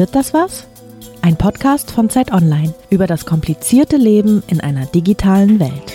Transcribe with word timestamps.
Wird 0.00 0.14
das 0.14 0.32
was? 0.32 0.66
Ein 1.20 1.36
Podcast 1.36 1.90
von 1.90 2.08
Zeit 2.08 2.32
Online 2.32 2.72
über 2.88 3.06
das 3.06 3.26
komplizierte 3.26 3.98
Leben 3.98 4.42
in 4.46 4.58
einer 4.58 4.86
digitalen 4.86 5.60
Welt. 5.60 5.92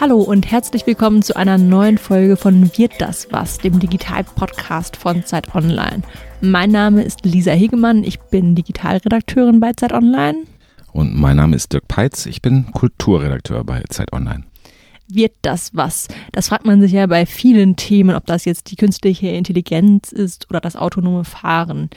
Hallo 0.00 0.20
und 0.20 0.50
herzlich 0.50 0.84
willkommen 0.88 1.22
zu 1.22 1.36
einer 1.36 1.58
neuen 1.58 1.96
Folge 1.96 2.36
von 2.36 2.76
Wird 2.76 2.94
das 2.98 3.28
was, 3.30 3.58
dem 3.58 3.78
Digital-Podcast 3.78 4.96
von 4.96 5.24
Zeit 5.24 5.54
Online. 5.54 6.02
Mein 6.40 6.72
Name 6.72 7.04
ist 7.04 7.24
Lisa 7.24 7.52
Hegemann, 7.52 8.02
ich 8.02 8.18
bin 8.18 8.56
Digitalredakteurin 8.56 9.60
bei 9.60 9.74
Zeit 9.74 9.92
Online. 9.92 10.38
Und 10.90 11.14
mein 11.14 11.36
Name 11.36 11.54
ist 11.54 11.72
Dirk 11.72 11.86
Peitz, 11.86 12.26
ich 12.26 12.42
bin 12.42 12.72
Kulturredakteur 12.72 13.62
bei 13.62 13.84
Zeit 13.90 14.12
Online 14.12 14.42
wird 15.08 15.32
das 15.42 15.74
was? 15.74 16.08
Das 16.32 16.48
fragt 16.48 16.66
man 16.66 16.80
sich 16.80 16.92
ja 16.92 17.06
bei 17.06 17.26
vielen 17.26 17.76
Themen, 17.76 18.14
ob 18.14 18.26
das 18.26 18.44
jetzt 18.44 18.70
die 18.70 18.76
künstliche 18.76 19.28
Intelligenz 19.28 20.12
ist 20.12 20.48
oder 20.50 20.60
das 20.60 20.76
autonome 20.76 21.24
Fahren. 21.24 21.90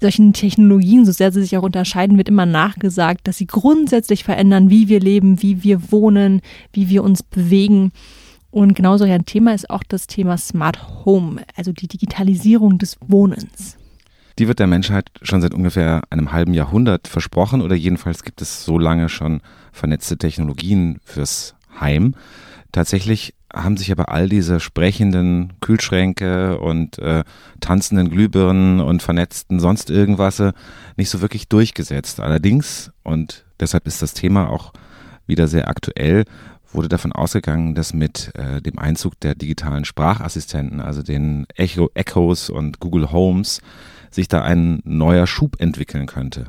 Solchen 0.00 0.32
Technologien, 0.32 1.04
so 1.04 1.12
sehr 1.12 1.30
sie 1.30 1.42
sich 1.42 1.56
auch 1.56 1.62
unterscheiden, 1.62 2.16
wird 2.16 2.28
immer 2.28 2.46
nachgesagt, 2.46 3.28
dass 3.28 3.36
sie 3.36 3.46
grundsätzlich 3.46 4.24
verändern, 4.24 4.70
wie 4.70 4.88
wir 4.88 5.00
leben, 5.00 5.42
wie 5.42 5.62
wir 5.62 5.92
wohnen, 5.92 6.40
wie 6.72 6.88
wir 6.88 7.04
uns 7.04 7.22
bewegen. 7.22 7.92
Und 8.50 8.74
genauso 8.74 9.04
ein 9.04 9.26
Thema 9.26 9.54
ist 9.54 9.68
auch 9.68 9.82
das 9.86 10.06
Thema 10.06 10.38
Smart 10.38 11.04
Home, 11.04 11.42
also 11.54 11.72
die 11.72 11.86
Digitalisierung 11.86 12.78
des 12.78 12.96
Wohnens. 13.06 13.76
Die 14.38 14.48
wird 14.48 14.58
der 14.58 14.66
Menschheit 14.66 15.10
schon 15.20 15.42
seit 15.42 15.52
ungefähr 15.52 16.02
einem 16.08 16.32
halben 16.32 16.54
Jahrhundert 16.54 17.06
versprochen 17.06 17.60
oder 17.60 17.76
jedenfalls 17.76 18.22
gibt 18.24 18.40
es 18.40 18.64
so 18.64 18.78
lange 18.78 19.10
schon 19.10 19.42
vernetzte 19.70 20.16
Technologien 20.16 20.98
fürs 21.04 21.54
heim. 21.80 22.14
Tatsächlich 22.72 23.34
haben 23.52 23.76
sich 23.76 23.90
aber 23.90 24.10
all 24.10 24.28
diese 24.28 24.60
sprechenden 24.60 25.54
Kühlschränke 25.60 26.60
und 26.60 26.98
äh, 26.98 27.24
tanzenden 27.60 28.10
Glühbirnen 28.10 28.80
und 28.80 29.02
vernetzten 29.02 29.58
sonst 29.58 29.90
irgendwas 29.90 30.38
äh, 30.38 30.52
nicht 30.96 31.10
so 31.10 31.20
wirklich 31.20 31.48
durchgesetzt. 31.48 32.20
Allerdings, 32.20 32.92
und 33.02 33.44
deshalb 33.58 33.86
ist 33.86 34.02
das 34.02 34.14
Thema 34.14 34.48
auch 34.48 34.72
wieder 35.26 35.48
sehr 35.48 35.68
aktuell, 35.68 36.24
wurde 36.72 36.88
davon 36.88 37.12
ausgegangen, 37.12 37.74
dass 37.74 37.92
mit 37.92 38.32
äh, 38.36 38.62
dem 38.62 38.78
Einzug 38.78 39.18
der 39.18 39.34
digitalen 39.34 39.84
Sprachassistenten, 39.84 40.80
also 40.80 41.02
den 41.02 41.46
Echo, 41.56 41.90
Echos 41.94 42.50
und 42.50 42.78
Google 42.78 43.10
Homes, 43.10 43.60
sich 44.12 44.28
da 44.28 44.42
ein 44.42 44.80
neuer 44.84 45.26
Schub 45.26 45.60
entwickeln 45.60 46.06
könnte. 46.06 46.46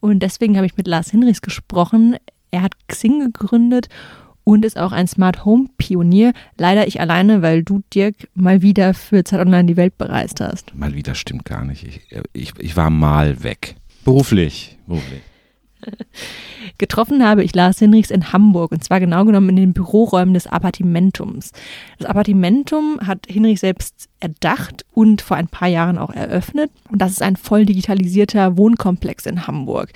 Und 0.00 0.20
deswegen 0.20 0.56
habe 0.56 0.66
ich 0.66 0.76
mit 0.76 0.88
Lars 0.88 1.10
Hinrichs 1.10 1.42
gesprochen. 1.42 2.16
Er 2.50 2.62
hat 2.62 2.72
Xing 2.88 3.20
gegründet 3.20 3.88
und 4.48 4.64
ist 4.64 4.78
auch 4.78 4.92
ein 4.92 5.06
Smart 5.06 5.44
Home 5.44 5.68
Pionier. 5.76 6.32
Leider 6.56 6.86
ich 6.86 7.02
alleine, 7.02 7.42
weil 7.42 7.62
du, 7.62 7.82
Dirk, 7.94 8.14
mal 8.34 8.62
wieder 8.62 8.94
für 8.94 9.22
Zeit 9.22 9.40
Online 9.40 9.66
die 9.66 9.76
Welt 9.76 9.98
bereist 9.98 10.40
hast. 10.40 10.74
Mal 10.74 10.94
wieder 10.94 11.14
stimmt 11.14 11.44
gar 11.44 11.66
nicht. 11.66 11.84
Ich, 11.84 12.00
ich, 12.32 12.52
ich 12.58 12.74
war 12.74 12.88
mal 12.88 13.42
weg. 13.42 13.76
Beruflich. 14.06 14.78
Beruflich. 14.86 15.20
Getroffen 16.78 17.24
habe 17.24 17.42
ich 17.42 17.54
Lars 17.54 17.78
Hinrichs 17.78 18.10
in 18.10 18.32
Hamburg 18.32 18.72
und 18.72 18.84
zwar 18.84 19.00
genau 19.00 19.24
genommen 19.24 19.50
in 19.50 19.56
den 19.56 19.72
Büroräumen 19.72 20.34
des 20.34 20.46
Appartimentums. 20.46 21.52
Das 21.98 22.08
Appartimentum 22.08 23.00
hat 23.04 23.26
Hinrichs 23.28 23.62
selbst 23.62 24.08
erdacht 24.20 24.84
und 24.92 25.22
vor 25.22 25.36
ein 25.36 25.48
paar 25.48 25.68
Jahren 25.68 25.98
auch 25.98 26.10
eröffnet. 26.10 26.70
Und 26.90 27.00
das 27.00 27.12
ist 27.12 27.22
ein 27.22 27.36
voll 27.36 27.64
digitalisierter 27.64 28.56
Wohnkomplex 28.56 29.26
in 29.26 29.46
Hamburg. 29.46 29.92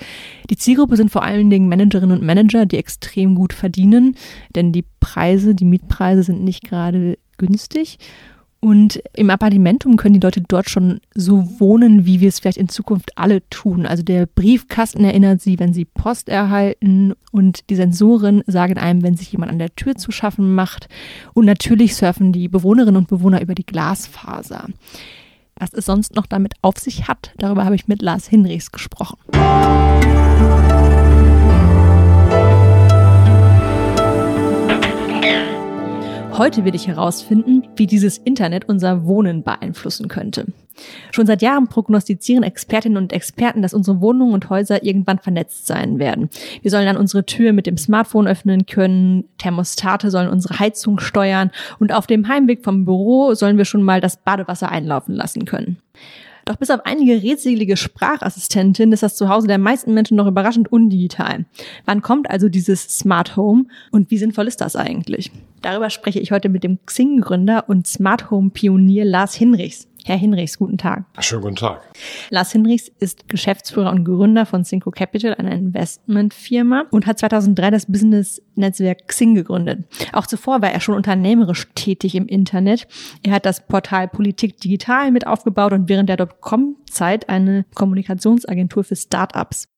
Die 0.49 0.57
Zielgruppe 0.57 0.97
sind 0.97 1.11
vor 1.11 1.23
allen 1.23 1.49
Dingen 1.49 1.69
Managerinnen 1.69 2.17
und 2.17 2.25
Manager, 2.25 2.65
die 2.65 2.77
extrem 2.77 3.35
gut 3.35 3.53
verdienen, 3.53 4.15
denn 4.55 4.71
die 4.71 4.85
Preise, 4.99 5.55
die 5.55 5.65
Mietpreise 5.65 6.23
sind 6.23 6.43
nicht 6.43 6.63
gerade 6.63 7.17
günstig. 7.37 7.97
Und 8.63 9.03
im 9.13 9.29
Appartementum 9.29 9.97
können 9.97 10.13
die 10.13 10.21
Leute 10.21 10.39
dort 10.39 10.69
schon 10.69 11.01
so 11.13 11.59
wohnen, 11.59 12.05
wie 12.05 12.21
wir 12.21 12.29
es 12.29 12.39
vielleicht 12.39 12.55
in 12.55 12.69
Zukunft 12.69 13.17
alle 13.17 13.41
tun. 13.49 13.85
Also 13.85 14.03
der 14.03 14.25
Briefkasten 14.25 15.03
erinnert 15.03 15.41
sie, 15.41 15.59
wenn 15.59 15.73
sie 15.73 15.83
Post 15.83 16.29
erhalten 16.29 17.13
und 17.33 17.69
die 17.69 17.75
Sensoren 17.75 18.41
sagen 18.47 18.77
einem, 18.77 19.03
wenn 19.03 19.17
sich 19.17 19.33
jemand 19.33 19.51
an 19.51 19.59
der 19.59 19.75
Tür 19.75 19.95
zu 19.95 20.13
schaffen 20.13 20.55
macht. 20.55 20.87
Und 21.33 21.43
natürlich 21.43 21.97
surfen 21.97 22.31
die 22.31 22.47
Bewohnerinnen 22.47 22.95
und 22.95 23.09
Bewohner 23.09 23.41
über 23.41 23.53
die 23.53 23.65
Glasfaser. 23.65 24.69
Was 25.57 25.73
es 25.73 25.85
sonst 25.85 26.15
noch 26.15 26.25
damit 26.25 26.53
auf 26.61 26.77
sich 26.77 27.09
hat, 27.09 27.33
darüber 27.37 27.65
habe 27.65 27.75
ich 27.75 27.89
mit 27.89 28.01
Lars 28.01 28.29
Hinrichs 28.29 28.71
gesprochen. 28.71 29.17
Heute 36.37 36.65
will 36.65 36.73
ich 36.73 36.87
herausfinden, 36.87 37.67
wie 37.75 37.85
dieses 37.85 38.17
Internet 38.17 38.67
unser 38.67 39.05
Wohnen 39.05 39.43
beeinflussen 39.43 40.07
könnte. 40.07 40.47
Schon 41.11 41.27
seit 41.27 41.43
Jahren 41.43 41.67
prognostizieren 41.67 42.43
Expertinnen 42.43 42.97
und 42.97 43.13
Experten, 43.13 43.61
dass 43.61 43.75
unsere 43.75 44.01
Wohnungen 44.01 44.33
und 44.33 44.49
Häuser 44.49 44.83
irgendwann 44.83 45.19
vernetzt 45.19 45.67
sein 45.67 45.99
werden. 45.99 46.31
Wir 46.63 46.71
sollen 46.71 46.87
dann 46.87 46.97
unsere 46.97 47.23
Tür 47.23 47.53
mit 47.53 47.67
dem 47.67 47.77
Smartphone 47.77 48.27
öffnen 48.27 48.65
können, 48.65 49.25
Thermostate 49.37 50.09
sollen 50.09 50.27
unsere 50.27 50.57
Heizung 50.57 50.99
steuern 50.99 51.51
und 51.77 51.93
auf 51.93 52.07
dem 52.07 52.27
Heimweg 52.27 52.63
vom 52.63 52.83
Büro 52.83 53.35
sollen 53.35 53.59
wir 53.59 53.65
schon 53.65 53.83
mal 53.83 54.01
das 54.01 54.17
Badewasser 54.17 54.71
einlaufen 54.71 55.13
lassen 55.13 55.45
können. 55.45 55.77
Doch 56.45 56.55
bis 56.55 56.71
auf 56.71 56.81
einige 56.83 57.21
rätselige 57.21 57.77
Sprachassistentinnen 57.77 58.91
ist 58.91 59.03
das 59.03 59.15
Zuhause 59.15 59.47
der 59.47 59.59
meisten 59.59 59.93
Menschen 59.93 60.17
noch 60.17 60.27
überraschend 60.27 60.71
undigital. 60.71 61.45
Wann 61.85 62.01
kommt 62.01 62.29
also 62.29 62.49
dieses 62.49 62.81
Smart 62.81 63.37
Home 63.37 63.65
und 63.91 64.09
wie 64.09 64.17
sinnvoll 64.17 64.47
ist 64.47 64.61
das 64.61 64.75
eigentlich? 64.75 65.31
Darüber 65.63 65.89
spreche 65.89 66.19
ich 66.19 66.31
heute 66.31 66.49
mit 66.49 66.63
dem 66.65 66.77
Xing-Gründer 66.85 67.69
und 67.69 67.87
Smart 67.87 68.29
Home-Pionier 68.29 69.05
Lars 69.05 69.33
Hinrichs. 69.33 69.87
Herr 70.03 70.17
Hinrichs, 70.17 70.57
guten 70.57 70.77
Tag. 70.77 71.05
Schönen 71.19 71.43
guten 71.43 71.55
Tag. 71.55 71.89
Lars 72.29 72.51
Hinrichs 72.51 72.91
ist 72.99 73.29
Geschäftsführer 73.29 73.89
und 73.89 74.03
Gründer 74.03 74.45
von 74.45 74.65
Cinco 74.65 74.91
Capital, 74.91 75.35
einer 75.35 75.53
Investmentfirma, 75.53 76.83
und 76.91 77.07
hat 77.07 77.19
2003 77.19 77.71
das 77.71 77.85
Business-Netzwerk 77.85 79.07
Xing 79.07 79.35
gegründet. 79.35 79.85
Auch 80.11 80.27
zuvor 80.27 80.61
war 80.61 80.69
er 80.71 80.81
schon 80.81 80.95
unternehmerisch 80.95 81.69
tätig 81.75 82.15
im 82.15 82.27
Internet. 82.27 82.85
Er 83.23 83.31
hat 83.31 83.45
das 83.45 83.65
Portal 83.65 84.09
Politik 84.09 84.59
Digital 84.59 85.11
mit 85.11 85.25
aufgebaut 85.25 85.71
und 85.71 85.87
während 85.87 86.09
der 86.09 86.17
Dotcom-Zeit 86.17 87.29
eine 87.29 87.63
Kommunikationsagentur 87.73 88.83
für 88.83 88.97
Startups. 88.97 89.69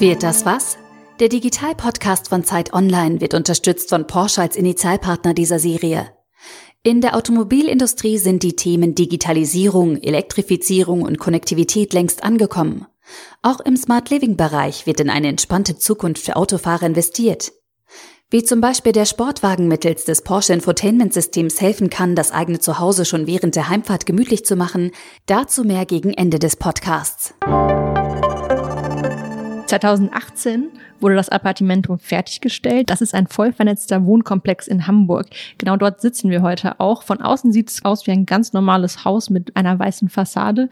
Wird 0.00 0.24
das 0.24 0.44
was? 0.44 0.76
Der 1.20 1.28
Digital-Podcast 1.28 2.30
von 2.30 2.42
Zeit 2.42 2.72
Online 2.72 3.20
wird 3.20 3.34
unterstützt 3.34 3.90
von 3.90 4.06
Porsche 4.06 4.40
als 4.40 4.56
Initialpartner 4.56 5.34
dieser 5.34 5.58
Serie. 5.58 6.10
In 6.82 7.00
der 7.00 7.14
Automobilindustrie 7.14 8.18
sind 8.18 8.42
die 8.42 8.56
Themen 8.56 8.94
Digitalisierung, 8.94 9.98
Elektrifizierung 9.98 11.02
und 11.02 11.18
Konnektivität 11.18 11.92
längst 11.92 12.24
angekommen. 12.24 12.86
Auch 13.42 13.60
im 13.60 13.76
Smart 13.76 14.10
Living 14.10 14.36
Bereich 14.36 14.86
wird 14.86 15.00
in 15.00 15.10
eine 15.10 15.28
entspannte 15.28 15.76
Zukunft 15.76 16.24
für 16.24 16.36
Autofahrer 16.36 16.86
investiert. 16.86 17.52
Wie 18.30 18.42
zum 18.42 18.62
Beispiel 18.62 18.92
der 18.92 19.04
Sportwagen 19.04 19.68
mittels 19.68 20.06
des 20.06 20.22
Porsche 20.22 20.54
Infotainment 20.54 21.12
Systems 21.12 21.60
helfen 21.60 21.90
kann, 21.90 22.16
das 22.16 22.32
eigene 22.32 22.58
Zuhause 22.58 23.04
schon 23.04 23.26
während 23.26 23.54
der 23.54 23.68
Heimfahrt 23.68 24.06
gemütlich 24.06 24.46
zu 24.46 24.56
machen, 24.56 24.90
dazu 25.26 25.64
mehr 25.64 25.84
gegen 25.84 26.14
Ende 26.14 26.38
des 26.38 26.56
Podcasts. 26.56 27.34
2018 29.80 30.68
wurde 31.00 31.14
das 31.14 31.30
Appartementum 31.30 31.98
fertiggestellt. 31.98 32.90
Das 32.90 33.00
ist 33.00 33.14
ein 33.14 33.26
voll 33.26 33.52
vernetzter 33.54 34.04
Wohnkomplex 34.04 34.68
in 34.68 34.86
Hamburg. 34.86 35.28
Genau 35.56 35.76
dort 35.76 36.02
sitzen 36.02 36.28
wir 36.28 36.42
heute 36.42 36.78
auch. 36.78 37.02
Von 37.02 37.22
außen 37.22 37.52
sieht 37.52 37.70
es 37.70 37.82
aus 37.82 38.06
wie 38.06 38.10
ein 38.10 38.26
ganz 38.26 38.52
normales 38.52 39.06
Haus 39.06 39.30
mit 39.30 39.56
einer 39.56 39.78
weißen 39.78 40.10
Fassade. 40.10 40.68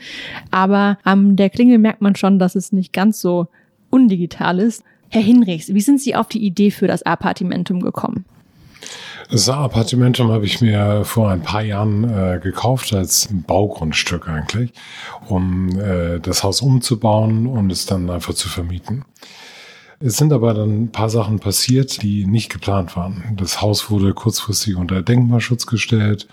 Aber 0.51 0.99
an 1.03 1.37
der 1.37 1.49
Klingel 1.49 1.79
merkt 1.79 2.03
man 2.03 2.15
schon, 2.15 2.39
dass 2.39 2.55
es 2.55 2.73
nicht 2.73 2.93
ganz 2.93 3.23
so 3.23 3.49
undigital 3.89 4.59
ist. 4.59 4.85
Herr 5.09 5.23
Hinrichs, 5.23 5.73
wie 5.73 5.81
sind 5.81 6.01
Sie 6.01 6.15
auf 6.15 6.29
die 6.29 6.45
Idee 6.45 6.71
für 6.71 6.87
das 6.87 7.03
Appartementum 7.03 7.81
gekommen? 7.81 8.27
Das 9.31 9.49
Appartementum 9.49 10.33
habe 10.33 10.45
ich 10.45 10.61
mir 10.61 11.05
vor 11.05 11.31
ein 11.31 11.43
paar 11.43 11.63
Jahren 11.63 12.03
äh, 12.03 12.41
gekauft 12.43 12.93
als 12.93 13.29
Baugrundstück 13.31 14.29
eigentlich, 14.29 14.73
um 15.29 15.69
äh, 15.79 16.19
das 16.19 16.43
Haus 16.43 16.61
umzubauen 16.61 17.47
und 17.47 17.71
es 17.71 17.87
dann 17.87 18.11
einfach 18.11 18.35
zu 18.35 18.49
vermieten. 18.49 19.05
Es 20.01 20.17
sind 20.17 20.33
aber 20.33 20.53
dann 20.55 20.85
ein 20.85 20.93
paar 20.93 21.11
Sachen 21.11 21.39
passiert, 21.39 22.03
die 22.03 22.27
nicht 22.27 22.51
geplant 22.51 22.97
waren. 22.97 23.37
Das 23.37 23.61
Haus 23.63 23.89
wurde 23.89 24.15
kurzfristig 24.15 24.75
unter 24.75 25.01
Denkmalschutz 25.01 25.67
gestellt. 25.67 26.27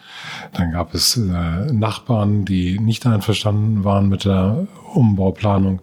Dann 0.53 0.71
gab 0.71 0.95
es 0.95 1.17
äh, 1.17 1.21
Nachbarn, 1.21 2.45
die 2.45 2.79
nicht 2.79 3.05
einverstanden 3.05 3.83
waren 3.83 4.09
mit 4.09 4.25
der 4.25 4.65
Umbauplanung. 4.95 5.81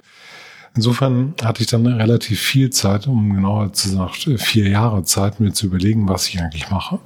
Insofern 0.77 1.35
hatte 1.43 1.63
ich 1.63 1.69
dann 1.69 1.87
relativ 1.87 2.41
viel 2.41 2.71
Zeit, 2.71 3.07
um 3.07 3.33
genauer 3.33 3.73
zu 3.73 3.89
sagen, 3.89 4.39
vier 4.39 4.69
Jahre 4.69 5.05
Zeit, 5.05 5.39
mir 5.39 5.53
zu 5.53 5.67
überlegen, 5.67 6.09
was 6.09 6.29
ich 6.29 6.41
eigentlich 6.41 6.71
mache. 6.71 6.99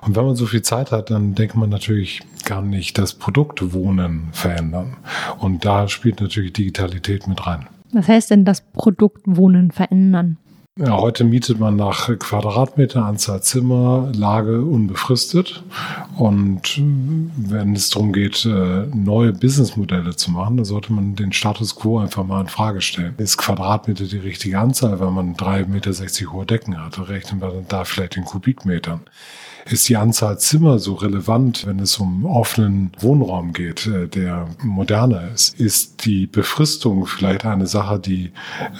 Und 0.00 0.16
wenn 0.16 0.24
man 0.24 0.34
so 0.34 0.46
viel 0.46 0.62
Zeit 0.62 0.92
hat, 0.92 1.10
dann 1.10 1.34
denkt 1.34 1.56
man 1.56 1.68
natürlich 1.68 2.22
gar 2.44 2.62
nicht 2.62 2.96
das 2.96 3.12
Produkt 3.14 3.74
Wohnen 3.74 4.30
verändern. 4.32 4.96
Und 5.38 5.66
da 5.66 5.88
spielt 5.88 6.22
natürlich 6.22 6.54
Digitalität 6.54 7.26
mit 7.26 7.46
rein. 7.46 7.66
Was 7.92 8.08
heißt 8.08 8.30
denn 8.30 8.46
das 8.46 8.62
Produkt 8.62 9.22
Wohnen 9.26 9.72
verändern? 9.72 10.38
Ja, 10.78 10.96
heute 10.96 11.24
mietet 11.24 11.58
man 11.58 11.74
nach 11.74 12.16
Quadratmeter, 12.18 13.04
Anzahl 13.04 13.42
Zimmer, 13.42 14.10
Lage 14.14 14.62
unbefristet. 14.62 15.64
Und 16.16 16.80
wenn 16.80 17.74
es 17.74 17.90
darum 17.90 18.12
geht, 18.12 18.46
äh, 18.46 18.86
neue 18.86 19.32
Businessmodelle 19.32 20.14
zu 20.14 20.30
machen, 20.30 20.56
dann 20.56 20.64
sollte 20.64 20.92
man 20.92 21.16
den 21.16 21.32
Status 21.32 21.74
quo 21.74 21.98
einfach 21.98 22.24
mal 22.24 22.40
in 22.40 22.46
Frage 22.46 22.80
stellen. 22.80 23.14
Ist 23.18 23.36
Quadratmeter 23.36 24.04
die 24.04 24.18
richtige 24.18 24.58
Anzahl, 24.58 25.00
wenn 25.00 25.12
man 25.12 25.34
3,60 25.34 25.68
Meter 25.68 26.32
hohe 26.32 26.46
Decken 26.46 26.82
hat? 26.82 27.08
Rechnen 27.08 27.40
wir 27.42 27.64
da 27.68 27.84
vielleicht 27.84 28.16
in 28.16 28.24
Kubikmetern 28.24 29.00
ist 29.70 29.88
die 29.88 29.96
Anzahl 29.96 30.38
Zimmer 30.38 30.78
so 30.78 30.94
relevant, 30.94 31.66
wenn 31.66 31.78
es 31.78 31.98
um 31.98 32.26
offenen 32.26 32.90
Wohnraum 32.98 33.52
geht, 33.52 33.86
äh, 33.86 34.08
der 34.08 34.48
moderner 34.62 35.30
ist? 35.32 35.58
Ist 35.60 36.04
die 36.04 36.26
Befristung 36.26 37.06
vielleicht 37.06 37.44
eine 37.44 37.66
Sache, 37.66 38.00
die 38.00 38.32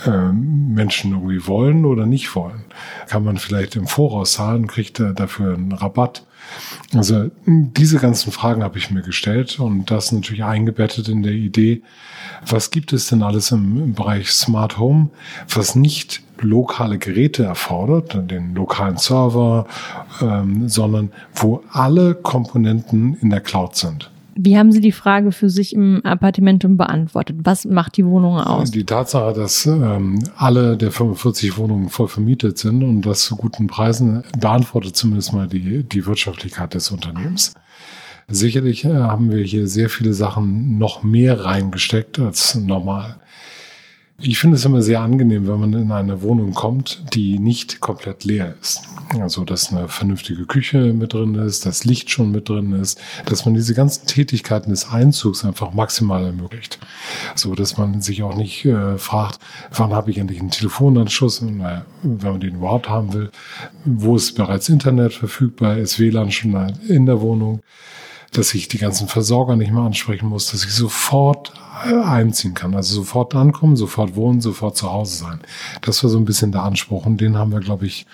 äh, 0.04 0.32
Menschen 0.32 1.12
irgendwie 1.12 1.46
wollen 1.46 1.84
oder 1.84 2.06
nicht 2.06 2.34
wollen? 2.34 2.64
Kann 3.06 3.24
man 3.24 3.38
vielleicht 3.38 3.76
im 3.76 3.86
Voraus 3.86 4.32
zahlen, 4.32 4.66
kriegt 4.66 4.98
er 4.98 5.12
dafür 5.12 5.54
einen 5.54 5.72
Rabatt? 5.72 6.26
Also 6.92 7.30
diese 7.46 7.98
ganzen 7.98 8.32
Fragen 8.32 8.64
habe 8.64 8.78
ich 8.78 8.90
mir 8.90 9.02
gestellt 9.02 9.60
und 9.60 9.90
das 9.90 10.10
natürlich 10.10 10.42
eingebettet 10.42 11.08
in 11.08 11.22
der 11.22 11.32
Idee, 11.32 11.82
was 12.44 12.70
gibt 12.70 12.92
es 12.92 13.06
denn 13.06 13.22
alles 13.22 13.52
im, 13.52 13.76
im 13.80 13.94
Bereich 13.94 14.32
Smart 14.32 14.78
Home, 14.78 15.10
was 15.48 15.76
nicht 15.76 16.22
lokale 16.40 16.98
Geräte 16.98 17.44
erfordert, 17.44 18.18
den 18.30 18.54
lokalen 18.54 18.96
Server, 18.96 19.66
ähm, 20.20 20.68
sondern 20.68 21.10
wo 21.34 21.62
alle 21.72 22.14
Komponenten 22.14 23.16
in 23.20 23.30
der 23.30 23.40
Cloud 23.40 23.76
sind. 23.76 24.10
Wie 24.42 24.56
haben 24.56 24.72
Sie 24.72 24.80
die 24.80 24.92
Frage 24.92 25.32
für 25.32 25.50
sich 25.50 25.74
im 25.74 26.04
Appartementum 26.04 26.76
beantwortet? 26.76 27.36
Was 27.42 27.66
macht 27.66 27.96
die 27.96 28.06
Wohnung 28.06 28.38
aus? 28.38 28.70
Die 28.70 28.84
Tatsache, 28.84 29.34
dass 29.34 29.66
ähm, 29.66 30.20
alle 30.36 30.76
der 30.76 30.92
45 30.92 31.58
Wohnungen 31.58 31.90
voll 31.90 32.08
vermietet 32.08 32.56
sind 32.56 32.82
und 32.82 33.02
das 33.02 33.24
zu 33.24 33.36
guten 33.36 33.66
Preisen, 33.66 34.22
beantwortet 34.38 34.96
zumindest 34.96 35.32
mal 35.32 35.46
die, 35.46 35.82
die 35.82 36.06
Wirtschaftlichkeit 36.06 36.72
des 36.72 36.90
Unternehmens. 36.90 37.52
Sicherlich 38.28 38.84
äh, 38.84 38.94
haben 38.94 39.30
wir 39.30 39.42
hier 39.42 39.66
sehr 39.66 39.90
viele 39.90 40.14
Sachen 40.14 40.78
noch 40.78 41.02
mehr 41.02 41.44
reingesteckt 41.44 42.18
als 42.18 42.54
normal. 42.54 43.16
Ich 44.22 44.38
finde 44.38 44.56
es 44.56 44.64
immer 44.66 44.82
sehr 44.82 45.00
angenehm, 45.00 45.48
wenn 45.48 45.60
man 45.60 45.72
in 45.72 45.92
eine 45.92 46.20
Wohnung 46.20 46.52
kommt, 46.52 47.02
die 47.14 47.38
nicht 47.38 47.80
komplett 47.80 48.24
leer 48.24 48.54
ist. 48.60 48.82
Also, 49.18 49.44
dass 49.44 49.72
eine 49.72 49.88
vernünftige 49.88 50.44
Küche 50.44 50.92
mit 50.92 51.14
drin 51.14 51.34
ist, 51.36 51.64
das 51.64 51.84
Licht 51.84 52.10
schon 52.10 52.30
mit 52.30 52.48
drin 52.50 52.72
ist, 52.72 53.00
dass 53.24 53.46
man 53.46 53.54
diese 53.54 53.74
ganzen 53.74 54.06
Tätigkeiten 54.06 54.70
des 54.70 54.90
Einzugs 54.90 55.44
einfach 55.44 55.72
maximal 55.72 56.24
ermöglicht. 56.24 56.78
So, 57.34 57.54
dass 57.54 57.78
man 57.78 58.02
sich 58.02 58.22
auch 58.22 58.36
nicht 58.36 58.66
äh, 58.66 58.98
fragt, 58.98 59.38
wann 59.72 59.92
habe 59.92 60.10
ich 60.10 60.18
endlich 60.18 60.38
einen 60.38 60.50
Telefonanschluss, 60.50 61.40
naja, 61.40 61.86
wenn 62.02 62.32
man 62.32 62.40
den 62.40 62.56
überhaupt 62.56 62.90
haben 62.90 63.14
will, 63.14 63.30
wo 63.86 64.16
ist 64.16 64.36
bereits 64.36 64.68
Internet 64.68 65.14
verfügbar, 65.14 65.78
ist 65.78 65.98
WLAN 65.98 66.30
schon 66.30 66.50
in 66.86 67.06
der 67.06 67.22
Wohnung 67.22 67.62
dass 68.32 68.54
ich 68.54 68.68
die 68.68 68.78
ganzen 68.78 69.08
Versorger 69.08 69.56
nicht 69.56 69.72
mehr 69.72 69.82
ansprechen 69.82 70.28
muss, 70.28 70.50
dass 70.50 70.64
ich 70.64 70.72
sofort 70.72 71.52
einziehen 71.82 72.54
kann. 72.54 72.74
Also 72.74 72.94
sofort 72.96 73.34
ankommen, 73.34 73.76
sofort 73.76 74.14
wohnen, 74.14 74.40
sofort 74.40 74.76
zu 74.76 74.92
Hause 74.92 75.16
sein. 75.16 75.40
Das 75.82 76.02
war 76.02 76.10
so 76.10 76.18
ein 76.18 76.24
bisschen 76.24 76.52
der 76.52 76.62
Anspruch 76.62 77.06
und 77.06 77.20
den 77.20 77.36
haben 77.36 77.52
wir, 77.52 77.60
glaube 77.60 77.86
ich, 77.86 78.06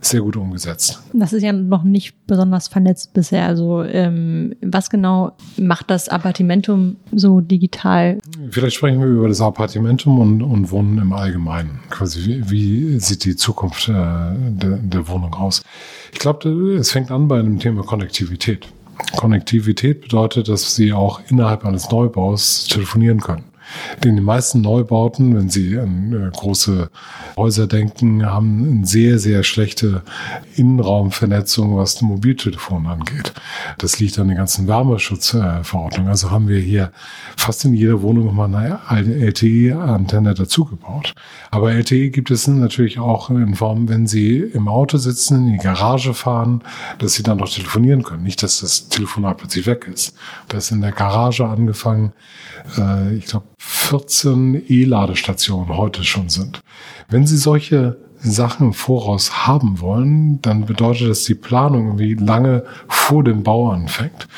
sehr 0.00 0.20
gut 0.20 0.36
umgesetzt. 0.36 1.02
Das 1.12 1.32
ist 1.32 1.42
ja 1.42 1.52
noch 1.52 1.82
nicht 1.82 2.26
besonders 2.26 2.68
vernetzt 2.68 3.12
bisher. 3.12 3.46
Also 3.46 3.82
ähm, 3.82 4.54
was 4.62 4.90
genau 4.90 5.32
macht 5.58 5.90
das 5.90 6.08
Appartementum 6.08 6.96
so 7.12 7.40
digital? 7.40 8.18
Vielleicht 8.50 8.76
sprechen 8.76 9.00
wir 9.00 9.08
über 9.08 9.28
das 9.28 9.40
Appartementum 9.40 10.18
und, 10.18 10.42
und 10.42 10.70
Wohnen 10.70 10.98
im 10.98 11.12
Allgemeinen. 11.12 11.80
Quasi 11.90 12.24
wie, 12.24 12.50
wie 12.50 13.00
sieht 13.00 13.24
die 13.24 13.36
Zukunft 13.36 13.88
äh, 13.88 13.92
der, 13.92 14.78
der 14.78 15.08
Wohnung 15.08 15.34
aus? 15.34 15.62
Ich 16.12 16.18
glaube, 16.18 16.48
es 16.76 16.92
fängt 16.92 17.10
an 17.10 17.28
bei 17.28 17.38
einem 17.38 17.58
Thema 17.58 17.82
Konnektivität. 17.82 18.68
Konnektivität 19.16 20.00
bedeutet, 20.00 20.48
dass 20.48 20.74
Sie 20.74 20.92
auch 20.92 21.20
innerhalb 21.28 21.64
eines 21.64 21.90
Neubaus 21.90 22.66
telefonieren 22.66 23.20
können. 23.20 23.49
Denn 24.02 24.16
die 24.16 24.22
meisten 24.22 24.60
Neubauten, 24.60 25.36
wenn 25.36 25.48
Sie 25.48 25.78
an 25.78 26.12
äh, 26.12 26.30
große 26.30 26.90
Häuser 27.36 27.66
denken, 27.66 28.24
haben 28.24 28.78
eine 28.78 28.86
sehr, 28.86 29.18
sehr 29.18 29.42
schlechte 29.42 30.02
Innenraumvernetzung, 30.56 31.76
was 31.76 31.94
das 31.94 32.02
Mobiltelefon 32.02 32.86
angeht. 32.86 33.32
Das 33.78 33.98
liegt 33.98 34.18
an 34.18 34.28
den 34.28 34.36
ganzen 34.36 34.66
Wärmeschutzverordnungen. 34.66 36.08
Also 36.10 36.30
haben 36.30 36.48
wir 36.48 36.60
hier 36.60 36.92
fast 37.36 37.64
in 37.64 37.74
jeder 37.74 38.02
Wohnung 38.02 38.26
nochmal 38.26 38.80
eine 38.88 39.14
LTE-Antenne 39.14 40.34
dazugebaut. 40.34 41.14
Aber 41.50 41.72
LTE 41.72 42.10
gibt 42.10 42.30
es 42.30 42.46
natürlich 42.46 42.98
auch 42.98 43.30
in 43.30 43.54
Form, 43.54 43.88
wenn 43.88 44.06
Sie 44.06 44.38
im 44.38 44.68
Auto 44.68 44.98
sitzen, 44.98 45.46
in 45.46 45.52
die 45.52 45.58
Garage 45.58 46.14
fahren, 46.14 46.62
dass 46.98 47.14
Sie 47.14 47.22
dann 47.22 47.38
noch 47.38 47.48
telefonieren 47.48 48.02
können. 48.02 48.22
Nicht, 48.22 48.42
dass 48.42 48.60
das 48.60 48.88
Telefonat 48.88 49.38
plötzlich 49.38 49.66
weg 49.66 49.88
ist. 49.92 50.14
Das 50.48 50.64
ist 50.64 50.70
in 50.72 50.80
der 50.80 50.92
Garage 50.92 51.46
angefangen, 51.46 52.12
äh, 52.76 53.14
ich 53.14 53.26
glaube, 53.26 53.46
14 53.62 54.64
E-Ladestationen 54.68 55.76
heute 55.76 56.02
schon 56.02 56.30
sind. 56.30 56.60
Wenn 57.10 57.26
Sie 57.26 57.36
solche 57.36 57.98
Sachen 58.22 58.68
im 58.68 58.74
Voraus 58.74 59.46
haben 59.46 59.80
wollen, 59.80 60.42
dann 60.42 60.66
bedeutet 60.66 61.08
das 61.08 61.24
die 61.24 61.34
Planung 61.34 61.86
irgendwie 61.86 62.12
lange 62.14 62.64
vor 62.88 63.24
dem 63.24 63.42
Bau 63.42 63.70
anfängt. 63.70 64.28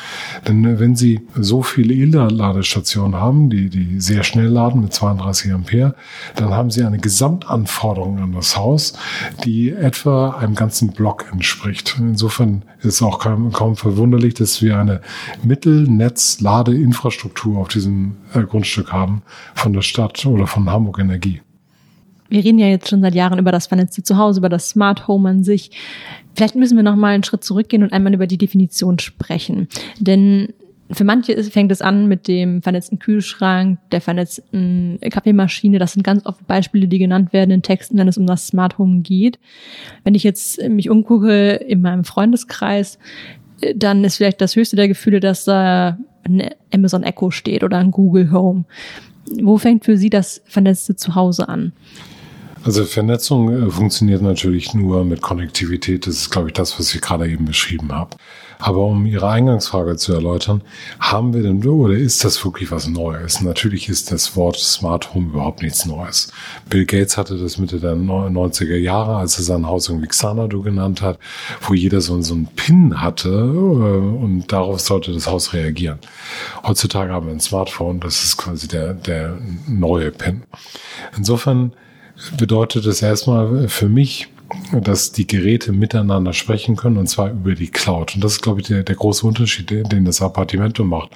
Denn 0.47 0.63
äh, 0.65 0.79
wenn 0.79 0.95
Sie 0.95 1.19
so 1.35 1.61
viele 1.63 1.93
E-Ladestationen 1.93 3.19
haben, 3.19 3.49
die, 3.49 3.69
die 3.69 3.99
sehr 3.99 4.23
schnell 4.23 4.47
laden 4.47 4.79
mit 4.81 4.93
32 4.93 5.51
Ampere, 5.53 5.95
dann 6.35 6.51
haben 6.51 6.71
Sie 6.71 6.83
eine 6.83 6.97
Gesamtanforderung 6.97 8.19
an 8.19 8.31
das 8.33 8.55
Haus, 8.57 8.93
die 9.43 9.71
etwa 9.71 10.29
einem 10.31 10.55
ganzen 10.55 10.93
Block 10.93 11.25
entspricht. 11.31 11.97
Insofern 11.99 12.63
ist 12.79 12.95
es 12.95 13.01
auch 13.01 13.19
kaum, 13.19 13.51
kaum 13.51 13.75
verwunderlich, 13.75 14.33
dass 14.35 14.61
wir 14.61 14.79
eine 14.79 15.01
Mittelnetz-Ladeinfrastruktur 15.43 17.59
auf 17.59 17.67
diesem 17.67 18.15
äh, 18.33 18.43
Grundstück 18.43 18.93
haben 18.93 19.23
von 19.55 19.73
der 19.73 19.81
Stadt 19.81 20.25
oder 20.25 20.47
von 20.47 20.69
Hamburg 20.69 20.99
Energie 20.99 21.41
wir 22.33 22.43
reden 22.43 22.57
ja 22.57 22.67
jetzt 22.67 22.89
schon 22.89 23.01
seit 23.01 23.13
Jahren 23.13 23.37
über 23.37 23.51
das 23.51 23.67
vernetzte 23.67 24.01
Zuhause, 24.01 24.39
über 24.39 24.49
das 24.49 24.69
Smart 24.69 25.07
Home 25.07 25.29
an 25.29 25.43
sich. 25.43 25.69
Vielleicht 26.35 26.55
müssen 26.55 26.75
wir 26.75 26.83
noch 26.83 26.95
mal 26.95 27.13
einen 27.13 27.23
Schritt 27.23 27.43
zurückgehen 27.43 27.83
und 27.83 27.93
einmal 27.93 28.13
über 28.13 28.25
die 28.25 28.39
Definition 28.39 28.97
sprechen. 28.97 29.67
Denn 29.99 30.49
für 30.91 31.03
manche 31.03 31.41
fängt 31.43 31.71
es 31.71 31.81
an 31.81 32.07
mit 32.07 32.27
dem 32.27 32.63
vernetzten 32.63 32.97
Kühlschrank, 32.97 33.77
der 33.91 34.01
vernetzten 34.01 34.99
Kaffeemaschine. 35.11 35.77
Das 35.77 35.93
sind 35.93 36.03
ganz 36.03 36.25
oft 36.25 36.45
Beispiele, 36.47 36.87
die 36.87 36.97
genannt 36.97 37.33
werden 37.33 37.51
in 37.51 37.61
Texten, 37.61 37.97
wenn 37.97 38.07
es 38.07 38.17
um 38.17 38.25
das 38.25 38.47
Smart 38.47 38.79
Home 38.79 39.01
geht. 39.01 39.39
Wenn 40.03 40.15
ich 40.15 40.23
jetzt 40.23 40.61
mich 40.67 40.89
umgucke 40.89 41.51
in 41.53 41.81
meinem 41.81 42.03
Freundeskreis, 42.03 42.97
dann 43.75 44.03
ist 44.03 44.17
vielleicht 44.17 44.41
das 44.41 44.55
höchste 44.55 44.75
der 44.75 44.87
Gefühle, 44.87 45.19
dass 45.19 45.45
da 45.45 45.99
ein 46.23 46.49
Amazon 46.73 47.03
Echo 47.03 47.29
steht 47.29 47.63
oder 47.63 47.77
ein 47.77 47.91
Google 47.91 48.31
Home. 48.31 48.65
Wo 49.41 49.57
fängt 49.57 49.85
für 49.85 49.97
Sie 49.97 50.09
das 50.09 50.41
vernetzte 50.45 50.95
Zuhause 50.95 51.47
an? 51.47 51.73
Also 52.63 52.85
Vernetzung 52.85 53.67
äh, 53.67 53.69
funktioniert 53.69 54.21
natürlich 54.21 54.73
nur 54.73 55.03
mit 55.03 55.21
Konnektivität. 55.21 56.07
Das 56.07 56.15
ist, 56.15 56.29
glaube 56.29 56.47
ich, 56.47 56.53
das, 56.53 56.79
was 56.79 56.95
ich 56.95 57.01
gerade 57.01 57.27
eben 57.27 57.45
beschrieben 57.45 57.91
habe. 57.91 58.15
Aber 58.59 58.85
um 58.85 59.05
Ihre 59.05 59.27
Eingangsfrage 59.27 59.97
zu 59.97 60.13
erläutern, 60.13 60.61
haben 60.97 61.33
wir 61.33 61.43
denn 61.43 61.61
oder 61.67 61.95
ist 61.95 62.23
das 62.23 62.43
wirklich 62.45 62.71
was 62.71 62.87
Neues? 62.87 63.41
Natürlich 63.41 63.89
ist 63.89 64.11
das 64.11 64.37
Wort 64.37 64.57
Smart 64.57 65.13
Home 65.13 65.31
überhaupt 65.31 65.61
nichts 65.61 65.85
Neues. 65.85 66.31
Bill 66.69 66.85
Gates 66.85 67.17
hatte 67.17 67.37
das 67.37 67.57
Mitte 67.57 67.81
der 67.81 67.95
90er 67.95 68.77
Jahre, 68.77 69.17
als 69.17 69.37
er 69.37 69.43
sein 69.43 69.65
Haus 69.65 69.89
irgendwie 69.89 70.07
Xanadu 70.07 70.61
genannt 70.61 71.01
hat, 71.01 71.19
wo 71.61 71.73
jeder 71.73 71.99
so, 71.99 72.21
so 72.21 72.33
einen 72.33 72.47
Pin 72.47 73.01
hatte 73.01 73.29
äh, 73.29 74.23
und 74.23 74.45
darauf 74.47 74.79
sollte 74.79 75.11
das 75.11 75.27
Haus 75.27 75.51
reagieren. 75.51 75.99
Heutzutage 76.65 77.11
haben 77.11 77.25
wir 77.25 77.33
ein 77.33 77.41
Smartphone, 77.41 77.99
das 77.99 78.23
ist 78.23 78.37
quasi 78.37 78.69
der, 78.69 78.93
der 78.93 79.37
neue 79.67 80.11
Pin. 80.11 80.43
Insofern 81.17 81.73
bedeutet 82.37 82.85
es 82.85 83.01
erstmal 83.01 83.67
für 83.67 83.89
mich, 83.89 84.29
dass 84.71 85.11
die 85.11 85.27
Geräte 85.27 85.71
miteinander 85.71 86.33
sprechen 86.33 86.75
können 86.75 86.97
und 86.97 87.07
zwar 87.07 87.31
über 87.31 87.55
die 87.55 87.69
Cloud. 87.69 88.15
Und 88.15 88.23
das 88.23 88.33
ist, 88.33 88.41
glaube 88.41 88.61
ich, 88.61 88.67
der, 88.67 88.83
der 88.83 88.95
große 88.95 89.25
Unterschied, 89.25 89.69
den 89.69 90.05
das 90.05 90.21
Appartimento 90.21 90.83
macht 90.83 91.09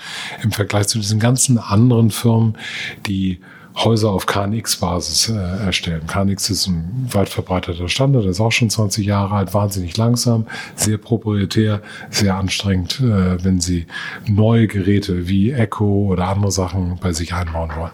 im 0.44 0.52
Vergleich 0.52 0.88
zu 0.88 1.00
diesen 1.00 1.20
ganzen 1.20 1.58
anderen 1.58 2.12
Firmen, 2.12 2.58
die 3.06 3.40
Häuser 3.84 4.10
auf 4.10 4.26
KNX-Basis 4.26 5.30
äh, 5.30 5.66
erstellen. 5.66 6.08
KNX 6.08 6.50
ist 6.50 6.68
ein 6.68 7.08
weit 7.12 7.30
verbreiteter 7.30 7.88
Standard, 7.88 8.26
ist 8.26 8.40
auch 8.40 8.52
schon 8.52 8.72
20 8.72 9.06
Jahre 9.06 9.36
alt, 9.36 9.54
wahnsinnig 9.54 9.96
langsam, 9.98 10.48
sehr 10.76 10.98
proprietär, 10.98 11.82
sehr 12.10 12.36
anstrengend, 12.36 13.00
äh, 13.02 13.44
wenn 13.44 13.62
Sie 13.62 13.86
neue 14.26 14.66
Geräte 14.66 15.28
wie 15.28 15.52
Echo 15.52 16.08
oder 16.08 16.28
andere 16.28 16.52
Sachen 16.52 16.98
bei 17.00 17.14
sich 17.14 17.34
einbauen 17.34 17.72
wollen. 17.78 17.92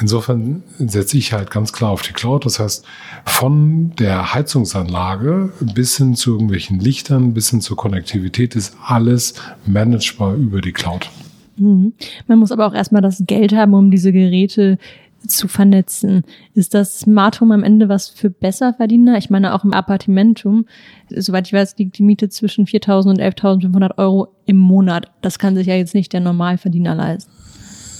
Insofern 0.00 0.62
setze 0.78 1.18
ich 1.18 1.32
halt 1.32 1.50
ganz 1.50 1.72
klar 1.72 1.90
auf 1.90 2.02
die 2.02 2.12
Cloud. 2.12 2.44
Das 2.44 2.58
heißt, 2.58 2.84
von 3.24 3.92
der 3.96 4.34
Heizungsanlage 4.34 5.52
bis 5.74 5.96
hin 5.96 6.14
zu 6.14 6.32
irgendwelchen 6.32 6.78
Lichtern, 6.78 7.34
bis 7.34 7.50
hin 7.50 7.60
zur 7.60 7.76
Konnektivität 7.76 8.54
ist 8.54 8.76
alles 8.84 9.34
managebar 9.66 10.34
über 10.34 10.60
die 10.60 10.72
Cloud. 10.72 11.10
Mhm. 11.56 11.92
Man 12.26 12.38
muss 12.38 12.52
aber 12.52 12.66
auch 12.66 12.74
erstmal 12.74 13.02
das 13.02 13.22
Geld 13.26 13.52
haben, 13.52 13.74
um 13.74 13.90
diese 13.90 14.12
Geräte 14.12 14.78
zu 15.26 15.48
vernetzen. 15.48 16.22
Ist 16.54 16.74
das 16.74 17.00
Smart 17.00 17.40
Home 17.40 17.54
am 17.54 17.64
Ende 17.64 17.88
was 17.88 18.08
für 18.08 18.30
Besserverdiener? 18.30 19.18
Ich 19.18 19.30
meine, 19.30 19.54
auch 19.54 19.64
im 19.64 19.72
Appartementum, 19.72 20.66
soweit 21.10 21.48
ich 21.48 21.52
weiß, 21.52 21.76
liegt 21.78 21.98
die 21.98 22.04
Miete 22.04 22.28
zwischen 22.28 22.66
4.000 22.66 23.10
und 23.10 23.20
11.500 23.20 23.98
Euro 23.98 24.28
im 24.46 24.58
Monat. 24.58 25.10
Das 25.20 25.38
kann 25.38 25.56
sich 25.56 25.66
ja 25.66 25.74
jetzt 25.74 25.94
nicht 25.94 26.12
der 26.12 26.20
Normalverdiener 26.20 26.94
leisten. 26.94 27.32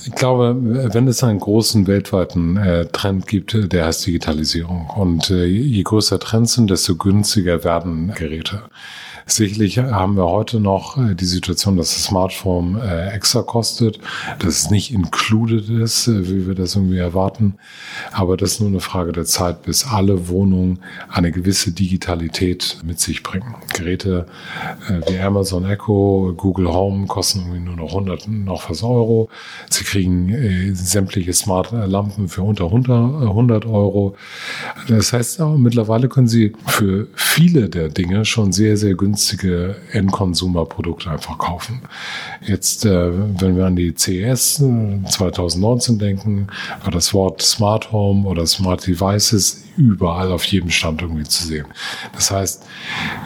Ich 0.07 0.13
glaube, 0.13 0.57
wenn 0.61 1.09
es 1.09 1.23
einen 1.23 1.41
großen 1.41 1.87
weltweiten 1.87 2.57
äh, 2.57 2.87
Trend 2.87 3.27
gibt, 3.27 3.55
äh, 3.55 3.69
der 3.69 3.87
heißt 3.87 4.07
Digitalisierung. 4.07 4.91
Und 4.91 5.31
äh, 5.31 5.45
je 5.47 5.83
größer 5.83 6.19
Trends 6.19 6.55
sind, 6.55 6.71
desto 6.71 6.97
günstiger 6.97 7.65
werden 7.65 8.13
Geräte. 8.15 8.63
Sicherlich 9.31 9.79
haben 9.79 10.17
wir 10.17 10.27
heute 10.27 10.59
noch 10.59 10.97
äh, 10.97 11.15
die 11.15 11.27
Situation, 11.27 11.77
dass 11.77 11.93
das 11.93 12.05
Smartphone 12.05 12.81
äh, 12.81 13.11
extra 13.11 13.43
kostet, 13.43 13.99
dass 14.39 14.59
es 14.59 14.71
nicht 14.71 14.91
included 14.91 15.69
ist, 15.69 16.09
äh, 16.09 16.27
wie 16.31 16.47
wir 16.47 16.55
das 16.55 16.75
irgendwie 16.75 16.97
erwarten. 16.97 17.57
Aber 18.11 18.39
das 18.39 18.53
ist 18.53 18.61
nur 18.61 18.71
eine 18.71 18.81
Frage 18.81 19.13
der 19.13 19.27
Zeit, 19.27 19.65
bis 19.65 19.87
alle 19.87 20.29
Wohnungen 20.29 20.79
eine 21.11 21.31
gewisse 21.31 21.73
Digitalität 21.73 22.79
mit 22.83 23.01
sich 23.01 23.23
bringen. 23.23 23.55
Geräte 23.75 24.27
wie 25.07 25.19
Amazon 25.19 25.69
Echo, 25.69 26.33
Google 26.37 26.73
Home 26.73 27.07
kosten 27.07 27.41
irgendwie 27.41 27.61
nur 27.61 27.77
noch 27.77 27.91
100 27.91 28.29
noch 28.29 28.71
was 28.71 28.83
Euro. 28.83 29.29
Sie 29.69 29.85
kriegen 29.85 30.75
sämtliche 30.75 31.33
Smart 31.33 31.73
Lampen 31.73 32.29
für 32.29 32.43
unter 32.43 32.65
100 32.67 33.67
Euro. 33.67 34.17
Das 34.89 35.13
heißt, 35.13 35.41
mittlerweile 35.41 36.09
können 36.09 36.29
Sie 36.29 36.55
für 36.67 37.09
viele 37.15 37.69
der 37.69 37.89
Dinge 37.89 38.25
schon 38.25 38.53
sehr, 38.53 38.77
sehr 38.77 38.95
günstig 38.95 39.18
günstige 39.19 39.75
Endkonsumerprodukte 39.91 41.11
einfach 41.11 41.39
kaufen. 41.39 41.83
Jetzt, 42.41 42.85
äh, 42.85 43.11
wenn 43.41 43.57
wir 43.57 43.67
an 43.67 43.75
die 43.75 43.93
CES 43.93 44.63
2019 45.09 45.97
äh, 45.97 45.99
denken, 45.99 46.47
war 46.85 46.93
das 46.93 47.13
Wort 47.13 47.43
Smart 47.43 47.91
Home 47.91 48.29
oder 48.29 48.47
Smart 48.47 48.87
Devices 48.87 49.65
überall 49.77 50.31
auf 50.31 50.45
jedem 50.45 50.71
Stand 50.71 51.03
irgendwie 51.03 51.25
zu 51.25 51.45
sehen. 51.45 51.67
Das 52.13 52.31
heißt, 52.31 52.65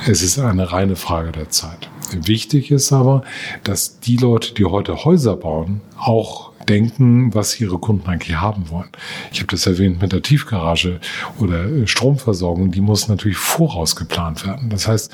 es 0.08 0.22
ist 0.22 0.38
eine 0.38 0.72
reine 0.72 0.96
Frage 0.96 1.30
der 1.30 1.50
Zeit. 1.50 1.90
Wichtig 2.12 2.70
ist 2.70 2.90
aber, 2.92 3.22
dass 3.62 4.00
die 4.00 4.16
Leute, 4.16 4.54
die 4.54 4.64
heute 4.64 5.04
Häuser 5.04 5.36
bauen, 5.36 5.82
auch 5.98 6.51
denken, 6.68 7.34
was 7.34 7.60
ihre 7.60 7.78
Kunden 7.78 8.08
eigentlich 8.08 8.36
haben 8.36 8.70
wollen. 8.70 8.90
Ich 9.32 9.40
habe 9.40 9.48
das 9.48 9.66
erwähnt 9.66 10.00
mit 10.00 10.12
der 10.12 10.22
Tiefgarage 10.22 11.00
oder 11.38 11.64
äh, 11.64 11.86
Stromversorgung, 11.86 12.70
die 12.70 12.80
muss 12.80 13.08
natürlich 13.08 13.38
vorausgeplant 13.38 14.46
werden. 14.46 14.68
Das 14.70 14.88
heißt, 14.88 15.12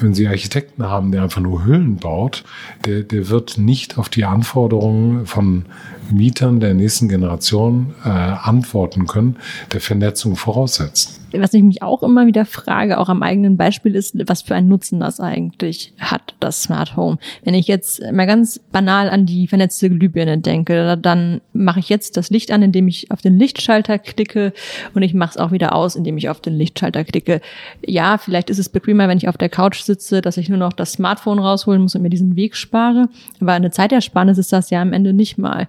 wenn 0.00 0.14
Sie 0.14 0.28
Architekten 0.28 0.84
haben, 0.84 1.12
der 1.12 1.22
einfach 1.22 1.40
nur 1.40 1.64
Höhlen 1.64 1.96
baut, 1.96 2.44
der, 2.84 3.02
der 3.02 3.28
wird 3.28 3.58
nicht 3.58 3.98
auf 3.98 4.08
die 4.08 4.24
Anforderungen 4.24 5.26
von 5.26 5.66
Mietern 6.10 6.60
der 6.60 6.74
nächsten 6.74 7.08
Generation 7.08 7.94
äh, 8.04 8.08
antworten 8.08 9.06
können, 9.06 9.36
der 9.72 9.80
Vernetzung 9.80 10.36
voraussetzt 10.36 11.20
was 11.40 11.54
ich 11.54 11.62
mich 11.62 11.82
auch 11.82 12.02
immer 12.02 12.26
wieder 12.26 12.44
frage, 12.44 12.98
auch 12.98 13.08
am 13.08 13.22
eigenen 13.22 13.56
Beispiel 13.56 13.94
ist, 13.94 14.16
was 14.28 14.42
für 14.42 14.54
einen 14.54 14.68
Nutzen 14.68 15.00
das 15.00 15.20
eigentlich 15.20 15.92
hat, 15.98 16.34
das 16.40 16.62
Smart 16.62 16.96
Home. 16.96 17.18
Wenn 17.44 17.54
ich 17.54 17.66
jetzt 17.66 18.02
mal 18.12 18.26
ganz 18.26 18.58
banal 18.72 19.10
an 19.10 19.26
die 19.26 19.48
vernetzte 19.48 19.90
Glühbirne 19.90 20.38
denke, 20.38 20.96
dann 20.96 21.40
mache 21.52 21.80
ich 21.80 21.88
jetzt 21.88 22.16
das 22.16 22.30
Licht 22.30 22.50
an, 22.50 22.62
indem 22.62 22.88
ich 22.88 23.10
auf 23.10 23.20
den 23.20 23.38
Lichtschalter 23.38 23.98
klicke 23.98 24.52
und 24.94 25.02
ich 25.02 25.14
mache 25.14 25.30
es 25.30 25.36
auch 25.36 25.52
wieder 25.52 25.74
aus, 25.74 25.96
indem 25.96 26.16
ich 26.16 26.28
auf 26.28 26.40
den 26.40 26.54
Lichtschalter 26.54 27.04
klicke. 27.04 27.40
Ja, 27.86 28.18
vielleicht 28.18 28.50
ist 28.50 28.58
es 28.58 28.68
bequemer, 28.68 29.08
wenn 29.08 29.18
ich 29.18 29.28
auf 29.28 29.38
der 29.38 29.48
Couch 29.48 29.82
sitze, 29.82 30.20
dass 30.20 30.36
ich 30.36 30.48
nur 30.48 30.58
noch 30.58 30.72
das 30.72 30.92
Smartphone 30.92 31.38
rausholen 31.38 31.82
muss 31.82 31.94
und 31.94 32.02
mir 32.02 32.10
diesen 32.10 32.36
Weg 32.36 32.56
spare. 32.56 33.08
Aber 33.40 33.52
eine 33.52 33.70
Zeitersparnis 33.70 34.38
ist 34.38 34.52
das 34.52 34.70
ja 34.70 34.80
am 34.80 34.92
Ende 34.92 35.12
nicht 35.12 35.38
mal 35.38 35.68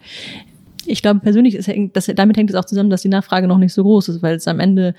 ich 0.87 1.01
glaube 1.01 1.19
persönlich, 1.19 1.55
ist, 1.55 1.69
das, 1.93 2.11
damit 2.15 2.37
hängt 2.37 2.49
es 2.49 2.55
auch 2.55 2.65
zusammen, 2.65 2.89
dass 2.89 3.01
die 3.01 3.09
Nachfrage 3.09 3.47
noch 3.47 3.57
nicht 3.57 3.73
so 3.73 3.83
groß 3.83 4.09
ist, 4.09 4.21
weil 4.21 4.35
es 4.35 4.47
am 4.47 4.59
Ende 4.59 4.95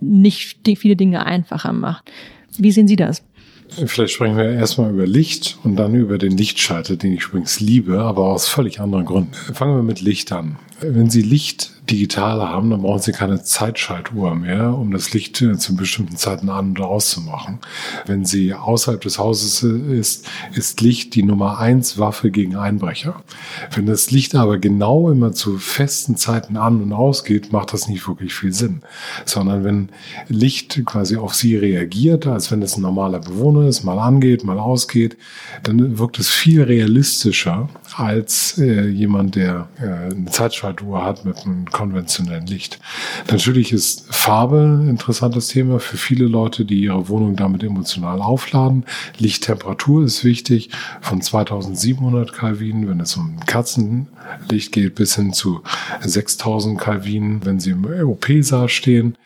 nicht 0.00 0.58
viele 0.76 0.96
Dinge 0.96 1.26
einfacher 1.26 1.72
macht. 1.72 2.10
Wie 2.58 2.72
sehen 2.72 2.88
Sie 2.88 2.96
das? 2.96 3.22
Vielleicht 3.86 4.12
sprechen 4.12 4.36
wir 4.36 4.50
erstmal 4.50 4.90
über 4.90 5.06
Licht 5.06 5.58
und 5.64 5.76
dann 5.76 5.94
über 5.94 6.18
den 6.18 6.36
Lichtschalter, 6.36 6.96
den 6.96 7.14
ich 7.14 7.24
übrigens 7.24 7.60
liebe, 7.60 8.00
aber 8.00 8.26
aus 8.26 8.46
völlig 8.46 8.80
anderen 8.80 9.06
Gründen. 9.06 9.32
Fangen 9.32 9.76
wir 9.76 9.82
mit 9.82 10.02
Licht 10.02 10.30
an. 10.30 10.58
Wenn 10.80 11.08
Sie 11.08 11.22
Licht 11.22 11.71
digital 11.90 12.40
haben, 12.40 12.70
dann 12.70 12.82
brauchen 12.82 13.02
Sie 13.02 13.12
keine 13.12 13.42
Zeitschaltuhr 13.42 14.34
mehr, 14.34 14.74
um 14.74 14.92
das 14.92 15.12
Licht 15.12 15.36
zu 15.36 15.76
bestimmten 15.76 16.16
Zeiten 16.16 16.48
an 16.48 16.70
und 16.70 16.80
auszumachen. 16.80 17.58
Wenn 18.06 18.24
Sie 18.24 18.54
außerhalb 18.54 19.00
des 19.00 19.18
Hauses 19.18 19.62
ist, 19.62 20.28
ist 20.54 20.80
Licht 20.80 21.14
die 21.16 21.24
Nummer 21.24 21.58
eins 21.58 21.98
Waffe 21.98 22.30
gegen 22.30 22.54
Einbrecher. 22.54 23.22
Wenn 23.74 23.86
das 23.86 24.12
Licht 24.12 24.34
aber 24.36 24.58
genau 24.58 25.10
immer 25.10 25.32
zu 25.32 25.58
festen 25.58 26.16
Zeiten 26.16 26.56
an 26.56 26.80
und 26.82 26.92
ausgeht, 26.92 27.52
macht 27.52 27.72
das 27.72 27.88
nicht 27.88 28.06
wirklich 28.06 28.32
viel 28.32 28.52
Sinn. 28.52 28.82
Sondern 29.24 29.64
wenn 29.64 29.88
Licht 30.28 30.82
quasi 30.86 31.16
auf 31.16 31.34
Sie 31.34 31.56
reagiert, 31.56 32.28
als 32.28 32.52
wenn 32.52 32.62
es 32.62 32.76
ein 32.76 32.82
normaler 32.82 33.18
Bewohner 33.18 33.66
ist, 33.66 33.82
mal 33.82 33.98
angeht, 33.98 34.44
mal 34.44 34.58
ausgeht, 34.58 35.16
dann 35.64 35.98
wirkt 35.98 36.20
es 36.20 36.28
viel 36.28 36.62
realistischer 36.62 37.68
als 37.96 38.58
äh, 38.58 38.88
jemand, 38.88 39.34
der 39.34 39.68
äh, 39.80 40.12
eine 40.12 40.30
Zeitschaltuhr 40.30 41.04
hat 41.04 41.24
mit 41.24 41.38
einem 41.38 41.66
konventionellen 41.66 42.46
Licht. 42.46 42.78
Natürlich 43.30 43.72
ist 43.72 44.06
Farbe 44.14 44.58
ein 44.58 44.88
interessantes 44.88 45.48
Thema 45.48 45.80
für 45.80 45.96
viele 45.96 46.26
Leute, 46.26 46.64
die 46.64 46.82
ihre 46.82 47.08
Wohnung 47.08 47.36
damit 47.36 47.62
emotional 47.62 48.20
aufladen. 48.20 48.84
Lichttemperatur 49.18 50.04
ist 50.04 50.24
wichtig, 50.24 50.70
von 51.00 51.20
2700 51.20 52.32
Kelvin, 52.32 52.88
wenn 52.88 53.00
es 53.00 53.16
um 53.16 53.40
Kerzenlicht 53.46 54.72
geht, 54.72 54.94
bis 54.94 55.16
hin 55.16 55.32
zu 55.32 55.62
6000 56.00 56.80
Kelvin, 56.80 57.44
wenn 57.44 57.60
sie 57.60 57.70
im 57.70 57.84
OP-Saal 57.84 58.68
stehen. 58.68 59.16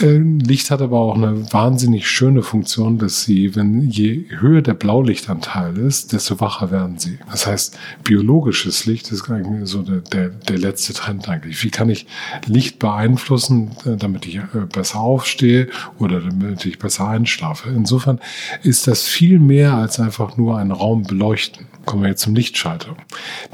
Äh, 0.00 0.18
Licht 0.18 0.70
hat 0.70 0.82
aber 0.82 0.98
auch 0.98 1.14
eine 1.14 1.52
wahnsinnig 1.52 2.08
schöne 2.08 2.42
Funktion, 2.42 2.98
dass 2.98 3.22
sie, 3.22 3.54
wenn 3.54 3.88
je 3.88 4.24
höher 4.28 4.62
der 4.62 4.74
Blaulichtanteil 4.74 5.78
ist, 5.78 6.12
desto 6.12 6.40
wacher 6.40 6.70
werden 6.70 6.98
sie. 6.98 7.18
Das 7.30 7.46
heißt, 7.46 7.78
biologisches 8.04 8.86
Licht 8.86 9.10
ist 9.12 9.30
eigentlich 9.30 9.68
so 9.68 9.82
der, 9.82 10.00
der, 10.00 10.28
der 10.28 10.58
letzte 10.58 10.92
Trend 10.92 11.28
eigentlich. 11.28 11.62
Wie 11.62 11.70
kann 11.70 11.88
ich 11.88 12.06
Licht 12.46 12.78
beeinflussen, 12.78 13.70
äh, 13.84 13.96
damit 13.96 14.26
ich 14.26 14.36
äh, 14.36 14.42
besser 14.72 15.00
aufstehe 15.00 15.68
oder 15.98 16.20
damit 16.20 16.64
ich 16.66 16.78
besser 16.78 17.08
einschlafe? 17.08 17.70
Insofern 17.70 18.20
ist 18.62 18.86
das 18.86 19.04
viel 19.04 19.38
mehr 19.38 19.74
als 19.74 20.00
einfach 20.00 20.36
nur 20.36 20.58
einen 20.58 20.72
Raum 20.72 21.04
beleuchten. 21.04 21.66
Kommen 21.84 22.02
wir 22.02 22.10
jetzt 22.10 22.22
zum 22.22 22.34
Lichtschalter. 22.34 22.96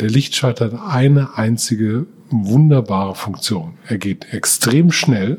Der 0.00 0.08
Lichtschalter 0.08 0.72
hat 0.72 0.94
eine 0.94 1.36
einzige 1.36 2.06
wunderbare 2.30 3.14
Funktion. 3.14 3.74
Er 3.86 3.98
geht 3.98 4.32
extrem 4.32 4.90
schnell 4.90 5.38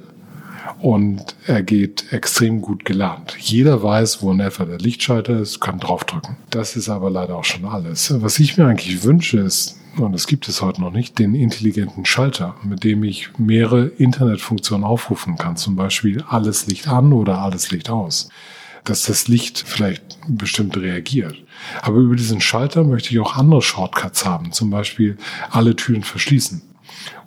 und 0.80 1.36
er 1.46 1.64
geht 1.64 2.12
extrem 2.12 2.62
gut 2.62 2.86
gelernt. 2.86 3.36
Jeder 3.40 3.84
weiß, 3.84 4.22
wo 4.22 4.32
in 4.32 4.40
etwa 4.40 4.66
der 4.66 4.80
Lichtschalter 4.80 5.40
ist, 5.40 5.60
kann 5.60 5.80
draufdrücken. 5.80 6.38
Das 6.50 6.76
ist 6.76 6.90
aber 6.90 7.10
leider 7.10 7.36
auch 7.36 7.44
schon 7.44 7.66
alles. 7.66 8.14
Was 8.22 8.40
ich 8.40 8.58
mir 8.58 8.68
eigentlich 8.68 9.04
wünsche, 9.04 9.40
ist, 9.40 9.80
und 9.98 10.14
das 10.14 10.28
gibt 10.28 10.48
es 10.48 10.62
heute 10.62 10.82
noch 10.82 10.92
nicht, 10.92 11.20
den 11.20 11.36
intelligenten 11.36 12.06
Schalter, 12.06 12.56
mit 12.64 12.84
dem 12.84 13.04
ich 13.04 13.30
mehrere 13.38 13.86
Internetfunktionen 13.86 14.86
aufrufen 14.86 15.38
kann. 15.38 15.56
Zum 15.56 15.76
Beispiel 15.76 16.24
alles 16.28 16.68
Licht 16.68 16.88
an 16.88 17.14
oder 17.14 17.40
alles 17.40 17.72
Licht 17.72 17.90
aus. 17.90 18.30
Dass 18.84 19.04
das 19.04 19.28
Licht 19.28 19.64
vielleicht 19.66 20.18
bestimmt 20.28 20.76
reagiert. 20.76 21.36
Aber 21.82 21.98
über 21.98 22.16
diesen 22.16 22.42
Schalter 22.42 22.84
möchte 22.84 23.12
ich 23.12 23.20
auch 23.20 23.38
andere 23.38 23.62
Shortcuts 23.62 24.26
haben. 24.26 24.52
Zum 24.52 24.70
Beispiel 24.70 25.18
alle 25.52 25.76
Türen 25.76 26.04
verschließen 26.04 26.62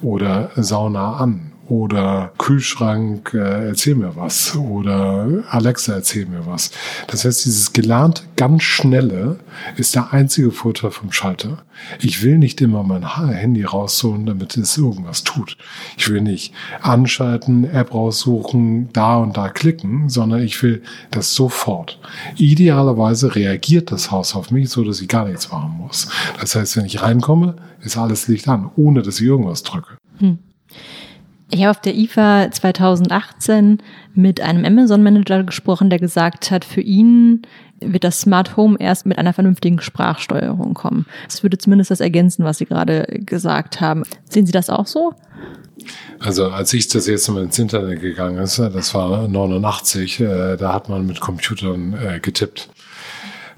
oder 0.02 0.50
Sauna 0.56 1.16
an 1.16 1.52
oder 1.68 2.32
Kühlschrank, 2.38 3.32
äh, 3.34 3.68
erzähl 3.68 3.94
mir 3.94 4.16
was 4.16 4.56
oder 4.56 5.44
Alexa, 5.48 5.94
erzähl 5.94 6.26
mir 6.26 6.46
was. 6.46 6.70
Das 7.08 7.24
heißt, 7.24 7.44
dieses 7.44 7.72
gelernte, 7.72 8.22
ganz 8.36 8.62
schnelle 8.62 9.38
ist 9.76 9.94
der 9.94 10.12
einzige 10.12 10.50
Vorteil 10.50 10.90
vom 10.90 11.12
Schalter. 11.12 11.64
Ich 12.00 12.22
will 12.22 12.38
nicht 12.38 12.60
immer 12.60 12.82
mein 12.82 13.16
Handy 13.16 13.64
rausholen, 13.64 14.26
damit 14.26 14.56
es 14.56 14.78
irgendwas 14.78 15.24
tut. 15.24 15.56
Ich 15.96 16.08
will 16.08 16.20
nicht 16.20 16.54
anschalten, 16.80 17.64
App 17.64 17.92
raussuchen, 17.92 18.88
da 18.92 19.16
und 19.16 19.36
da 19.36 19.48
klicken, 19.48 20.08
sondern 20.08 20.42
ich 20.42 20.62
will 20.62 20.82
das 21.10 21.34
sofort. 21.34 21.98
Idealerweise 22.36 23.34
reagiert 23.34 23.90
das 23.92 24.10
Haus 24.10 24.34
auf 24.34 24.50
mich, 24.50 24.70
so 24.70 24.84
dass 24.84 25.00
ich 25.00 25.08
gar 25.08 25.26
nichts 25.26 25.50
machen 25.50 25.76
muss. 25.78 26.08
Das 26.40 26.54
heißt, 26.54 26.76
wenn 26.76 26.86
ich 26.86 27.02
reinkomme, 27.02 27.56
ist 27.80 27.96
alles 27.96 28.28
Licht 28.28 28.48
an, 28.48 28.70
ohne 28.76 29.02
dass 29.02 29.20
ich 29.20 29.26
irgendwas 29.26 29.62
drücke. 29.62 29.96
Hm. 30.18 30.38
Ich 31.50 31.60
habe 31.60 31.70
auf 31.70 31.80
der 31.80 31.94
IFA 31.94 32.50
2018 32.50 33.78
mit 34.14 34.40
einem 34.40 34.64
Amazon-Manager 34.64 35.44
gesprochen, 35.44 35.90
der 35.90 36.00
gesagt 36.00 36.50
hat, 36.50 36.64
für 36.64 36.80
ihn 36.80 37.42
wird 37.80 38.04
das 38.04 38.20
Smart 38.20 38.56
Home 38.56 38.76
erst 38.80 39.06
mit 39.06 39.18
einer 39.18 39.32
vernünftigen 39.32 39.80
Sprachsteuerung 39.80 40.74
kommen. 40.74 41.06
Das 41.28 41.42
würde 41.42 41.58
zumindest 41.58 41.90
das 41.90 42.00
ergänzen, 42.00 42.44
was 42.44 42.58
Sie 42.58 42.66
gerade 42.66 43.04
gesagt 43.20 43.80
haben. 43.80 44.02
Sehen 44.28 44.46
Sie 44.46 44.52
das 44.52 44.70
auch 44.70 44.86
so? 44.86 45.14
Also 46.18 46.46
als 46.46 46.72
ich 46.72 46.88
das 46.88 47.06
jetzt 47.06 47.28
mal 47.28 47.44
ins 47.44 47.58
Internet 47.58 48.00
gegangen 48.00 48.38
ist, 48.38 48.58
das 48.58 48.94
war 48.94 49.28
89, 49.28 50.20
äh, 50.20 50.56
da 50.56 50.72
hat 50.72 50.88
man 50.88 51.06
mit 51.06 51.20
Computern 51.20 51.94
äh, 51.94 52.18
getippt. 52.18 52.70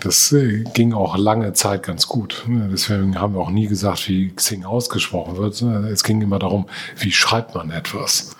Das 0.00 0.32
äh, 0.32 0.64
ging 0.74 0.92
auch 0.92 1.16
lange 1.16 1.52
Zeit 1.54 1.82
ganz 1.82 2.06
gut. 2.06 2.44
Deswegen 2.46 3.20
haben 3.20 3.34
wir 3.34 3.40
auch 3.40 3.50
nie 3.50 3.66
gesagt, 3.66 4.08
wie 4.08 4.30
Xing 4.30 4.64
ausgesprochen 4.64 5.36
wird. 5.36 5.60
Es 5.60 6.04
ging 6.04 6.22
immer 6.22 6.38
darum, 6.38 6.66
wie 6.96 7.10
schreibt 7.10 7.54
man 7.54 7.70
etwas. 7.70 8.36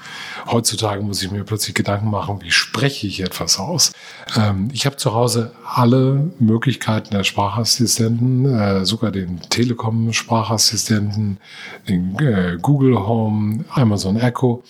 Heutzutage 0.46 1.02
muss 1.02 1.22
ich 1.22 1.30
mir 1.30 1.44
plötzlich 1.44 1.74
Gedanken 1.74 2.10
machen, 2.10 2.40
wie 2.42 2.52
spreche 2.52 3.06
ich 3.06 3.20
etwas 3.20 3.58
aus. 3.58 3.92
Ähm, 4.36 4.70
ich 4.72 4.86
habe 4.86 4.96
zu 4.96 5.14
Hause 5.14 5.52
alle 5.64 6.30
Möglichkeiten 6.38 7.10
der 7.10 7.24
Sprachassistenten, 7.24 8.46
äh, 8.46 8.84
sogar 8.84 9.10
den 9.10 9.40
Telekom-Sprachassistenten, 9.50 11.38
den 11.88 12.18
äh, 12.18 12.56
Google 12.62 12.98
Home, 13.00 13.64
Amazon 13.70 14.16
Echo. 14.16 14.62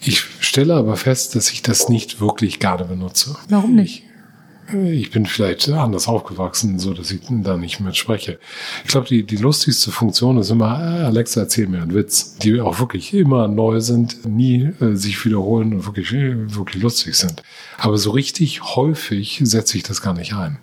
Ich 0.00 0.24
stelle 0.40 0.74
aber 0.74 0.96
fest, 0.96 1.34
dass 1.34 1.50
ich 1.50 1.62
das 1.62 1.88
nicht 1.88 2.20
wirklich 2.20 2.58
gerne 2.58 2.84
benutze. 2.84 3.36
Warum 3.48 3.74
nicht? 3.74 4.04
Ich 4.72 5.10
bin 5.10 5.26
vielleicht 5.26 5.68
anders 5.68 6.08
aufgewachsen, 6.08 6.78
so 6.78 6.94
dass 6.94 7.10
ich 7.10 7.20
da 7.28 7.56
nicht 7.56 7.80
mehr 7.80 7.94
spreche. 7.94 8.38
Ich 8.84 8.90
glaube, 8.90 9.06
die, 9.06 9.24
die 9.24 9.36
lustigste 9.36 9.90
Funktion 9.90 10.38
ist 10.38 10.50
immer, 10.50 10.78
äh, 10.78 11.04
Alexa, 11.04 11.42
erzähl 11.42 11.66
mir 11.66 11.82
einen 11.82 11.94
Witz, 11.94 12.36
die 12.38 12.60
auch 12.60 12.78
wirklich 12.80 13.12
immer 13.14 13.48
neu 13.48 13.80
sind, 13.80 14.24
nie 14.24 14.70
äh, 14.80 14.94
sich 14.94 15.24
wiederholen 15.24 15.74
und 15.74 15.86
wirklich, 15.86 16.12
äh, 16.12 16.54
wirklich 16.54 16.82
lustig 16.82 17.14
sind. 17.14 17.42
Aber 17.78 17.98
so 17.98 18.10
richtig 18.10 18.62
häufig 18.76 19.40
setze 19.44 19.76
ich 19.76 19.82
das 19.82 20.02
gar 20.02 20.14
nicht 20.14 20.34
ein. 20.34 20.58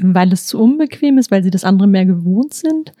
Weil 0.00 0.32
es 0.32 0.46
zu 0.46 0.60
unbequem 0.60 1.18
ist, 1.18 1.30
weil 1.30 1.42
sie 1.42 1.50
das 1.50 1.64
andere 1.64 1.88
mehr 1.88 2.06
gewohnt 2.06 2.54
sind? 2.54 2.92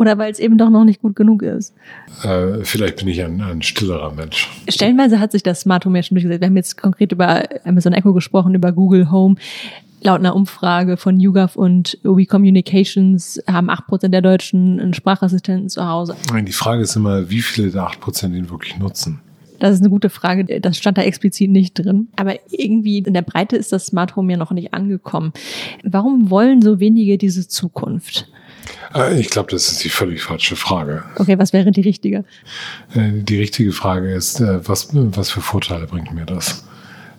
Oder 0.00 0.16
weil 0.16 0.32
es 0.32 0.38
eben 0.38 0.56
doch 0.56 0.70
noch 0.70 0.84
nicht 0.84 1.02
gut 1.02 1.14
genug 1.14 1.42
ist? 1.42 1.74
Äh, 2.22 2.64
vielleicht 2.64 2.96
bin 2.96 3.08
ich 3.08 3.22
ein, 3.22 3.42
ein 3.42 3.60
stillerer 3.60 4.14
Mensch. 4.14 4.48
Stellenweise 4.66 5.20
hat 5.20 5.30
sich 5.30 5.42
das 5.42 5.60
Smart 5.60 5.84
Home 5.84 5.98
ja 5.98 6.02
schon 6.02 6.14
durchgesetzt. 6.14 6.40
Wir 6.40 6.46
haben 6.46 6.56
jetzt 6.56 6.80
konkret 6.80 7.12
über 7.12 7.42
Amazon 7.66 7.92
Echo 7.92 8.14
gesprochen, 8.14 8.54
über 8.54 8.72
Google 8.72 9.10
Home. 9.10 9.34
Laut 10.00 10.20
einer 10.20 10.34
Umfrage 10.34 10.96
von 10.96 11.20
YouGov 11.20 11.54
und 11.54 11.98
We 12.02 12.24
Communications 12.24 13.42
haben 13.46 13.68
acht 13.68 13.88
Prozent 13.88 14.14
der 14.14 14.22
Deutschen 14.22 14.80
einen 14.80 14.94
Sprachassistenten 14.94 15.68
zu 15.68 15.86
Hause. 15.86 16.16
Nein, 16.32 16.46
die 16.46 16.52
Frage 16.52 16.80
ist 16.80 16.96
immer, 16.96 17.28
wie 17.28 17.42
viele 17.42 17.70
der 17.70 17.82
acht 17.82 18.00
Prozent 18.00 18.34
ihn 18.34 18.48
wirklich 18.48 18.78
nutzen. 18.78 19.20
Das 19.58 19.74
ist 19.74 19.80
eine 19.80 19.90
gute 19.90 20.08
Frage. 20.08 20.62
Das 20.62 20.78
stand 20.78 20.96
da 20.96 21.02
explizit 21.02 21.50
nicht 21.50 21.74
drin. 21.74 22.08
Aber 22.16 22.36
irgendwie 22.50 23.00
in 23.00 23.12
der 23.12 23.20
Breite 23.20 23.56
ist 23.56 23.70
das 23.70 23.84
Smart 23.84 24.16
Home 24.16 24.32
ja 24.32 24.38
noch 24.38 24.52
nicht 24.52 24.72
angekommen. 24.72 25.34
Warum 25.84 26.30
wollen 26.30 26.62
so 26.62 26.80
wenige 26.80 27.18
diese 27.18 27.46
Zukunft? 27.46 28.30
Äh, 28.94 29.20
ich 29.20 29.30
glaube, 29.30 29.50
das 29.50 29.70
ist 29.70 29.84
die 29.84 29.88
völlig 29.88 30.22
falsche 30.22 30.56
Frage. 30.56 31.04
Okay, 31.16 31.38
was 31.38 31.52
wäre 31.52 31.70
die 31.70 31.80
richtige? 31.80 32.24
Äh, 32.94 33.10
die 33.22 33.38
richtige 33.38 33.72
Frage 33.72 34.12
ist, 34.12 34.40
äh, 34.40 34.66
was, 34.68 34.88
was 34.92 35.30
für 35.30 35.40
Vorteile 35.40 35.86
bringt 35.86 36.12
mir 36.12 36.26
das? 36.26 36.64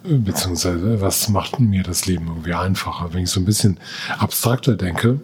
Beziehungsweise, 0.03 0.99
was 0.99 1.29
macht 1.29 1.59
mir 1.59 1.83
das 1.83 2.07
Leben 2.07 2.25
irgendwie 2.25 2.55
einfacher? 2.55 3.13
Wenn 3.13 3.21
ich 3.21 3.29
so 3.29 3.39
ein 3.39 3.45
bisschen 3.45 3.79
abstrakter 4.17 4.75
denke, 4.75 5.19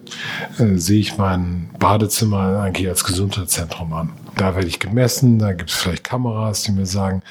sehe 0.56 1.00
ich 1.00 1.18
mein 1.18 1.68
Badezimmer 1.80 2.60
eigentlich 2.60 2.88
als 2.88 3.02
Gesundheitszentrum 3.02 3.92
an. 3.92 4.12
Da 4.36 4.54
werde 4.54 4.68
ich 4.68 4.78
gemessen, 4.78 5.38
da 5.38 5.52
gibt 5.52 5.70
es 5.70 5.76
vielleicht 5.76 6.04
Kameras, 6.04 6.62
die 6.62 6.72
mir 6.72 6.86
sagen, 6.86 7.22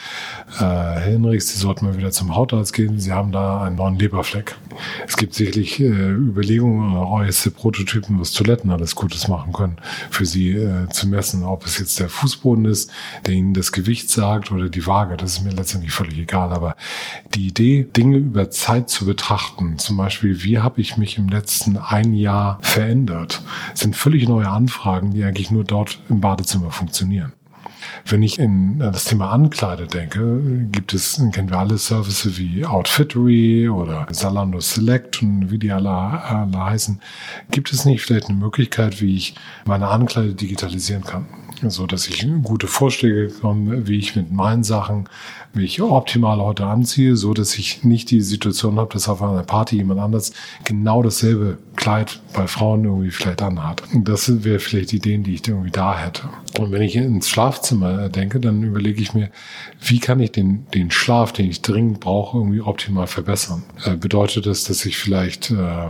äh, 0.58 0.62
Herr 0.62 1.00
Hinrichs, 1.01 1.50
Sie 1.50 1.58
sollten 1.58 1.86
mal 1.86 1.98
wieder 1.98 2.12
zum 2.12 2.36
Hautarzt 2.36 2.74
gehen, 2.74 3.00
Sie 3.00 3.13
haben 3.13 3.32
da 3.32 3.63
einen 3.63 3.75
neuen 3.75 3.98
Leberfleck. 3.98 4.56
Es 5.08 5.16
gibt 5.16 5.34
sicherlich 5.34 5.80
äh, 5.80 5.86
Überlegungen 5.86 6.92
oder 6.92 7.08
äußerste 7.08 7.51
Prototypen, 7.51 8.20
was 8.20 8.32
Toiletten 8.32 8.72
alles 8.72 8.96
Gutes 8.96 9.27
machen 9.27 9.54
können, 9.54 9.77
für 10.10 10.25
Sie 10.25 10.51
äh, 10.51 10.89
zu 10.89 11.08
messen. 11.08 11.44
Ob 11.44 11.66
es 11.66 11.80
jetzt 11.80 12.00
der 12.00 12.10
Fußboden 12.10 12.66
ist, 12.66 12.92
der 13.25 13.36
Ihnen 13.36 13.54
das 13.54 13.72
Gewicht 13.72 14.10
sagt 14.10 14.51
oder 14.51 14.70
die 14.70 14.86
Waage, 14.86 15.18
das 15.18 15.34
ist 15.34 15.44
mir 15.44 15.51
letztendlich 15.51 15.94
völlig 15.94 16.18
egal. 16.18 16.51
Aber 16.51 16.75
die 17.34 17.48
Idee, 17.48 17.88
Dinge 17.96 18.18
über 18.18 18.50
Zeit 18.50 18.89
zu 18.89 19.06
betrachten, 19.06 19.77
zum 19.77 19.98
Beispiel, 19.98 20.44
wie 20.44 20.60
habe 20.60 20.82
ich 20.82 20.98
mich 20.98 21.18
im 21.18 21.30
letzten 21.30 21.77
ein 21.77 22.13
Jahr 22.13 22.60
verändert, 22.62 23.42
sind 23.74 23.96
völlig 23.96 24.27
neue 24.27 24.50
Anfragen, 24.50 25.12
die 25.12 25.24
eigentlich 25.24 25.51
nur 25.51 25.63
dort 25.63 26.00
im 26.10 26.22
Badezimmer 26.22 26.72
funktionieren 26.72 26.87
funktionieren. 26.88 27.34
Wenn 28.06 28.24
ich 28.24 28.39
in 28.39 28.79
das 28.79 29.06
Thema 29.06 29.32
Ankleide 29.32 29.88
denke, 29.88 30.67
gibt 30.72 30.94
es, 30.94 31.22
kennen 31.34 31.50
wir 31.50 31.60
alle 31.60 31.77
Services 31.77 32.38
wie 32.38 32.66
Outfittery 32.66 33.68
oder 33.68 34.07
Zalando 34.12 34.62
Select 34.62 35.22
und 35.22 35.51
wie 35.51 35.59
die 35.59 35.72
alle, 35.72 35.90
alle 35.90 36.66
heißen. 36.66 37.01
Gibt 37.51 37.74
es 37.74 37.83
nicht 37.83 38.01
vielleicht 38.01 38.29
eine 38.29 38.38
Möglichkeit, 38.38 39.01
wie 39.01 39.16
ich 39.16 39.35
meine 39.66 39.90
Ankleide 39.90 40.33
digitalisieren 40.33 41.03
kann? 41.03 41.25
So 41.68 41.88
dass 41.88 42.07
ich 42.07 42.25
gute 42.44 42.68
Vorschläge 42.68 43.27
bekomme, 43.27 43.88
wie 43.88 43.98
ich 43.98 44.16
mit 44.16 44.31
meinen 44.31 44.64
Sachen 44.64 45.09
mich 45.57 45.81
optimal 45.81 46.39
heute 46.39 46.65
anziehe, 46.65 47.15
so 47.15 47.33
dass 47.33 47.57
ich 47.57 47.83
nicht 47.83 48.11
die 48.11 48.22
Situation 48.22 48.77
habe, 48.77 48.93
dass 48.93 49.09
auf 49.09 49.22
einer 49.22 49.43
Party 49.43 49.75
jemand 49.75 50.00
anders 50.00 50.31
genau 50.63 51.03
dasselbe 51.03 51.57
Kleid 51.75 52.22
bei 52.33 52.48
Frauen 52.48 52.85
irgendwie 52.85 53.11
vielleicht 53.11 53.41
anhat. 53.41 53.83
Und 53.93 54.07
das 54.07 54.43
wäre 54.43 54.59
vielleicht 54.59 54.93
Ideen, 54.93 55.24
die 55.24 55.35
ich 55.35 55.48
irgendwie 55.48 55.72
da 55.72 55.98
hätte. 55.98 56.29
Und 56.57 56.72
wenn 56.72 56.81
ich 56.81 56.96
ins 56.96 57.29
Schlafzimmer 57.29 58.09
denke, 58.09 58.39
dann 58.39 58.63
überlege 58.63 59.01
ich 59.01 59.13
mir, 59.13 59.29
wie 59.81 60.00
kann 60.00 60.20
ich 60.20 60.31
den, 60.31 60.65
den 60.74 60.89
Schlaf, 60.91 61.33
den 61.33 61.50
ich 61.50 61.61
dringend 61.61 62.00
brauche, 62.00 62.37
irgendwie 62.37 62.61
optimal 62.61 63.07
verbessern? 63.07 63.63
Äh, 63.83 63.96
bedeutet 63.96 64.46
das, 64.46 64.63
dass 64.63 64.85
ich 64.85 64.98
vielleicht 64.98 65.51
äh, 65.51 65.89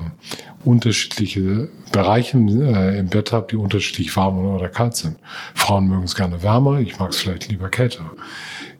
unterschiedliche 0.65 1.69
Bereiche 1.91 2.37
äh, 2.37 2.99
im 2.99 3.07
Bett 3.07 3.31
habe, 3.31 3.47
die 3.51 3.55
unterschiedlich 3.55 4.15
warm 4.15 4.37
oder 4.39 4.69
kalt 4.69 4.95
sind? 4.95 5.17
Frauen 5.53 5.87
mögen 5.87 6.03
es 6.03 6.15
gerne 6.15 6.43
wärmer, 6.43 6.79
ich 6.79 6.99
mag 6.99 7.11
es 7.11 7.17
vielleicht 7.17 7.49
lieber 7.49 7.69
kälter 7.69 8.11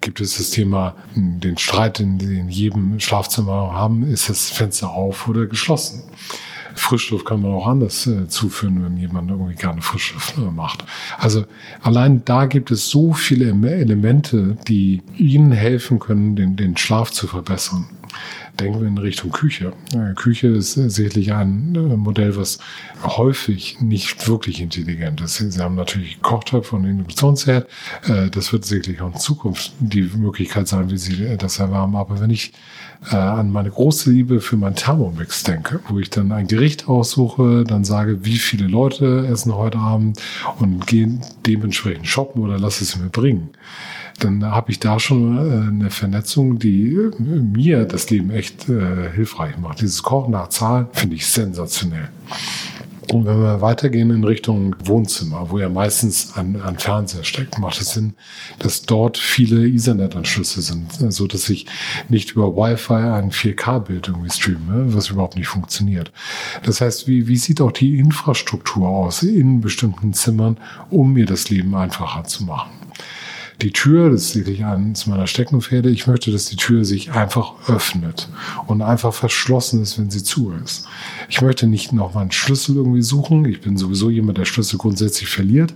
gibt 0.01 0.21
es 0.21 0.37
das 0.37 0.51
Thema, 0.51 0.95
hm, 1.13 1.39
den 1.39 1.57
Streit, 1.57 1.99
den 1.99 2.19
sie 2.19 2.39
in 2.39 2.49
jedem 2.49 2.99
Schlafzimmer 2.99 3.73
haben, 3.73 4.03
ist 4.03 4.29
das 4.29 4.49
Fenster 4.49 4.89
auf 4.89 5.27
oder 5.27 5.45
geschlossen. 5.45 6.03
Frischluft 6.75 7.25
kann 7.25 7.41
man 7.41 7.51
auch 7.53 7.67
anders 7.67 8.05
äh, 8.07 8.27
zuführen, 8.27 8.83
wenn 8.83 8.97
jemand 8.97 9.31
irgendwie 9.31 9.55
gerne 9.55 9.81
Frischluft 9.81 10.37
äh, 10.37 10.41
macht. 10.41 10.85
Also 11.17 11.45
allein 11.81 12.23
da 12.23 12.45
gibt 12.45 12.69
es 12.69 12.89
so 12.89 13.13
viele 13.13 13.49
Elemente, 13.49 14.57
die 14.67 15.01
Ihnen 15.17 15.51
helfen 15.51 15.99
können, 15.99 16.35
den, 16.35 16.55
den 16.55 16.77
Schlaf 16.77 17.11
zu 17.11 17.27
verbessern 17.27 17.87
denken 18.59 18.81
wir 18.81 18.87
in 18.87 18.97
Richtung 18.97 19.31
Küche. 19.31 19.73
Küche 20.15 20.47
ist 20.47 20.73
sicherlich 20.73 21.33
ein 21.33 21.75
äh, 21.75 21.95
Modell, 21.95 22.35
was 22.35 22.59
häufig 23.03 23.79
nicht 23.81 24.27
wirklich 24.27 24.61
intelligent 24.61 25.21
ist. 25.21 25.37
Sie 25.37 25.61
haben 25.61 25.75
natürlich 25.75 26.21
Kochtöpfe 26.21 26.75
und 26.75 26.85
Induktionsherd. 26.85 27.67
Äh, 28.07 28.29
das 28.29 28.51
wird 28.51 28.65
sicherlich 28.65 29.01
auch 29.01 29.13
in 29.13 29.19
Zukunft 29.19 29.73
die 29.79 30.01
Möglichkeit 30.01 30.67
sein, 30.67 30.89
wie 30.89 30.97
Sie 30.97 31.37
das 31.37 31.59
erwärmen. 31.59 31.95
Aber 31.95 32.19
wenn 32.19 32.29
ich 32.29 32.53
äh, 33.11 33.15
an 33.15 33.51
meine 33.51 33.69
große 33.69 34.09
Liebe 34.09 34.41
für 34.41 34.57
mein 34.57 34.75
Thermomix 34.75 35.43
denke, 35.43 35.79
wo 35.87 35.99
ich 35.99 36.09
dann 36.09 36.31
ein 36.31 36.47
Gericht 36.47 36.87
aussuche, 36.87 37.63
dann 37.63 37.83
sage, 37.83 38.25
wie 38.25 38.37
viele 38.37 38.67
Leute 38.67 39.27
essen 39.31 39.53
heute 39.53 39.77
Abend 39.77 40.19
und 40.59 40.87
gehe 40.87 41.19
dementsprechend 41.45 42.07
shoppen 42.07 42.41
oder 42.41 42.57
lasse 42.57 42.83
es 42.83 42.97
mir 42.97 43.09
bringen 43.09 43.49
dann 44.19 44.43
habe 44.45 44.71
ich 44.71 44.79
da 44.79 44.99
schon 44.99 45.37
äh, 45.37 45.67
eine 45.67 45.89
Vernetzung, 45.89 46.59
die 46.59 46.93
äh, 46.93 47.11
mir 47.19 47.85
das 47.85 48.09
Leben 48.09 48.31
echt 48.31 48.67
äh, 48.69 49.11
hilfreich 49.13 49.57
macht. 49.57 49.81
Dieses 49.81 50.03
Kochen 50.03 50.31
nach 50.31 50.49
Zahlen 50.49 50.87
finde 50.93 51.15
ich 51.15 51.27
sensationell. 51.27 52.09
Und 53.13 53.25
wenn 53.25 53.39
wir 53.41 53.61
weitergehen 53.61 54.09
in 54.09 54.25
Richtung 54.25 54.75
Wohnzimmer, 54.83 55.49
wo 55.49 55.59
ja 55.59 55.69
meistens 55.69 56.35
ein, 56.35 56.61
ein 56.61 56.77
Fernseher 56.77 57.23
steckt, 57.23 57.57
macht 57.57 57.79
es 57.79 57.93
Sinn, 57.93 58.15
dass 58.59 58.81
dort 58.81 59.17
viele 59.17 59.65
Ethernet-Anschlüsse 59.65 60.61
sind, 60.61 60.91
so 61.13 61.25
dass 61.25 61.47
ich 61.47 61.67
nicht 62.09 62.31
über 62.31 62.57
Wi-Fi 62.57 62.93
ein 62.93 63.31
4K-Bild 63.31 64.09
irgendwie 64.09 64.29
streame, 64.29 64.93
was 64.93 65.09
überhaupt 65.09 65.37
nicht 65.37 65.47
funktioniert. 65.47 66.11
Das 66.63 66.81
heißt, 66.81 67.07
wie, 67.07 67.27
wie 67.27 67.37
sieht 67.37 67.61
auch 67.61 67.71
die 67.71 67.97
Infrastruktur 67.97 68.89
aus 68.89 69.23
in 69.23 69.61
bestimmten 69.61 70.13
Zimmern, 70.13 70.57
um 70.89 71.13
mir 71.13 71.25
das 71.25 71.49
Leben 71.49 71.75
einfacher 71.75 72.25
zu 72.25 72.43
machen? 72.43 72.71
Die 73.61 73.71
Tür, 73.71 74.11
das 74.11 74.21
ist 74.21 74.33
sicherlich 74.33 74.63
eines 74.63 75.07
meiner 75.07 75.25
Steckenpferde, 75.25 75.89
ich 75.89 76.05
möchte, 76.05 76.31
dass 76.31 76.45
die 76.45 76.57
Tür 76.57 76.85
sich 76.85 77.11
einfach 77.11 77.53
öffnet 77.67 78.29
und 78.67 78.81
einfach 78.81 79.13
verschlossen 79.13 79.81
ist, 79.81 79.97
wenn 79.97 80.11
sie 80.11 80.23
zu 80.23 80.51
ist. 80.63 80.85
Ich 81.27 81.41
möchte 81.41 81.65
nicht 81.65 81.91
noch 81.91 82.13
mal 82.13 82.21
einen 82.21 82.31
Schlüssel 82.31 82.75
irgendwie 82.75 83.01
suchen. 83.01 83.45
Ich 83.45 83.61
bin 83.61 83.77
sowieso 83.77 84.09
jemand, 84.09 84.37
der 84.37 84.45
Schlüssel 84.45 84.77
grundsätzlich 84.77 85.29
verliert. 85.29 85.73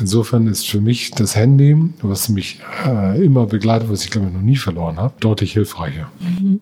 Insofern 0.00 0.46
ist 0.46 0.66
für 0.66 0.80
mich 0.80 1.10
das 1.10 1.36
Handy, 1.36 1.76
was 2.00 2.30
mich 2.30 2.60
äh, 2.86 3.22
immer 3.22 3.46
begleitet, 3.46 3.90
was 3.90 4.04
ich 4.04 4.10
glaube 4.10 4.28
ich 4.28 4.32
noch 4.32 4.40
nie 4.40 4.56
verloren 4.56 4.96
habe, 4.96 5.14
deutlich 5.20 5.52
hilfreicher. 5.52 6.10
Mhm. 6.20 6.60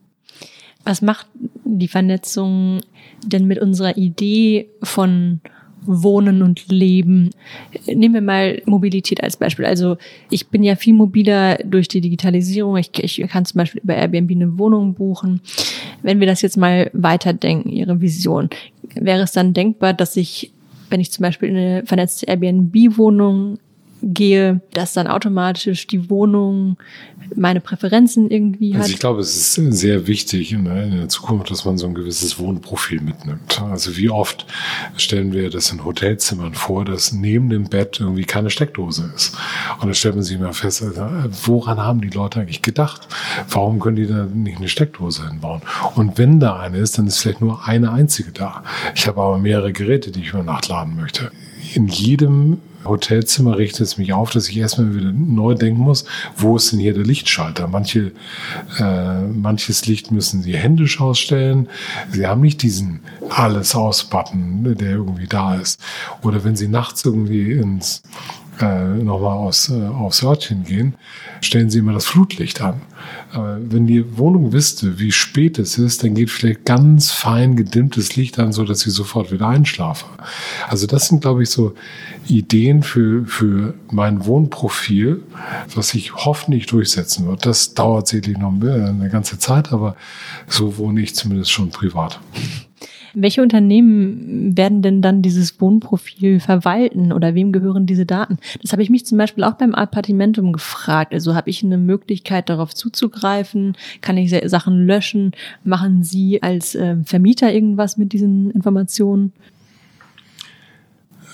Was 0.85 1.03
macht 1.03 1.27
die 1.65 1.89
Vernetzung 1.89 2.81
denn 3.25 3.47
mit 3.47 3.59
unserer 3.59 3.97
Idee 3.97 4.71
von 4.83 5.41
Wohnen 5.83 6.43
und 6.43 6.71
Leben. 6.71 7.31
Nehmen 7.87 8.15
wir 8.15 8.21
mal 8.21 8.63
Mobilität 8.67 9.23
als 9.23 9.37
Beispiel. 9.37 9.65
Also 9.65 9.97
ich 10.31 10.49
bin 10.49 10.63
ja 10.63 10.77
viel 10.77 10.95
mobiler 10.95 11.57
durch 11.65 11.89
die 11.89 12.01
Digitalisierung. 12.01 12.77
Ich, 12.77 12.91
ich 13.03 13.29
kann 13.29 13.45
zum 13.45 13.59
Beispiel 13.59 13.83
über 13.83 13.95
Airbnb 13.95 14.31
eine 14.31 14.59
Wohnung 14.59 14.95
buchen. 14.95 15.41
Wenn 16.03 16.21
wir 16.21 16.27
das 16.27 16.43
jetzt 16.43 16.57
mal 16.57 16.91
weiterdenken, 16.93 17.71
Ihre 17.71 18.01
Vision, 18.01 18.51
wäre 18.95 19.23
es 19.23 19.33
dann 19.33 19.55
denkbar, 19.55 19.95
dass 19.95 20.17
ich, 20.17 20.53
wenn 20.91 21.01
ich 21.01 21.13
zum 21.13 21.23
Beispiel 21.23 21.51
eine 21.51 21.87
vernetzte 21.87 22.27
Airbnb-Wohnung 22.27 23.59
gehe, 24.03 24.61
dass 24.73 24.93
dann 24.93 25.07
automatisch 25.07 25.87
die 25.87 26.09
Wohnung 26.11 26.77
meine 27.35 27.61
Präferenzen 27.61 28.31
irgendwie 28.31 28.75
hat. 28.75 28.83
Also 28.83 28.93
ich 28.93 28.99
glaube, 28.99 29.21
es 29.21 29.37
ist 29.37 29.55
sehr 29.79 30.07
wichtig 30.07 30.53
in 30.53 30.65
der 30.65 31.09
Zukunft, 31.09 31.51
dass 31.51 31.65
man 31.65 31.79
so 31.79 31.87
ein 31.87 31.95
gewisses 31.95 32.39
Wohnprofil 32.39 33.01
mitnimmt. 33.01 33.63
Also 33.63 33.97
wie 33.97 34.11
oft 34.11 34.47
stellen 34.97 35.33
wir 35.33 35.51
das 35.51 35.71
in 35.71 35.85
Hotelzimmern 35.85 36.55
vor, 36.55 36.85
dass 36.85 37.13
neben 37.13 37.49
dem 37.49 37.65
Bett 37.65 38.01
irgendwie 38.01 38.25
keine 38.25 38.51
Steckdose 38.51 39.13
ist. 39.15 39.37
Und 39.81 39.87
dann 39.87 39.95
stellt 39.95 40.15
man 40.15 40.25
sich 40.25 40.37
immer 40.37 40.53
fest, 40.53 40.83
also, 40.83 41.01
woran 41.45 41.79
haben 41.79 42.01
die 42.01 42.11
Leute 42.11 42.41
eigentlich 42.41 42.63
gedacht? 42.63 43.09
Warum 43.49 43.81
können 43.81 43.97
die 43.97 44.07
da 44.07 44.25
nicht 44.25 44.59
eine 44.59 44.69
Steckdose 44.69 45.27
hinbauen? 45.29 45.63
Und 45.95 46.19
wenn 46.19 46.41
da 46.41 46.59
eine 46.59 46.79
ist, 46.79 46.99
dann 46.99 47.07
ist 47.07 47.19
vielleicht 47.19 47.41
nur 47.41 47.67
eine 47.67 47.93
einzige 47.93 48.33
da. 48.33 48.65
Ich 48.95 49.07
habe 49.07 49.21
aber 49.21 49.39
mehrere 49.39 49.73
Geräte, 49.73 50.11
die 50.11 50.21
ich 50.21 50.31
über 50.31 50.43
Nacht 50.43 50.69
laden 50.69 50.97
möchte. 50.97 51.31
In 51.75 51.89
jedem 51.89 52.59
Hotelzimmer 52.85 53.59
richtet 53.59 53.83
es 53.83 53.99
mich 53.99 54.13
auf, 54.13 54.31
dass 54.31 54.49
ich 54.49 54.57
erstmal 54.57 54.95
wieder 54.95 55.13
neu 55.13 55.55
denken 55.55 55.83
muss, 55.83 56.05
wo 56.37 56.57
ist 56.57 56.73
denn 56.73 56.79
hier 56.79 56.95
der 56.95 57.05
Lichtschalter? 57.05 57.69
Manche, 57.69 58.13
äh, 58.79 59.21
manches 59.23 59.87
Licht 59.87 60.11
müssen 60.11 60.43
sie 60.43 60.57
händisch 60.57 61.01
ausstellen. 61.01 61.69
Sie 62.11 62.27
haben 62.27 62.41
nicht 62.41 62.63
diesen 62.63 63.01
alles 63.29 63.75
aus-Button, 63.75 64.77
der 64.77 64.91
irgendwie 64.91 65.27
da 65.27 65.57
ist. 65.57 65.81
Oder 66.23 66.45
wenn 66.45 66.57
sie 66.57 66.69
nachts 66.69 67.05
irgendwie 67.05 67.53
ins 67.53 68.03
äh, 68.61 69.03
nochmal 69.03 69.37
aus, 69.37 69.69
äh, 69.69 69.87
aufs 69.87 70.23
Örtchen 70.23 70.65
gehen, 70.65 70.95
stellen 71.41 71.71
Sie 71.71 71.79
immer 71.79 71.93
das 71.93 72.07
Flutlicht 72.07 72.61
an. 72.61 72.83
Aber 73.33 73.59
wenn 73.61 73.87
die 73.87 74.19
Wohnung 74.19 74.53
wüsste, 74.53 74.99
wie 74.99 75.13
spät 75.13 75.59
es 75.59 75.79
ist, 75.79 76.03
dann 76.03 76.15
geht 76.15 76.31
vielleicht 76.31 76.65
ganz 76.65 77.11
fein 77.11 77.57
gedimmtes 77.57 78.17
Licht 78.17 78.39
an, 78.39 78.53
so 78.53 78.65
dass 78.65 78.81
sie 78.81 78.91
sofort 78.91 79.31
wieder 79.31 79.49
einschlafe. 79.49 80.07
Also 80.69 80.87
das 80.87 81.09
sind, 81.09 81.21
glaube 81.21 81.43
ich, 81.43 81.51
so 81.51 81.75
Ideen 82.27 82.83
für, 82.83 83.25
für 83.27 83.75
mein 83.91 84.25
Wohnprofil, 84.25 85.23
was 85.75 85.91
sich 85.91 86.15
hoffentlich 86.15 86.67
durchsetzen 86.67 87.27
wird. 87.27 87.47
Das 87.47 87.75
dauert 87.75 88.09
sicherlich 88.09 88.39
noch 88.39 88.53
eine 88.53 89.09
ganze 89.11 89.39
Zeit, 89.39 89.73
aber 89.73 89.97
so 90.47 90.79
wohne 90.79 91.01
ich 91.01 91.15
zumindest 91.15 91.51
schon 91.51 91.71
privat. 91.71 92.21
Welche 93.21 93.43
Unternehmen 93.43 94.57
werden 94.57 94.81
denn 94.81 95.03
dann 95.03 95.23
dieses 95.23 95.61
Wohnprofil 95.61 96.39
verwalten 96.39 97.13
oder 97.13 97.35
wem 97.35 97.51
gehören 97.51 97.85
diese 97.87 98.07
Daten? 98.07 98.39
Das 98.63 98.73
habe 98.73 98.83
ich 98.83 98.91
mich 98.91 99.07
zum 99.07 99.19
Beispiel 99.19 99.43
auch 99.45 99.55
beim 99.55 99.75
Appartimentum 99.75 100.53
gefragt. 100.53 101.13
Also 101.13 101.35
habe 101.35 101.51
ich 101.51 101.65
eine 101.65 101.79
Möglichkeit, 101.79 102.49
darauf 102.49 102.75
zuzugreifen? 102.75 103.77
Kann 104.01 104.17
ich 104.17 104.35
Sachen 104.49 104.87
löschen? 104.87 105.33
Machen 105.65 106.05
Sie 106.05 106.43
als 106.43 106.75
äh, 106.75 106.97
Vermieter 107.05 107.53
irgendwas 107.53 107.97
mit 107.97 108.13
diesen 108.13 108.53
Informationen? 108.53 109.33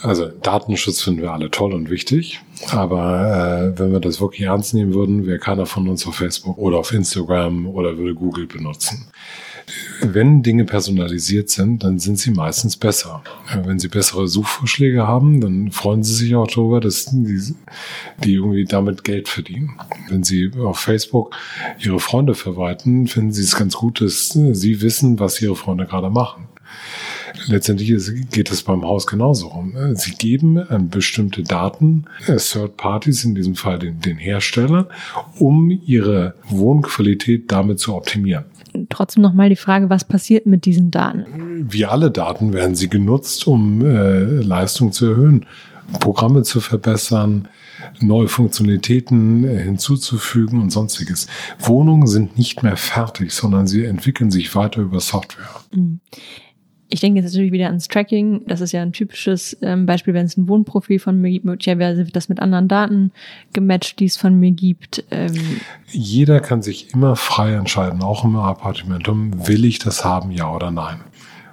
Also 0.03 0.27
Datenschutz 0.27 1.01
finden 1.01 1.23
wir 1.23 1.33
alle 1.33 1.51
toll 1.51 1.73
und 1.73 1.88
wichtig, 1.88 2.40
aber 2.70 3.73
äh, 3.75 3.79
wenn 3.79 3.90
wir 3.90 4.01
das 4.01 4.20
wirklich 4.20 4.42
ernst 4.42 4.75
nehmen 4.75 4.92
würden, 4.92 5.27
wäre 5.27 5.38
keiner 5.38 5.64
von 5.64 5.88
uns 5.88 6.07
auf 6.07 6.16
Facebook 6.16 6.59
oder 6.59 6.79
auf 6.79 6.92
Instagram 6.92 7.66
oder 7.66 7.97
würde 7.97 8.14
Google 8.14 8.47
benutzen. 8.47 9.07
Wenn 10.00 10.42
Dinge 10.42 10.64
personalisiert 10.64 11.48
sind, 11.48 11.83
dann 11.85 11.98
sind 11.98 12.18
sie 12.18 12.31
meistens 12.31 12.77
besser. 12.77 13.22
Wenn 13.64 13.79
sie 13.79 13.88
bessere 13.88 14.29
Suchvorschläge 14.29 15.07
haben, 15.07 15.40
dann 15.40 15.70
freuen 15.72 16.03
sie 16.03 16.14
sich 16.14 16.35
auch 16.35 16.46
darüber, 16.46 16.81
dass 16.81 17.07
die, 17.07 17.55
die 18.22 18.35
irgendwie 18.35 18.64
damit 18.64 19.05
Geld 19.05 19.29
verdienen. 19.29 19.79
Wenn 20.09 20.22
sie 20.22 20.50
auf 20.59 20.79
Facebook 20.79 21.35
ihre 21.79 22.00
Freunde 22.00 22.35
verwalten, 22.35 23.07
finden 23.07 23.33
sie 23.33 23.42
es 23.42 23.57
ganz 23.57 23.74
gut, 23.74 24.00
dass 24.00 24.29
sie 24.29 24.81
wissen, 24.83 25.18
was 25.18 25.40
ihre 25.40 25.57
Freunde 25.57 25.87
gerade 25.87 26.11
machen 26.11 26.48
letztendlich 27.46 27.90
geht 28.31 28.50
es 28.50 28.62
beim 28.62 28.85
Haus 28.85 29.07
genauso 29.07 29.48
rum. 29.48 29.74
Sie 29.94 30.12
geben 30.12 30.88
bestimmte 30.90 31.42
Daten, 31.42 32.05
äh, 32.27 32.37
Third 32.37 32.77
Parties, 32.77 33.24
in 33.24 33.35
diesem 33.35 33.55
Fall 33.55 33.79
den, 33.79 34.00
den 34.00 34.16
Hersteller, 34.16 34.88
um 35.38 35.70
ihre 35.70 36.35
Wohnqualität 36.48 37.50
damit 37.50 37.79
zu 37.81 37.94
optimieren 37.94 38.44
trotzdem 38.88 39.22
nochmal 39.22 39.48
die 39.48 39.56
Frage, 39.56 39.90
was 39.90 40.04
passiert 40.04 40.46
mit 40.46 40.64
diesen 40.64 40.90
Daten? 40.90 41.24
Wie 41.70 41.84
alle 41.84 42.10
Daten 42.10 42.52
werden 42.52 42.74
sie 42.74 42.88
genutzt, 42.88 43.46
um 43.46 43.84
äh, 43.84 44.22
Leistung 44.22 44.92
zu 44.92 45.06
erhöhen, 45.06 45.46
Programme 46.00 46.42
zu 46.42 46.60
verbessern, 46.60 47.48
neue 48.00 48.28
Funktionalitäten 48.28 49.44
äh, 49.44 49.62
hinzuzufügen 49.62 50.60
und 50.60 50.70
sonstiges. 50.70 51.26
Wohnungen 51.58 52.06
sind 52.06 52.38
nicht 52.38 52.62
mehr 52.62 52.76
fertig, 52.76 53.32
sondern 53.32 53.66
sie 53.66 53.84
entwickeln 53.84 54.30
sich 54.30 54.54
weiter 54.54 54.80
über 54.80 55.00
Software. 55.00 55.48
Ich 56.94 57.00
denke 57.00 57.20
jetzt 57.20 57.33
natürlich 57.33 57.50
wieder 57.50 57.66
ans 57.66 57.88
Tracking. 57.88 58.42
Das 58.46 58.61
ist 58.61 58.70
ja 58.70 58.80
ein 58.80 58.92
typisches 58.92 59.57
ähm, 59.62 59.85
Beispiel, 59.85 60.14
wenn 60.14 60.26
es 60.26 60.37
ein 60.37 60.46
Wohnprofil 60.46 61.00
von 61.00 61.20
mir 61.20 61.28
gibt. 61.33 61.44
Möglicherweise 61.44 62.04
wird 62.04 62.14
das 62.14 62.28
mit 62.28 62.38
anderen 62.38 62.68
Daten 62.68 63.11
gematcht, 63.52 63.98
die 63.98 64.04
es 64.04 64.16
von 64.16 64.38
mir 64.38 64.52
gibt. 64.52 65.02
Ähm. 65.11 65.35
Jeder 65.88 66.38
kann 66.38 66.62
sich 66.62 66.94
immer 66.94 67.16
frei 67.16 67.54
entscheiden, 67.54 68.00
auch 68.00 68.24
im 68.24 68.37
Appartementum, 68.37 69.48
will 69.48 69.64
ich 69.64 69.80
das 69.80 70.04
haben, 70.04 70.30
ja 70.30 70.54
oder 70.54 70.70
nein. 70.70 71.00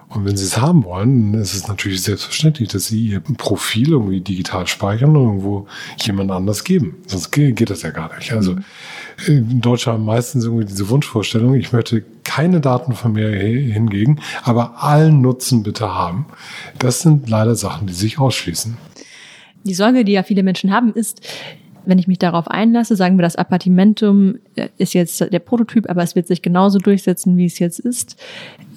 Und 0.10 0.26
wenn 0.26 0.38
Sie 0.38 0.46
es 0.46 0.62
haben 0.62 0.84
wollen, 0.84 1.32
dann 1.32 1.42
ist 1.42 1.56
es 1.56 1.68
natürlich 1.68 2.04
selbstverständlich, 2.04 2.70
dass 2.70 2.86
Sie 2.86 3.08
Ihr 3.08 3.22
Profil 3.22 3.94
irgendwie 3.94 4.22
digital 4.22 4.68
speichern 4.68 5.16
und 5.16 5.24
irgendwo 5.24 5.68
jemand 6.02 6.30
anders 6.30 6.64
geben. 6.64 6.98
Sonst 7.08 7.32
geht 7.32 7.68
das 7.68 7.82
ja 7.82 7.90
gar 7.90 8.16
nicht. 8.16 8.32
Also 8.32 8.58
in 9.26 9.60
Deutschland 9.60 9.98
haben 10.00 10.06
meistens 10.06 10.46
irgendwie 10.46 10.66
diese 10.66 10.88
Wunschvorstellung, 10.90 11.56
ich 11.56 11.72
möchte 11.72 12.04
keine 12.36 12.62
Daten 12.62 12.94
von 12.94 13.12
mir 13.12 13.30
hingegen, 13.30 14.22
aber 14.44 14.84
allen 14.84 15.22
Nutzen 15.22 15.64
bitte 15.64 15.94
haben. 15.94 16.28
Das 16.80 17.02
sind 17.02 17.30
leider 17.30 17.56
Sachen, 17.56 17.88
die 17.88 17.94
sich 17.94 18.20
ausschließen. 18.20 18.78
Die 19.66 19.74
Sorge, 19.74 20.06
die 20.06 20.14
ja 20.14 20.24
viele 20.24 20.42
Menschen 20.42 20.72
haben, 20.72 20.94
ist, 20.94 21.22
wenn 21.86 22.00
ich 22.00 22.08
mich 22.08 22.20
darauf 22.20 22.48
einlasse, 22.48 22.96
sagen 22.96 23.18
wir, 23.18 23.24
das 23.24 23.36
Appartimentum 23.36 24.36
äh, 24.56 24.70
ist 24.78 24.94
jetzt 24.94 25.20
der 25.20 25.40
Prototyp, 25.40 25.90
aber 25.90 26.04
es 26.04 26.16
wird 26.16 26.28
sich 26.28 26.42
genauso 26.42 26.80
durchsetzen, 26.80 27.38
wie 27.38 27.46
es 27.46 27.60
jetzt 27.60 27.80
ist. 27.80 28.22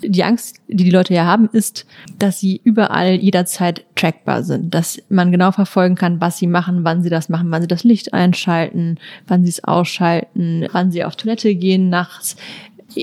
Die 0.03 0.25
Angst, 0.25 0.57
die 0.69 0.85
die 0.85 0.91
Leute 0.91 1.15
ja 1.15 1.25
haben, 1.25 1.49
ist, 1.53 1.87
dass 2.19 2.41
sie 2.41 2.61
überall 2.65 3.15
jederzeit 3.15 3.85
trackbar 3.95 4.43
sind, 4.43 4.75
dass 4.75 5.01
man 5.11 5.31
genau 5.31 5.53
verfolgen 5.53 5.95
kann, 5.95 6.21
was 6.21 6.39
sie 6.39 6.47
machen, 6.47 6.83
wann 6.83 7.03
sie 7.03 7.11
das 7.11 7.29
machen, 7.29 7.51
wann 7.51 7.63
sie 7.63 7.69
das 7.69 7.85
Licht 7.85 8.15
einschalten, 8.15 8.99
wann 9.29 9.45
sie 9.45 9.51
es 9.51 9.63
ausschalten, 9.65 10.67
wann 10.73 10.91
sie 10.91 11.05
auf 11.05 11.17
Toilette 11.17 11.55
gehen 11.55 11.91
nachts 11.91 12.37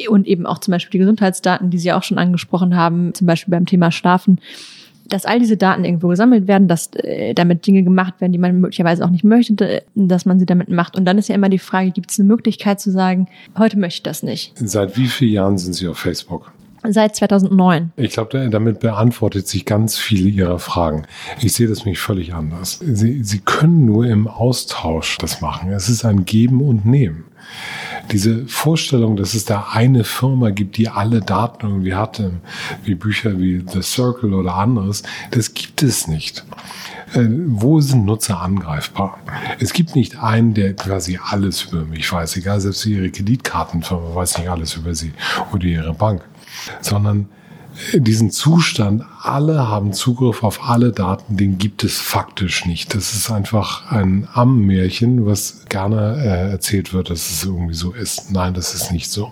und 0.09 0.27
eben 0.27 0.45
auch 0.45 0.59
zum 0.59 0.71
Beispiel 0.71 0.91
die 0.91 0.99
Gesundheitsdaten, 0.99 1.69
die 1.69 1.77
Sie 1.77 1.93
auch 1.93 2.03
schon 2.03 2.17
angesprochen 2.17 2.75
haben, 2.75 3.13
zum 3.13 3.27
Beispiel 3.27 3.51
beim 3.51 3.65
Thema 3.65 3.91
Schlafen 3.91 4.39
dass 5.11 5.25
all 5.25 5.39
diese 5.39 5.57
Daten 5.57 5.83
irgendwo 5.83 6.07
gesammelt 6.07 6.47
werden, 6.47 6.67
dass 6.67 6.89
äh, 6.95 7.33
damit 7.33 7.67
Dinge 7.67 7.83
gemacht 7.83 8.19
werden, 8.19 8.31
die 8.31 8.37
man 8.37 8.59
möglicherweise 8.59 9.03
auch 9.03 9.09
nicht 9.09 9.23
möchte, 9.23 9.83
dass 9.93 10.25
man 10.25 10.39
sie 10.39 10.45
damit 10.45 10.69
macht. 10.69 10.95
Und 10.95 11.05
dann 11.05 11.17
ist 11.17 11.27
ja 11.27 11.35
immer 11.35 11.49
die 11.49 11.59
Frage, 11.59 11.91
gibt 11.91 12.11
es 12.11 12.19
eine 12.19 12.27
Möglichkeit 12.27 12.79
zu 12.79 12.91
sagen, 12.91 13.27
heute 13.57 13.77
möchte 13.77 13.97
ich 13.97 14.03
das 14.03 14.23
nicht? 14.23 14.53
Seit 14.55 14.97
wie 14.97 15.07
vielen 15.07 15.33
Jahren 15.33 15.57
sind 15.57 15.73
Sie 15.73 15.87
auf 15.87 15.97
Facebook? 15.97 16.51
Seit 16.87 17.15
2009. 17.15 17.91
Ich 17.95 18.13
glaube, 18.13 18.49
damit 18.49 18.79
beantwortet 18.79 19.47
sich 19.47 19.65
ganz 19.65 19.99
viele 19.99 20.29
Ihrer 20.29 20.57
Fragen. 20.57 21.05
Ich 21.39 21.53
sehe 21.53 21.67
das 21.67 21.79
nämlich 21.85 21.99
völlig 21.99 22.33
anders. 22.33 22.79
Sie, 22.79 23.23
Sie 23.23 23.39
können 23.39 23.85
nur 23.85 24.07
im 24.07 24.27
Austausch 24.27 25.19
das 25.19 25.41
machen. 25.41 25.71
Es 25.71 25.89
ist 25.89 26.05
ein 26.05 26.25
Geben 26.25 26.61
und 26.61 26.85
Nehmen 26.85 27.25
diese 28.11 28.45
Vorstellung, 28.47 29.15
dass 29.15 29.33
es 29.33 29.45
da 29.45 29.67
eine 29.71 30.03
Firma 30.03 30.49
gibt, 30.49 30.77
die 30.77 30.89
alle 30.89 31.21
Daten 31.21 31.67
irgendwie 31.67 31.95
hat, 31.95 32.21
wie 32.83 32.95
Bücher 32.95 33.39
wie 33.39 33.63
The 33.65 33.81
Circle 33.81 34.33
oder 34.33 34.55
anderes, 34.55 35.03
das 35.31 35.53
gibt 35.53 35.81
es 35.83 36.07
nicht. 36.07 36.43
Äh, 37.13 37.27
wo 37.47 37.79
sind 37.81 38.05
Nutzer 38.05 38.41
angreifbar? 38.41 39.19
Es 39.59 39.73
gibt 39.73 39.95
nicht 39.95 40.21
einen, 40.21 40.53
der 40.53 40.75
quasi 40.75 41.19
alles 41.23 41.63
über 41.63 41.83
mich 41.83 42.11
weiß, 42.11 42.37
egal, 42.37 42.61
selbst 42.61 42.85
ihre 42.85 43.09
Kreditkartenfirma 43.09 44.15
weiß 44.15 44.37
nicht 44.37 44.49
alles 44.49 44.75
über 44.75 44.95
sie 44.95 45.13
oder 45.53 45.65
ihre 45.65 45.93
Bank, 45.93 46.23
sondern 46.81 47.27
diesen 47.93 48.31
Zustand, 48.31 49.03
alle 49.21 49.67
haben 49.67 49.93
Zugriff 49.93 50.43
auf 50.43 50.67
alle 50.69 50.91
Daten, 50.91 51.37
den 51.37 51.57
gibt 51.57 51.83
es 51.83 51.99
faktisch 51.99 52.65
nicht. 52.65 52.93
Das 52.95 53.13
ist 53.13 53.31
einfach 53.31 53.91
ein 53.91 54.27
Ammenmärchen, 54.33 55.25
was 55.25 55.65
gerne 55.69 56.17
äh, 56.17 56.51
erzählt 56.51 56.93
wird, 56.93 57.09
dass 57.09 57.29
es 57.29 57.43
irgendwie 57.43 57.73
so 57.73 57.91
ist. 57.91 58.31
Nein, 58.31 58.53
das 58.53 58.73
ist 58.73 58.91
nicht 58.91 59.09
so 59.09 59.31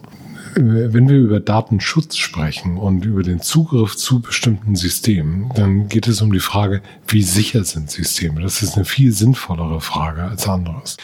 wenn 0.56 1.10
wir 1.10 1.18
über 1.18 1.40
Datenschutz 1.40 2.18
sprechen 2.18 2.78
und 2.78 3.06
über 3.06 3.24
den 3.24 3.42
Zugriff 3.42 3.96
zu 3.96 4.22
bestimmten 4.22 4.76
Systemen, 4.76 5.52
dann 5.56 5.88
geht 5.88 6.08
es 6.08 6.22
um 6.22 6.32
die 6.32 6.40
Frage, 6.40 6.82
wie 7.08 7.24
sicher 7.24 7.64
sind 7.64 7.92
Systeme? 7.92 8.42
Das 8.42 8.62
ist 8.62 8.76
eine 8.76 8.86
viel 8.86 9.12
sinnvollere 9.12 9.82
Frage 9.82 10.24
als 10.24 10.48
anderes. 10.48 10.98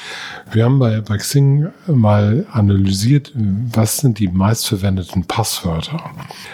Wir 0.51 0.65
haben 0.65 0.79
bei, 0.79 1.01
bei 1.01 1.17
Xing 1.17 1.67
mal 1.88 2.45
analysiert, 2.51 3.31
was 3.36 3.97
sind 3.97 4.19
die 4.19 4.27
meistverwendeten 4.27 5.25
Passwörter. 5.25 6.12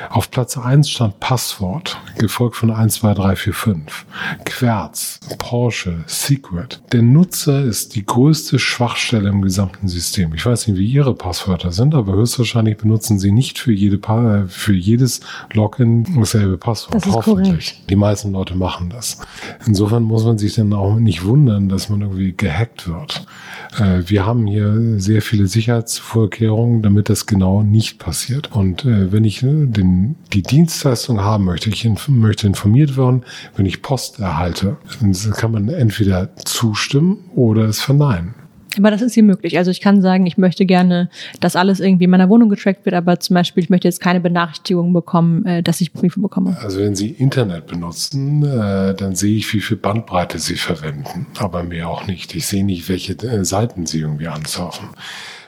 Auf 0.10 0.32
Platz 0.32 0.58
eins 0.58 0.90
stand 0.90 1.20
Passwort, 1.20 1.98
gefolgt 2.18 2.56
von 2.56 2.72
1, 2.72 2.96
2, 2.96 3.14
3, 3.14 3.36
4, 3.36 3.54
5. 3.54 4.06
Querz, 4.46 5.20
Porsche, 5.38 6.04
Secret. 6.08 6.82
Der 6.92 7.02
Nutzer 7.02 7.64
ist 7.64 7.96
die 7.96 8.06
größte 8.06 8.60
Schwachstelle 8.60 9.30
im 9.30 9.42
gesamten 9.42 9.88
System. 9.88 10.34
Ich 10.34 10.46
weiß 10.46 10.68
nicht, 10.68 10.78
wie 10.78 10.92
Ihre 10.92 11.14
Passwörter 11.14 11.72
sind, 11.72 11.96
aber 11.96 12.14
höchstwahrscheinlich 12.14 12.81
benutzen 12.82 13.20
Sie 13.20 13.32
nicht 13.32 13.60
für 13.60 13.72
jede 13.72 13.98
pa 13.98 14.46
für 14.48 14.74
jedes 14.74 15.22
Login 15.54 16.06
dasselbe 16.18 16.58
Passwort. 16.58 16.96
Das 16.96 17.06
ist 17.06 17.14
hoffentlich. 17.14 17.50
korrekt. 17.50 17.90
Die 17.90 17.96
meisten 17.96 18.32
Leute 18.32 18.56
machen 18.56 18.90
das. 18.90 19.20
Insofern 19.66 20.04
muss 20.04 20.26
man 20.26 20.38
sich 20.38 20.56
dann 20.56 20.74
auch 20.74 20.98
nicht 20.98 21.24
wundern, 21.24 21.70
dass 21.70 21.90
man 21.90 22.02
irgendwie 22.02 22.34
gehackt 22.34 22.88
wird. 22.88 23.26
Äh, 23.78 24.04
wir 24.08 24.26
haben 24.26 24.48
hier 24.48 25.00
sehr 25.00 25.22
viele 25.22 25.48
Sicherheitsvorkehrungen, 25.48 26.82
damit 26.82 27.10
das 27.10 27.26
genau 27.26 27.64
nicht 27.64 28.00
passiert. 28.00 28.52
Und 28.52 28.86
äh, 28.86 29.12
wenn 29.12 29.24
ich 29.24 29.44
äh, 29.44 29.66
den, 29.68 30.16
die 30.34 30.42
Dienstleistung 30.42 31.22
haben 31.22 31.46
möchte, 31.46 31.70
ich 31.70 31.86
inf 31.86 32.08
möchte 32.10 32.48
informiert 32.48 32.98
werden, 32.98 33.24
wenn 33.56 33.66
ich 33.66 33.82
Post 33.82 34.20
erhalte, 34.20 34.78
dann 35.00 35.14
kann 35.34 35.52
man 35.52 35.70
entweder 35.70 36.36
zustimmen 36.36 37.20
oder 37.36 37.66
es 37.66 37.82
verneinen. 37.82 38.41
Aber 38.78 38.92
das 38.92 39.02
ist 39.02 39.14
hier 39.14 39.24
möglich. 39.24 39.58
Also 39.58 39.70
ich 39.70 39.82
kann 39.82 40.02
sagen, 40.02 40.26
ich 40.26 40.38
möchte 40.38 40.66
gerne, 40.66 41.10
dass 41.40 41.56
alles 41.56 41.80
irgendwie 41.80 42.06
in 42.06 42.10
meiner 42.10 42.30
Wohnung 42.30 42.50
getrackt 42.50 42.86
wird, 42.86 42.96
aber 42.96 43.20
zum 43.20 43.34
Beispiel, 43.34 43.64
ich 43.64 43.70
möchte 43.70 43.88
jetzt 43.88 44.00
keine 44.00 44.22
Benachrichtigung 44.22 44.94
bekommen, 44.94 45.46
äh, 45.46 45.64
dass 45.64 45.82
ich 45.82 45.92
Briefe 45.92 46.20
bekomme. 46.20 46.58
Also 46.62 46.80
wenn 46.80 46.96
Sie 46.96 47.10
Internet 47.10 47.68
benutzen, 47.68 48.44
äh, 48.44 48.94
dann 48.96 49.16
sehe 49.16 49.38
ich, 49.38 49.54
wie 49.54 49.62
viel 49.62 49.78
Bandbreite 49.78 50.40
Sie 50.40 50.56
verwenden, 50.56 51.28
aber 51.38 51.64
mehr 51.64 51.90
auch 51.90 52.08
nicht. 52.08 52.34
Ich 52.36 52.48
sehe 52.48 52.64
nicht, 52.64 52.88
welche 52.88 53.14
äh, 53.14 53.44
Seiten 53.44 53.86
Sie 53.86 54.00
irgendwie 54.00 54.28
ansurfen. 54.28 54.90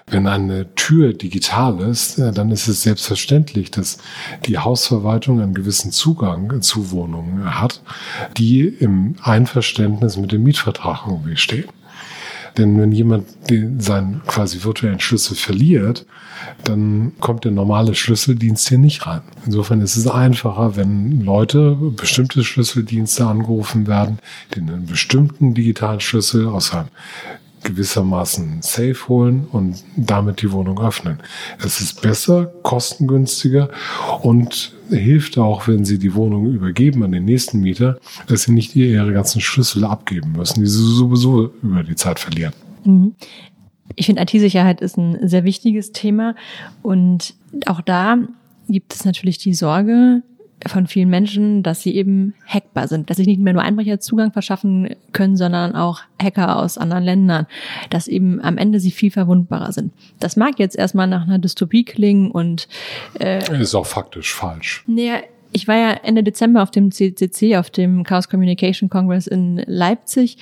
Wenn 0.07 0.27
eine 0.27 0.75
Tür 0.75 1.13
digital 1.13 1.79
ist, 1.79 2.19
dann 2.19 2.51
ist 2.51 2.67
es 2.67 2.83
selbstverständlich, 2.83 3.71
dass 3.71 3.99
die 4.45 4.57
Hausverwaltung 4.57 5.39
einen 5.39 5.53
gewissen 5.53 5.91
Zugang 5.91 6.62
zu 6.62 6.91
Wohnungen 6.91 7.59
hat, 7.59 7.81
die 8.38 8.67
im 8.67 9.15
Einverständnis 9.21 10.17
mit 10.17 10.33
dem 10.33 10.43
Mietvertrag 10.43 11.07
irgendwie 11.07 11.38
stehen. 11.38 11.69
Denn 12.57 12.79
wenn 12.79 12.91
jemand 12.91 13.27
den, 13.49 13.79
seinen 13.79 14.21
quasi 14.25 14.63
virtuellen 14.63 14.99
Schlüssel 14.99 15.35
verliert, 15.35 16.05
dann 16.63 17.13
kommt 17.19 17.45
der 17.45 17.51
normale 17.51 17.95
Schlüsseldienst 17.95 18.69
hier 18.69 18.77
nicht 18.77 19.07
rein. 19.07 19.21
Insofern 19.45 19.81
ist 19.81 19.95
es 19.95 20.07
einfacher, 20.07 20.75
wenn 20.75 21.21
Leute 21.21 21.75
bestimmte 21.95 22.43
Schlüsseldienste 22.43 23.25
angerufen 23.25 23.87
werden, 23.87 24.19
die 24.53 24.59
einen 24.59 24.85
bestimmten 24.85 25.53
digitalen 25.53 25.99
Schlüssel 25.99 26.47
aus 26.47 26.73
einem 26.73 26.89
gewissermaßen 27.63 28.62
safe 28.62 29.08
holen 29.08 29.47
und 29.52 29.84
damit 29.95 30.41
die 30.41 30.52
Wohnung 30.52 30.80
öffnen. 30.80 31.19
Es 31.63 31.82
ist 31.82 32.02
besser, 32.02 32.52
kostengünstiger 32.63 33.69
und 34.21 34.73
hilft 34.89 35.38
auch, 35.38 35.67
wenn 35.67 35.86
Sie 35.86 35.97
die 35.97 36.13
Wohnung 36.15 36.54
übergeben 36.54 37.04
an 37.04 37.12
den 37.12 37.26
nächsten 37.26 37.60
Mieter, 37.60 37.99
dass 38.28 38.43
Sie 38.43 38.52
nicht 38.52 38.76
Ihre 38.76 39.13
ganzen 39.13 39.41
Schlüssel 39.41 39.86
abgeben 39.86 40.34
müssen, 40.34 40.62
die 40.62 40.67
Sie 40.67 40.95
sowieso 40.95 41.52
über 41.62 41.84
die 41.84 41.95
Zeit 41.95 42.19
verlieren. 42.19 42.54
Mhm. 42.84 43.15
Ich 43.95 44.08
finde, 44.08 44.21
IT-Sicherheit 44.23 44.82
ist 44.82 44.97
ein 44.97 45.28
sehr 45.28 45.43
wichtiges 45.43 45.91
Thema 45.91 46.36
und 46.82 47.36
auch 47.65 47.82
da 47.82 48.17
gibt 48.67 48.93
es 48.93 49.06
natürlich 49.06 49.38
die 49.38 49.54
Sorge, 49.54 50.23
von 50.67 50.87
vielen 50.87 51.09
Menschen, 51.09 51.63
dass 51.63 51.81
sie 51.81 51.95
eben 51.95 52.33
hackbar 52.47 52.87
sind, 52.87 53.09
dass 53.09 53.17
sich 53.17 53.27
nicht 53.27 53.41
mehr 53.41 53.53
nur 53.53 53.61
Einbrecher 53.61 53.99
Zugang 53.99 54.31
verschaffen 54.31 54.95
können, 55.11 55.35
sondern 55.35 55.75
auch 55.75 56.01
Hacker 56.21 56.57
aus 56.57 56.77
anderen 56.77 57.03
Ländern, 57.03 57.47
dass 57.89 58.07
eben 58.07 58.41
am 58.41 58.57
Ende 58.57 58.79
sie 58.79 58.91
viel 58.91 59.11
verwundbarer 59.11 59.71
sind. 59.71 59.93
Das 60.19 60.35
mag 60.35 60.59
jetzt 60.59 60.77
erstmal 60.77 61.07
nach 61.07 61.23
einer 61.23 61.39
Dystopie 61.39 61.83
klingen 61.83 62.31
und 62.31 62.67
äh, 63.19 63.61
ist 63.61 63.75
auch 63.75 63.85
faktisch 63.85 64.33
falsch. 64.33 64.83
Naja, 64.87 65.19
ich 65.51 65.67
war 65.67 65.75
ja 65.75 65.91
Ende 65.91 66.23
Dezember 66.23 66.63
auf 66.63 66.71
dem 66.71 66.91
CCC, 66.91 67.57
auf 67.57 67.69
dem 67.69 68.03
Chaos 68.03 68.27
Communication 68.27 68.89
Congress 68.89 69.27
in 69.27 69.61
Leipzig 69.67 70.37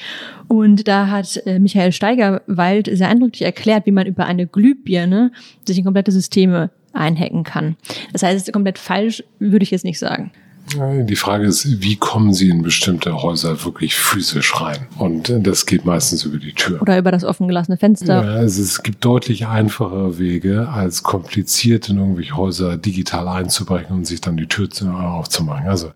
und 0.47 0.87
da 0.87 1.07
hat 1.07 1.41
äh, 1.45 1.59
Michael 1.59 1.91
Steigerwald 1.91 2.89
sehr 2.91 3.09
eindrücklich 3.09 3.43
erklärt, 3.43 3.85
wie 3.85 3.91
man 3.91 4.07
über 4.07 4.25
eine 4.25 4.47
Glühbirne 4.47 5.31
sich 5.65 5.77
in 5.77 5.83
komplette 5.83 6.11
Systeme 6.11 6.69
einhacken 6.93 7.43
kann. 7.43 7.75
Das 8.13 8.23
heißt, 8.23 8.37
es 8.37 8.47
ist 8.47 8.53
komplett 8.53 8.77
falsch, 8.77 9.23
würde 9.39 9.63
ich 9.63 9.71
jetzt 9.71 9.85
nicht 9.85 9.99
sagen. 9.99 10.31
Die 10.75 11.15
Frage 11.15 11.45
ist, 11.45 11.81
wie 11.81 11.95
kommen 11.95 12.33
Sie 12.33 12.49
in 12.49 12.61
bestimmte 12.61 13.21
Häuser 13.21 13.63
wirklich 13.65 13.95
physisch 13.95 14.59
rein? 14.61 14.87
Und 14.97 15.33
das 15.45 15.65
geht 15.65 15.85
meistens 15.85 16.23
über 16.23 16.37
die 16.37 16.53
Tür. 16.53 16.81
Oder 16.81 16.97
über 16.97 17.11
das 17.11 17.23
offen 17.23 17.47
gelassene 17.47 17.77
Fenster. 17.77 18.23
Ja, 18.23 18.31
also 18.33 18.61
es 18.61 18.83
gibt 18.83 19.03
deutlich 19.03 19.47
einfachere 19.47 20.17
Wege, 20.17 20.69
als 20.69 21.03
kompliziert 21.03 21.89
in 21.89 21.97
irgendwelche 21.97 22.37
Häuser 22.37 22.77
digital 22.77 23.27
einzubrechen 23.27 23.95
und 23.95 24.05
sich 24.05 24.21
dann 24.21 24.37
die 24.37 24.47
Tür 24.47 24.69
aufzumachen. 24.91 25.67
Also 25.67 25.91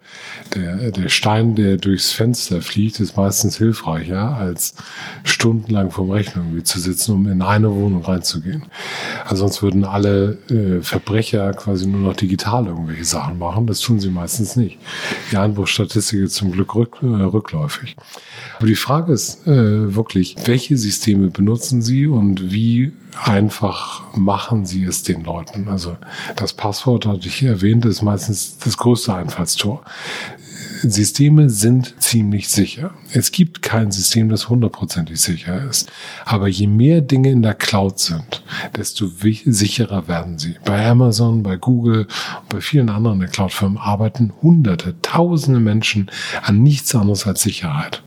der, 0.55 0.91
der 0.91 1.09
Stein, 1.09 1.55
der 1.55 1.77
durchs 1.77 2.11
Fenster 2.11 2.61
fliegt, 2.61 2.99
ist 2.99 3.15
meistens 3.15 3.57
hilfreicher, 3.57 4.35
als 4.35 4.75
stundenlang 5.23 5.91
vom 5.91 6.09
Rechner 6.09 6.41
irgendwie 6.43 6.63
zu 6.63 6.79
sitzen, 6.79 7.13
um 7.13 7.27
in 7.27 7.41
eine 7.41 7.71
Wohnung 7.73 8.03
reinzugehen. 8.03 8.63
Also 9.23 9.45
sonst 9.45 9.61
würden 9.61 9.85
alle 9.85 10.37
äh, 10.49 10.81
Verbrecher 10.81 11.53
quasi 11.53 11.85
nur 11.85 12.01
noch 12.01 12.15
digital 12.15 12.65
irgendwelche 12.65 13.05
Sachen 13.05 13.37
machen. 13.37 13.67
Das 13.67 13.79
tun 13.79 13.99
sie 13.99 14.09
meistens 14.09 14.55
nicht. 14.55 14.64
Die 15.31 15.37
Einbruchstatistik 15.37 16.21
ist 16.21 16.35
zum 16.35 16.51
Glück 16.51 16.75
rück, 16.75 16.97
äh, 17.01 17.05
rückläufig. 17.05 17.95
Aber 18.57 18.67
die 18.67 18.75
Frage 18.75 19.13
ist 19.13 19.47
äh, 19.47 19.95
wirklich, 19.95 20.35
welche 20.45 20.77
Systeme 20.77 21.29
benutzen 21.29 21.81
Sie 21.81 22.07
und 22.07 22.51
wie 22.51 22.93
einfach 23.23 24.03
machen 24.15 24.65
Sie 24.65 24.83
es 24.83 25.03
den 25.03 25.23
Leuten? 25.23 25.67
Also 25.67 25.97
das 26.35 26.53
Passwort, 26.53 27.05
hatte 27.05 27.27
ich 27.27 27.43
erwähnt, 27.43 27.85
ist 27.85 28.01
meistens 28.01 28.57
das 28.57 28.77
größte 28.77 29.13
Einfallstor. 29.13 29.83
Systeme 30.91 31.49
sind 31.49 31.95
ziemlich 32.01 32.49
sicher. 32.49 32.93
Es 33.11 33.31
gibt 33.31 33.61
kein 33.61 33.91
System, 33.91 34.29
das 34.29 34.49
hundertprozentig 34.49 35.19
sicher 35.19 35.67
ist. 35.69 35.91
Aber 36.25 36.47
je 36.47 36.67
mehr 36.67 37.01
Dinge 37.01 37.31
in 37.31 37.41
der 37.41 37.53
Cloud 37.53 37.99
sind, 37.99 38.43
desto 38.75 39.07
sicherer 39.07 40.07
werden 40.07 40.37
sie. 40.37 40.55
Bei 40.65 40.85
Amazon, 40.87 41.43
bei 41.43 41.57
Google, 41.57 42.07
bei 42.49 42.61
vielen 42.61 42.89
anderen 42.89 43.25
Cloud-Firmen 43.25 43.77
arbeiten 43.77 44.33
hunderte, 44.41 44.95
tausende 45.01 45.59
Menschen 45.59 46.09
an 46.41 46.63
nichts 46.63 46.93
anderes 46.95 47.25
als 47.25 47.41
Sicherheit. 47.41 48.03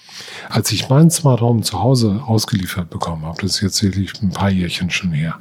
Als 0.50 0.72
ich 0.72 0.88
mein 0.88 1.10
Smart 1.10 1.42
Home 1.42 1.62
zu 1.62 1.80
Hause 1.80 2.22
ausgeliefert 2.26 2.88
bekommen 2.88 3.24
habe, 3.24 3.42
das 3.42 3.56
ist 3.56 3.60
jetzt 3.60 3.82
wirklich 3.82 4.12
ein 4.22 4.30
paar 4.30 4.50
Jährchen 4.50 4.90
schon 4.90 5.12
her, 5.12 5.36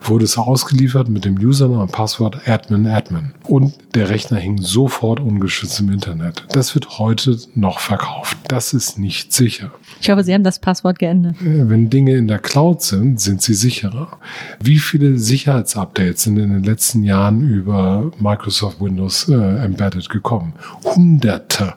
wurde 0.00 0.24
es 0.24 0.38
ausgeliefert 0.38 1.08
mit 1.08 1.24
dem 1.24 1.36
Username 1.36 1.82
und 1.82 1.92
Passwort 1.92 2.48
Admin 2.48 2.86
Admin. 2.86 3.32
Und 3.44 3.74
der 3.94 4.08
Rechner 4.08 4.38
hing 4.38 4.58
sofort 4.58 5.18
ungeschützt 5.18 5.80
im 5.80 5.90
Internet. 5.90 6.46
Das 6.52 6.74
wird 6.74 6.98
heute 6.98 7.36
noch 7.54 7.80
verkauft. 7.80 8.38
Das 8.48 8.72
ist 8.72 8.98
nicht 8.98 9.32
sicher. 9.32 9.72
Ich 10.00 10.10
hoffe, 10.10 10.22
Sie 10.22 10.32
haben 10.32 10.44
das 10.44 10.60
Passwort 10.60 10.98
geändert. 10.98 11.40
Äh, 11.40 11.68
wenn 11.68 11.90
Dinge 11.90 12.14
in 12.16 12.28
der 12.28 12.38
Cloud 12.38 12.82
sind, 12.82 13.20
sind 13.20 13.42
sie 13.42 13.54
sicherer. 13.54 14.18
Wie 14.60 14.78
viele 14.78 15.18
Sicherheitsupdates 15.18 16.22
sind 16.22 16.38
in 16.38 16.52
den 16.52 16.62
letzten 16.62 17.02
Jahren 17.02 17.48
über 17.48 18.10
Microsoft 18.18 18.80
Windows 18.80 19.28
äh, 19.28 19.34
Embedded 19.34 20.08
gekommen? 20.08 20.54
Hunderte. 20.84 21.74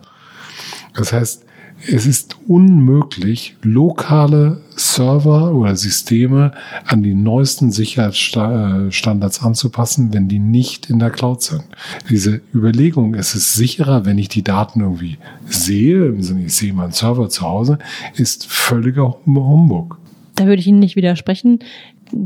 Das 0.93 1.12
heißt, 1.12 1.44
es 1.88 2.05
ist 2.05 2.38
unmöglich, 2.47 3.55
lokale 3.61 4.61
Server 4.75 5.53
oder 5.53 5.75
Systeme 5.75 6.51
an 6.85 7.03
die 7.03 7.13
neuesten 7.13 7.71
Sicherheitsstandards 7.71 9.41
anzupassen, 9.41 10.13
wenn 10.13 10.27
die 10.27 10.39
nicht 10.39 10.89
in 10.89 10.99
der 10.99 11.11
Cloud 11.11 11.41
sind. 11.41 11.63
Diese 12.09 12.41
Überlegung, 12.53 13.13
es 13.13 13.35
ist 13.35 13.53
sicherer, 13.55 14.05
wenn 14.05 14.17
ich 14.17 14.29
die 14.29 14.43
Daten 14.43 14.81
irgendwie 14.81 15.17
sehe, 15.47 16.07
im 16.07 16.21
Sinne, 16.21 16.45
ich 16.45 16.55
sehe 16.55 16.73
meinen 16.73 16.91
Server 16.91 17.29
zu 17.29 17.41
Hause, 17.43 17.77
ist 18.15 18.47
völliger 18.47 19.17
Humbug. 19.25 19.97
Da 20.35 20.45
würde 20.47 20.59
ich 20.59 20.67
Ihnen 20.67 20.79
nicht 20.79 20.95
widersprechen. 20.95 21.59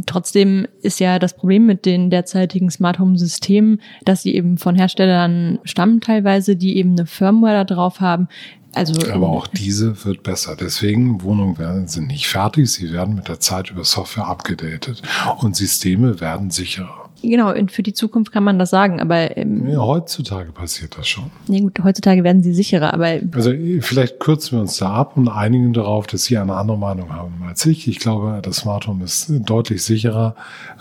Trotzdem 0.05 0.67
ist 0.81 0.99
ja 0.99 1.19
das 1.19 1.35
Problem 1.35 1.65
mit 1.65 1.85
den 1.85 2.09
derzeitigen 2.09 2.69
Smart 2.69 2.99
Home 2.99 3.17
Systemen, 3.17 3.79
dass 4.03 4.23
sie 4.23 4.35
eben 4.35 4.57
von 4.57 4.75
Herstellern 4.75 5.59
stammen 5.63 6.01
teilweise, 6.01 6.55
die 6.55 6.77
eben 6.77 6.91
eine 6.91 7.05
Firmware 7.05 7.53
da 7.53 7.63
drauf 7.63 8.01
haben, 8.01 8.27
also, 8.73 8.93
Aber 9.11 9.29
auch 9.29 9.47
diese 9.47 10.05
wird 10.05 10.23
besser. 10.23 10.55
Deswegen, 10.55 11.21
Wohnungen 11.23 11.57
werden, 11.57 11.87
sind 11.87 12.07
nicht 12.07 12.27
fertig. 12.27 12.71
Sie 12.71 12.91
werden 12.91 13.15
mit 13.15 13.27
der 13.27 13.39
Zeit 13.39 13.71
über 13.71 13.83
Software 13.83 14.27
abgedatet. 14.27 15.01
Und 15.39 15.55
Systeme 15.55 16.19
werden 16.19 16.51
sicherer. 16.51 16.98
Genau, 17.21 17.53
und 17.53 17.71
für 17.71 17.83
die 17.83 17.93
Zukunft 17.93 18.31
kann 18.31 18.43
man 18.43 18.59
das 18.59 18.69
sagen, 18.69 18.99
aber 18.99 19.35
ähm, 19.37 19.67
ja, 19.67 19.79
heutzutage 19.79 20.51
passiert 20.51 20.97
das 20.97 21.07
schon. 21.07 21.25
Nee, 21.47 21.61
gut, 21.61 21.79
heutzutage 21.83 22.23
werden 22.23 22.43
sie 22.43 22.53
sicherer, 22.53 22.93
aber 22.93 23.19
also 23.33 23.51
vielleicht 23.81 24.19
kürzen 24.19 24.57
wir 24.57 24.61
uns 24.61 24.77
da 24.77 24.93
ab 24.93 25.17
und 25.17 25.27
einigen 25.27 25.73
darauf, 25.73 26.07
dass 26.07 26.25
Sie 26.25 26.37
eine 26.37 26.55
andere 26.55 26.77
Meinung 26.77 27.11
haben 27.11 27.43
als 27.47 27.65
ich. 27.65 27.87
Ich 27.87 27.99
glaube, 27.99 28.39
das 28.41 28.57
Smart 28.57 28.87
Home 28.87 29.03
ist 29.03 29.31
deutlich 29.45 29.83
sicherer 29.83 30.35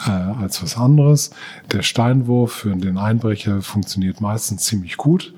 äh, 0.07 0.11
als 0.11 0.63
was 0.63 0.77
anderes. 0.77 1.31
Der 1.73 1.83
Steinwurf 1.83 2.53
für 2.53 2.75
den 2.77 2.99
Einbrecher 2.99 3.61
funktioniert 3.63 4.21
meistens 4.21 4.65
ziemlich 4.65 4.97
gut 4.97 5.35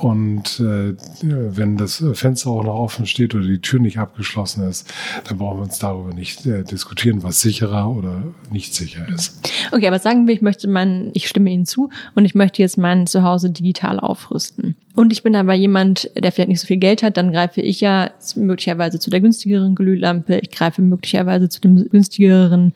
und 0.00 0.60
äh, 0.60 0.94
wenn 1.22 1.76
das 1.76 2.02
Fenster 2.14 2.50
auch 2.50 2.64
noch 2.64 2.74
offen 2.74 3.06
steht 3.06 3.34
oder 3.34 3.46
die 3.46 3.60
Tür 3.60 3.80
nicht 3.80 3.98
abgeschlossen 3.98 4.66
ist, 4.68 4.92
dann 5.24 5.38
brauchen 5.38 5.58
wir 5.58 5.64
uns 5.64 5.78
darüber 5.78 6.14
nicht 6.14 6.46
äh, 6.46 6.64
diskutieren, 6.64 7.22
was 7.22 7.40
sicherer 7.40 7.90
oder 7.90 8.22
nicht 8.50 8.74
sicher 8.74 9.06
ist. 9.08 9.50
Okay, 9.72 9.88
aber 9.88 9.98
sagen 9.98 10.26
wir 10.26 10.37
ich 10.38 10.42
möchte 10.42 10.68
mein, 10.68 11.10
ich 11.14 11.26
stimme 11.28 11.50
Ihnen 11.50 11.66
zu 11.66 11.90
und 12.14 12.24
ich 12.24 12.36
möchte 12.36 12.62
jetzt 12.62 12.78
mein 12.78 13.08
Zuhause 13.08 13.50
digital 13.50 13.98
aufrüsten. 13.98 14.76
Und 14.94 15.12
ich 15.12 15.24
bin 15.24 15.34
aber 15.34 15.52
jemand, 15.54 16.10
der 16.16 16.30
vielleicht 16.30 16.48
nicht 16.48 16.60
so 16.60 16.68
viel 16.68 16.76
Geld 16.76 17.02
hat, 17.02 17.16
dann 17.16 17.32
greife 17.32 17.60
ich 17.60 17.80
ja 17.80 18.10
möglicherweise 18.36 19.00
zu 19.00 19.10
der 19.10 19.20
günstigeren 19.20 19.74
Glühlampe, 19.74 20.38
ich 20.38 20.50
greife 20.50 20.80
möglicherweise 20.80 21.48
zu 21.48 21.60
dem 21.60 21.88
günstigeren 21.88 22.72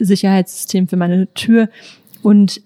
Sicherheitssystem 0.00 0.88
für 0.88 0.96
meine 0.96 1.32
Tür. 1.34 1.68
Und 2.22 2.60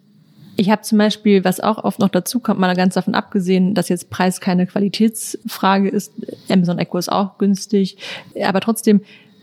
Ich 0.61 0.71
habe 0.71 0.83
zum 0.83 0.99
Beispiel, 0.99 1.45
was 1.45 1.61
auch 1.61 1.85
oft 1.85 2.01
noch 2.01 2.09
dazu 2.09 2.41
kommt, 2.41 2.59
mal 2.59 2.75
ganz 2.75 2.95
davon 2.95 3.15
abgesehen, 3.15 3.75
dass 3.75 3.89
jetzt 3.89 4.11
Preis 4.11 4.41
keine 4.41 4.67
Qualitätsfrage 4.67 5.89
ist. 5.89 6.13
Amazon 6.49 6.81
Echo 6.81 6.99
ist 6.99 7.13
auch 7.13 7.39
günstig, 7.39 7.97
aber 8.43 8.61
trotzdem 8.61 9.01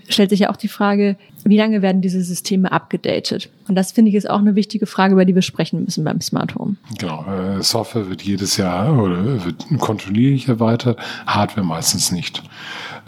stellt 0.08 0.30
sich 0.30 0.42
ja 0.42 0.50
auch 0.50 0.58
die 0.58 0.68
Frage, 0.68 1.16
wie 1.44 1.58
lange 1.58 1.82
werden 1.82 2.02
diese 2.02 2.22
Systeme 2.22 2.72
abgedatet? 2.72 3.50
Und 3.68 3.76
das 3.76 3.92
finde 3.92 4.10
ich 4.10 4.16
ist 4.16 4.30
auch 4.30 4.40
eine 4.40 4.56
wichtige 4.56 4.86
Frage, 4.86 5.14
über 5.14 5.26
die 5.26 5.36
wir 5.36 5.42
sprechen 5.42 5.84
müssen 5.84 6.04
beim 6.04 6.22
Smart 6.22 6.56
Home. 6.56 6.76
Genau, 6.98 7.26
äh, 7.26 7.62
Software 7.62 8.10
wird 8.10 8.22
jedes 8.22 8.58
Jahr 8.58 8.98
oder 8.98 9.46
wird 9.46 9.66
kontinuierlich 9.80 10.48
erweitert, 10.48 11.00
Hardware 11.28 11.66
meistens 11.66 12.12
nicht. 12.12 12.44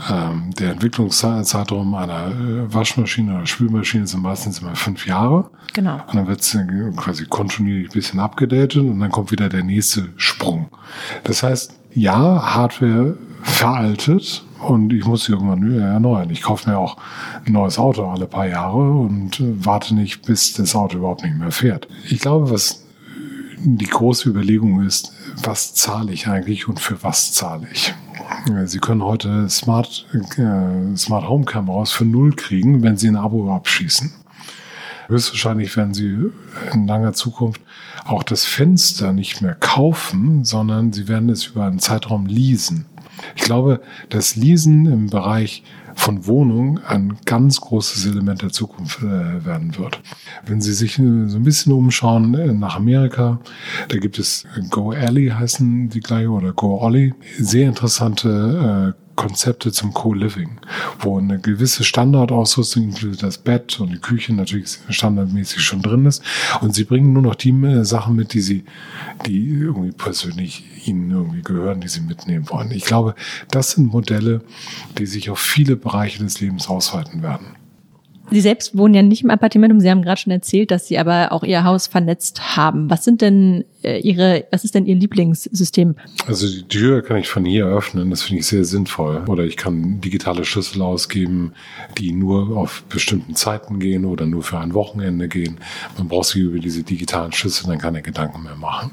Ähm, 0.09 0.51
der 0.59 0.71
Entwicklungszeitraum 0.71 1.95
einer 1.95 2.27
äh, 2.27 2.73
Waschmaschine 2.73 3.37
oder 3.37 3.45
Spülmaschine 3.47 4.05
sind 4.05 4.21
meistens 4.21 4.59
immer 4.59 4.75
fünf 4.75 5.07
Jahre. 5.07 5.49
Genau. 5.73 5.95
Und 6.07 6.15
dann 6.15 6.27
wird 6.27 6.41
es 6.41 6.57
quasi 6.97 7.25
kontinuierlich 7.25 7.89
ein 7.89 7.93
bisschen 7.93 8.19
abgedatet 8.19 8.77
und 8.77 8.99
dann 8.99 9.11
kommt 9.11 9.31
wieder 9.31 9.49
der 9.49 9.63
nächste 9.63 10.09
Sprung. 10.15 10.69
Das 11.23 11.41
heißt, 11.41 11.73
ja, 11.93 12.55
Hardware 12.55 13.17
veraltet 13.41 14.43
und 14.59 14.91
ich 14.93 15.05
muss 15.05 15.25
sie 15.25 15.33
irgendwann 15.33 15.79
erneuern. 15.79 16.29
Ich 16.29 16.41
kaufe 16.41 16.69
mir 16.69 16.77
auch 16.77 16.97
ein 17.45 17.53
neues 17.53 17.77
Auto 17.77 18.09
alle 18.09 18.27
paar 18.27 18.47
Jahre 18.47 18.91
und 18.91 19.39
äh, 19.39 19.65
warte 19.65 19.95
nicht, 19.95 20.25
bis 20.25 20.53
das 20.53 20.75
Auto 20.75 20.97
überhaupt 20.97 21.23
nicht 21.23 21.37
mehr 21.37 21.51
fährt. 21.51 21.87
Ich 22.09 22.19
glaube, 22.19 22.49
was 22.51 22.83
die 23.59 23.85
große 23.85 24.29
Überlegung 24.29 24.85
ist, 24.85 25.13
was 25.43 25.73
zahle 25.73 26.11
ich 26.11 26.27
eigentlich 26.27 26.67
und 26.67 26.79
für 26.79 27.03
was 27.03 27.33
zahle 27.33 27.67
ich? 27.71 27.93
Sie 28.65 28.79
können 28.79 29.03
heute 29.03 29.49
Smart, 29.49 30.05
äh, 30.13 30.95
Smart 30.95 31.27
Home 31.27 31.45
Kameras 31.45 31.91
für 31.91 32.05
null 32.05 32.35
kriegen, 32.35 32.83
wenn 32.83 32.97
Sie 32.97 33.07
ein 33.07 33.15
Abo 33.15 33.53
abschließen. 33.53 34.11
Höchstwahrscheinlich 35.07 35.75
werden 35.77 35.93
Sie 35.93 36.17
in 36.73 36.87
langer 36.87 37.13
Zukunft 37.13 37.61
auch 38.05 38.23
das 38.23 38.45
Fenster 38.45 39.13
nicht 39.13 39.41
mehr 39.41 39.55
kaufen, 39.55 40.43
sondern 40.43 40.91
Sie 40.91 41.07
werden 41.07 41.29
es 41.29 41.47
über 41.47 41.65
einen 41.65 41.79
Zeitraum 41.79 42.25
leasen. 42.25 42.85
Ich 43.35 43.43
glaube, 43.43 43.81
dass 44.09 44.35
Leasen 44.35 44.85
im 44.85 45.09
Bereich 45.09 45.63
von 45.95 46.27
Wohnungen 46.27 46.79
ein 46.85 47.17
ganz 47.25 47.59
großes 47.59 48.05
Element 48.05 48.43
der 48.43 48.51
Zukunft 48.51 49.01
äh, 49.01 49.45
werden 49.45 49.77
wird. 49.77 49.99
Wenn 50.45 50.61
Sie 50.61 50.73
sich 50.73 50.99
äh, 50.99 51.27
so 51.27 51.37
ein 51.37 51.43
bisschen 51.43 51.73
umschauen 51.73 52.35
äh, 52.35 52.53
nach 52.53 52.75
Amerika, 52.75 53.39
da 53.87 53.97
gibt 53.97 54.19
es 54.19 54.45
Go 54.69 54.91
Alley 54.91 55.29
heißen 55.29 55.89
die 55.89 55.99
gleich 55.99 56.27
oder 56.27 56.53
Go 56.53 56.79
Ollie. 56.79 57.15
Sehr 57.39 57.67
interessante 57.67 58.95
äh, 58.95 59.06
Konzepte 59.17 59.73
zum 59.73 59.93
Co-Living, 59.93 60.61
wo 60.99 61.17
eine 61.17 61.39
gewisse 61.39 61.83
Standardausrüstung 61.83 62.83
inklusive 62.83 63.17
das 63.17 63.39
Bett 63.39 63.77
und 63.81 63.89
die 63.91 63.99
Küche 63.99 64.33
natürlich 64.33 64.77
standardmäßig 64.87 65.61
schon 65.61 65.81
drin 65.81 66.05
ist. 66.05 66.23
Und 66.61 66.73
sie 66.73 66.85
bringen 66.85 67.11
nur 67.11 67.23
noch 67.23 67.35
die 67.35 67.49
äh, 67.49 67.83
Sachen 67.83 68.15
mit, 68.15 68.31
die 68.31 68.39
sie, 68.39 68.63
die 69.25 69.49
irgendwie 69.49 69.91
persönlich 69.91 70.87
ihnen 70.87 71.11
irgendwie 71.11 71.41
gehören, 71.41 71.81
die 71.81 71.89
sie 71.89 72.01
mitnehmen 72.01 72.49
wollen. 72.49 72.71
Ich 72.71 72.85
glaube, 72.85 73.15
das 73.51 73.71
sind 73.71 73.87
Modelle, 73.91 74.41
die 74.97 75.05
sich 75.05 75.29
auf 75.29 75.39
viele 75.39 75.75
Bereiche 75.75 76.23
des 76.23 76.39
Lebens 76.39 76.69
ausweiten 76.69 77.21
werden. 77.21 77.56
Sie 78.29 78.41
selbst 78.41 78.77
wohnen 78.77 78.93
ja 78.93 79.01
nicht 79.01 79.23
im 79.23 79.29
Appartement 79.29 79.73
und 79.73 79.79
Sie 79.79 79.89
haben 79.89 80.01
gerade 80.01 80.19
schon 80.19 80.31
erzählt, 80.31 80.71
dass 80.71 80.87
Sie 80.87 80.97
aber 80.97 81.31
auch 81.31 81.43
Ihr 81.43 81.63
Haus 81.63 81.87
vernetzt 81.87 82.57
haben. 82.57 82.89
Was 82.89 83.05
sind 83.05 83.21
denn 83.21 83.63
äh, 83.83 83.99
Ihre, 83.99 84.45
was 84.51 84.65
ist 84.65 84.75
denn 84.75 84.85
Ihr 84.85 84.95
Lieblingssystem? 84.95 85.95
Also 86.27 86.47
die 86.47 86.67
Tür 86.67 87.01
kann 87.01 87.17
ich 87.17 87.29
von 87.29 87.45
hier 87.45 87.65
öffnen, 87.65 88.09
das 88.09 88.23
finde 88.23 88.41
ich 88.41 88.47
sehr 88.47 88.65
sinnvoll. 88.65 89.23
Oder 89.27 89.45
ich 89.45 89.55
kann 89.55 90.01
digitale 90.01 90.43
Schlüssel 90.43 90.81
ausgeben, 90.81 91.53
die 91.97 92.11
nur 92.11 92.57
auf 92.57 92.83
bestimmten 92.89 93.35
Zeiten 93.35 93.79
gehen 93.79 94.03
oder 94.03 94.25
nur 94.25 94.43
für 94.43 94.59
ein 94.59 94.73
Wochenende 94.73 95.29
gehen. 95.29 95.57
Man 95.97 96.09
braucht 96.09 96.27
sich 96.27 96.41
über 96.41 96.59
diese 96.59 96.83
digitalen 96.83 97.31
Schlüssel 97.31 97.67
dann 97.67 97.77
keine 97.77 98.01
Gedanken 98.01 98.43
mehr 98.43 98.55
machen 98.55 98.91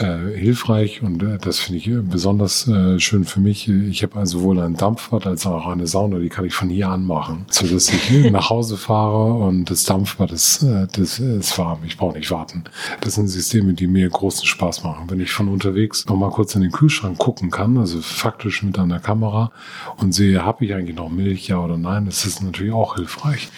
äh, 0.00 0.36
hilfreich 0.36 1.02
und 1.02 1.22
äh, 1.22 1.38
das 1.38 1.58
finde 1.58 1.78
ich 1.78 1.88
äh, 1.88 2.00
besonders 2.00 2.66
äh, 2.66 2.98
schön 2.98 3.24
für 3.24 3.40
mich. 3.40 3.68
Ich 3.68 4.02
habe 4.02 4.18
also 4.18 4.38
sowohl 4.38 4.60
ein 4.60 4.76
Dampfbad 4.76 5.26
als 5.26 5.46
auch 5.46 5.66
eine 5.66 5.86
Sauna, 5.86 6.18
die 6.18 6.28
kann 6.28 6.44
ich 6.44 6.54
von 6.54 6.70
hier 6.70 6.88
an 6.88 7.06
machen, 7.06 7.46
so 7.50 7.66
dass 7.66 7.92
ich 7.92 8.30
nach 8.30 8.50
Hause 8.50 8.76
fahre 8.76 9.34
und 9.34 9.70
das 9.70 9.84
Dampfbad 9.84 10.32
ist, 10.32 10.62
äh, 10.62 10.86
das 10.92 11.18
ist 11.18 11.58
warm. 11.58 11.80
Ich 11.86 11.96
brauche 11.96 12.16
nicht 12.16 12.30
warten. 12.30 12.64
Das 13.00 13.14
sind 13.14 13.28
Systeme, 13.28 13.74
die 13.74 13.86
mir 13.86 14.08
großen 14.08 14.46
Spaß 14.46 14.84
machen. 14.84 15.10
Wenn 15.10 15.20
ich 15.20 15.32
von 15.32 15.48
unterwegs 15.48 16.06
noch 16.06 16.16
mal 16.16 16.30
kurz 16.30 16.54
in 16.54 16.62
den 16.62 16.72
Kühlschrank 16.72 17.18
gucken 17.18 17.50
kann, 17.50 17.76
also 17.76 18.00
faktisch 18.00 18.62
mit 18.62 18.78
einer 18.78 19.00
Kamera 19.00 19.52
und 19.98 20.12
sehe, 20.12 20.44
habe 20.44 20.64
ich 20.64 20.74
eigentlich 20.74 20.96
noch 20.96 21.10
Milch, 21.10 21.48
ja 21.48 21.58
oder 21.58 21.76
nein, 21.76 22.06
das 22.06 22.24
ist 22.24 22.42
natürlich 22.42 22.72
auch 22.72 22.96
hilfreich 22.96 23.48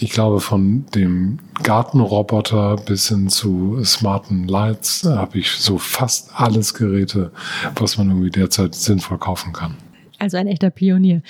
ich 0.00 0.10
glaube, 0.10 0.40
von 0.40 0.86
dem 0.94 1.38
Gartenroboter 1.62 2.76
bis 2.76 3.08
hin 3.08 3.28
zu 3.28 3.82
smarten 3.84 4.46
Lights 4.46 5.04
habe 5.04 5.38
ich 5.38 5.50
so 5.50 5.78
fast 5.78 6.30
alles 6.34 6.74
Geräte, 6.74 7.32
was 7.74 7.98
man 7.98 8.08
irgendwie 8.08 8.30
derzeit 8.30 8.74
sinnvoll 8.74 9.18
kaufen 9.18 9.52
kann. 9.52 9.76
Also 10.18 10.36
ein 10.36 10.46
echter 10.46 10.70
Pionier. 10.70 11.22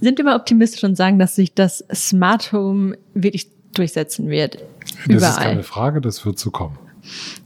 Sind 0.00 0.18
wir 0.18 0.24
mal 0.24 0.36
optimistisch 0.36 0.84
und 0.84 0.96
sagen, 0.96 1.18
dass 1.18 1.34
sich 1.34 1.54
das 1.54 1.84
Smart 1.92 2.52
Home 2.52 2.96
wirklich 3.14 3.48
durchsetzen 3.74 4.28
wird? 4.28 4.58
Das 5.06 5.16
Überall. 5.16 5.30
ist 5.30 5.38
keine 5.38 5.62
Frage, 5.62 6.00
das 6.00 6.24
wird 6.24 6.38
so 6.38 6.50
kommen. 6.50 6.78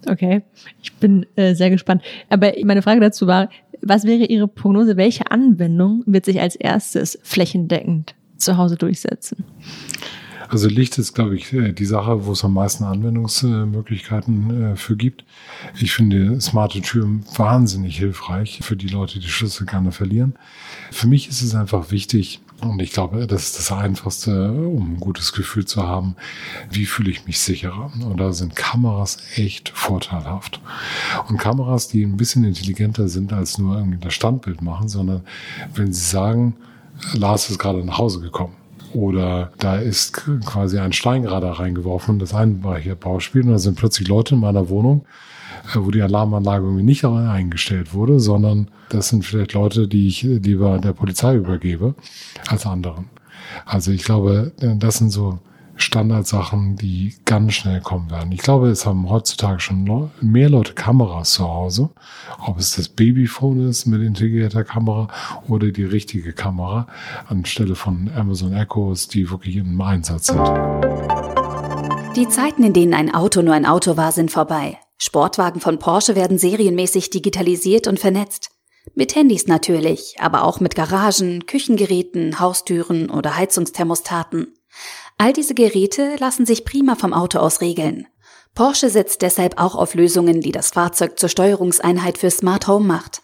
Okay, 0.06 0.42
ich 0.82 0.92
bin 0.94 1.26
äh, 1.34 1.54
sehr 1.54 1.70
gespannt. 1.70 2.02
Aber 2.30 2.52
meine 2.64 2.82
Frage 2.82 3.00
dazu 3.00 3.26
war, 3.26 3.48
was 3.80 4.04
wäre 4.04 4.24
Ihre 4.24 4.48
Prognose? 4.48 4.96
Welche 4.96 5.30
Anwendung 5.30 6.02
wird 6.06 6.24
sich 6.24 6.40
als 6.40 6.56
erstes 6.56 7.18
flächendeckend 7.22 8.14
zu 8.36 8.56
Hause 8.56 8.76
durchsetzen? 8.76 9.44
Also 10.48 10.68
Licht 10.68 10.96
ist, 10.96 11.14
glaube 11.14 11.36
ich, 11.36 11.52
äh, 11.52 11.72
die 11.72 11.84
Sache, 11.84 12.24
wo 12.24 12.32
es 12.32 12.44
am 12.44 12.54
meisten 12.54 12.84
Anwendungsmöglichkeiten 12.84 14.72
äh, 14.72 14.76
für 14.76 14.96
gibt. 14.96 15.24
Ich 15.78 15.92
finde 15.92 16.40
smarte 16.40 16.80
Türen 16.80 17.24
wahnsinnig 17.36 17.98
hilfreich 17.98 18.60
für 18.62 18.76
die 18.76 18.88
Leute, 18.88 19.20
die 19.20 19.28
Schlüssel 19.28 19.66
gerne 19.66 19.92
verlieren. 19.92 20.34
Für 20.90 21.06
mich 21.06 21.28
ist 21.28 21.42
es 21.42 21.54
einfach 21.54 21.90
wichtig, 21.90 22.40
und 22.60 22.82
ich 22.82 22.90
glaube, 22.92 23.26
das 23.28 23.44
ist 23.44 23.58
das 23.58 23.70
Einfachste, 23.70 24.50
um 24.50 24.94
ein 24.94 25.00
gutes 25.00 25.32
Gefühl 25.32 25.64
zu 25.64 25.86
haben. 25.86 26.16
Wie 26.70 26.86
fühle 26.86 27.10
ich 27.10 27.24
mich 27.24 27.38
sicherer? 27.38 27.92
Und 28.04 28.18
da 28.18 28.32
sind 28.32 28.56
Kameras 28.56 29.18
echt 29.36 29.68
vorteilhaft. 29.68 30.60
Und 31.28 31.38
Kameras, 31.38 31.86
die 31.86 32.02
ein 32.02 32.16
bisschen 32.16 32.42
intelligenter 32.42 33.08
sind 33.08 33.32
als 33.32 33.58
nur 33.58 33.76
irgendwie 33.76 33.98
das 33.98 34.14
Standbild 34.14 34.60
machen, 34.60 34.88
sondern 34.88 35.22
wenn 35.74 35.92
sie 35.92 36.04
sagen, 36.04 36.56
Lars 37.12 37.48
ist 37.48 37.60
gerade 37.60 37.84
nach 37.84 37.98
Hause 37.98 38.20
gekommen 38.20 38.54
oder 38.94 39.52
da 39.58 39.76
ist 39.76 40.12
quasi 40.12 40.78
ein 40.78 40.92
Stein 40.92 41.22
gerade 41.22 41.58
reingeworfen. 41.58 42.18
Das 42.18 42.34
eine 42.34 42.62
war 42.62 42.78
hier 42.78 42.94
Bauspiel 42.94 43.42
und 43.42 43.50
da 43.50 43.58
sind 43.58 43.76
plötzlich 43.76 44.08
Leute 44.08 44.34
in 44.34 44.40
meiner 44.40 44.68
Wohnung, 44.68 45.04
äh, 45.74 45.78
wo 45.78 45.90
die 45.90 46.02
Alarmanlage 46.02 46.64
irgendwie 46.64 46.84
nicht 46.84 47.04
eingestellt 47.04 47.94
wurde, 47.94 48.20
sondern 48.20 48.68
das 48.88 49.08
sind 49.08 49.24
vielleicht 49.24 49.52
Leute, 49.52 49.88
die 49.88 50.08
ich 50.08 50.22
lieber 50.22 50.78
der 50.78 50.92
Polizei 50.92 51.36
übergebe 51.36 51.94
als 52.48 52.66
anderen. 52.66 53.06
Also 53.64 53.90
ich 53.92 54.04
glaube, 54.04 54.52
das 54.60 54.98
sind 54.98 55.10
so 55.10 55.38
Standardsachen, 55.82 56.76
die 56.76 57.14
ganz 57.24 57.54
schnell 57.54 57.80
kommen 57.80 58.10
werden. 58.10 58.32
Ich 58.32 58.40
glaube, 58.40 58.68
es 58.68 58.86
haben 58.86 59.08
heutzutage 59.08 59.60
schon 59.60 60.10
mehr 60.20 60.48
Leute 60.48 60.74
Kameras 60.74 61.32
zu 61.32 61.44
Hause, 61.44 61.90
ob 62.46 62.58
es 62.58 62.76
das 62.76 62.88
Babyphone 62.88 63.68
ist 63.68 63.86
mit 63.86 64.02
integrierter 64.02 64.64
Kamera 64.64 65.08
oder 65.48 65.70
die 65.70 65.84
richtige 65.84 66.32
Kamera 66.32 66.86
anstelle 67.28 67.74
von 67.74 68.10
Amazon 68.14 68.52
Echos, 68.52 69.08
die 69.08 69.30
wirklich 69.30 69.56
im 69.56 69.80
Einsatz 69.80 70.26
sind. 70.26 70.46
Die 72.16 72.28
Zeiten, 72.28 72.64
in 72.64 72.72
denen 72.72 72.94
ein 72.94 73.14
Auto 73.14 73.42
nur 73.42 73.54
ein 73.54 73.66
Auto 73.66 73.96
war, 73.96 74.12
sind 74.12 74.30
vorbei. 74.30 74.78
Sportwagen 74.98 75.60
von 75.60 75.78
Porsche 75.78 76.16
werden 76.16 76.38
serienmäßig 76.38 77.10
digitalisiert 77.10 77.86
und 77.86 78.00
vernetzt. 78.00 78.50
Mit 78.94 79.14
Handys 79.14 79.46
natürlich, 79.46 80.16
aber 80.18 80.44
auch 80.44 80.60
mit 80.60 80.74
Garagen, 80.74 81.46
Küchengeräten, 81.46 82.40
Haustüren 82.40 83.10
oder 83.10 83.36
Heizungsthermostaten. 83.36 84.54
All 85.18 85.32
diese 85.32 85.54
Geräte 85.54 86.14
lassen 86.20 86.46
sich 86.46 86.64
prima 86.64 86.94
vom 86.94 87.12
Auto 87.12 87.40
aus 87.40 87.60
regeln. 87.60 88.06
Porsche 88.54 88.88
setzt 88.88 89.22
deshalb 89.22 89.60
auch 89.60 89.74
auf 89.74 89.94
Lösungen, 89.94 90.40
die 90.40 90.52
das 90.52 90.70
Fahrzeug 90.70 91.18
zur 91.18 91.28
Steuerungseinheit 91.28 92.18
für 92.18 92.30
Smart 92.30 92.68
Home 92.68 92.86
macht. 92.86 93.22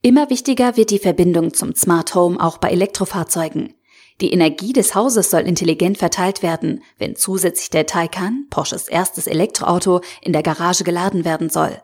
Immer 0.00 0.30
wichtiger 0.30 0.76
wird 0.78 0.90
die 0.90 0.98
Verbindung 0.98 1.52
zum 1.52 1.74
Smart 1.74 2.14
Home 2.14 2.40
auch 2.40 2.58
bei 2.58 2.70
Elektrofahrzeugen. 2.70 3.74
Die 4.20 4.32
Energie 4.32 4.72
des 4.72 4.94
Hauses 4.94 5.30
soll 5.30 5.42
intelligent 5.42 5.98
verteilt 5.98 6.42
werden, 6.42 6.82
wenn 6.98 7.16
zusätzlich 7.16 7.68
der 7.68 7.86
Taycan, 7.86 8.46
Porsches 8.48 8.88
erstes 8.88 9.26
Elektroauto, 9.26 10.00
in 10.22 10.32
der 10.32 10.42
Garage 10.42 10.84
geladen 10.84 11.24
werden 11.24 11.50
soll. 11.50 11.82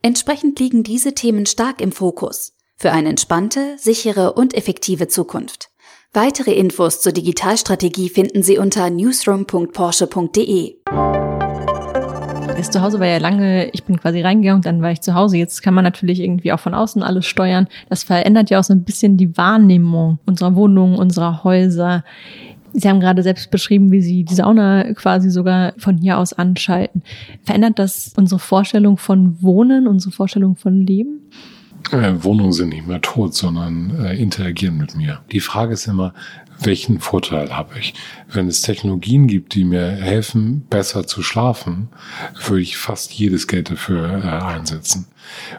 Entsprechend 0.00 0.58
liegen 0.58 0.84
diese 0.84 1.14
Themen 1.14 1.44
stark 1.44 1.80
im 1.80 1.92
Fokus 1.92 2.54
für 2.76 2.92
eine 2.92 3.08
entspannte, 3.08 3.76
sichere 3.78 4.34
und 4.34 4.54
effektive 4.54 5.08
Zukunft. 5.08 5.70
Weitere 6.16 6.52
Infos 6.52 7.02
zur 7.02 7.12
Digitalstrategie 7.12 8.08
finden 8.08 8.42
Sie 8.42 8.56
unter 8.56 8.88
newsroom.porsche.de. 8.88 10.76
Das 12.56 12.70
Zuhause 12.70 12.98
war 12.98 13.06
ja 13.06 13.18
lange, 13.18 13.68
ich 13.74 13.84
bin 13.84 14.00
quasi 14.00 14.22
reingegangen 14.22 14.62
dann 14.62 14.80
war 14.80 14.90
ich 14.92 15.02
zu 15.02 15.12
Hause. 15.12 15.36
Jetzt 15.36 15.62
kann 15.62 15.74
man 15.74 15.84
natürlich 15.84 16.20
irgendwie 16.20 16.54
auch 16.54 16.58
von 16.60 16.72
außen 16.72 17.02
alles 17.02 17.26
steuern. 17.26 17.68
Das 17.90 18.02
verändert 18.02 18.48
ja 18.48 18.60
auch 18.60 18.64
so 18.64 18.72
ein 18.72 18.84
bisschen 18.84 19.18
die 19.18 19.36
Wahrnehmung 19.36 20.18
unserer 20.24 20.56
Wohnungen, 20.56 20.98
unserer 20.98 21.44
Häuser. 21.44 22.02
Sie 22.72 22.88
haben 22.88 23.00
gerade 23.00 23.22
selbst 23.22 23.50
beschrieben, 23.50 23.92
wie 23.92 24.00
Sie 24.00 24.24
die 24.24 24.34
Sauna 24.34 24.94
quasi 24.94 25.28
sogar 25.28 25.74
von 25.76 25.98
hier 25.98 26.16
aus 26.16 26.32
anschalten. 26.32 27.02
Verändert 27.42 27.78
das 27.78 28.14
unsere 28.16 28.38
Vorstellung 28.38 28.96
von 28.96 29.42
Wohnen, 29.42 29.86
unsere 29.86 30.12
Vorstellung 30.12 30.56
von 30.56 30.80
Leben? 30.80 31.30
Äh, 31.92 32.22
Wohnungen 32.24 32.52
sind 32.52 32.70
nicht 32.70 32.86
mehr 32.86 33.00
tot, 33.00 33.34
sondern 33.34 34.04
äh, 34.04 34.14
interagieren 34.16 34.76
mit 34.76 34.96
mir. 34.96 35.20
Die 35.32 35.40
Frage 35.40 35.74
ist 35.74 35.86
immer, 35.86 36.14
welchen 36.60 37.00
Vorteil 37.00 37.54
habe 37.54 37.78
ich? 37.78 37.94
Wenn 38.28 38.48
es 38.48 38.62
Technologien 38.62 39.26
gibt, 39.26 39.54
die 39.54 39.64
mir 39.64 39.86
helfen, 39.86 40.66
besser 40.70 41.06
zu 41.06 41.22
schlafen, 41.22 41.88
würde 42.46 42.62
ich 42.62 42.76
fast 42.76 43.12
jedes 43.12 43.46
Geld 43.46 43.70
dafür 43.70 44.24
äh, 44.24 44.28
einsetzen. 44.28 45.06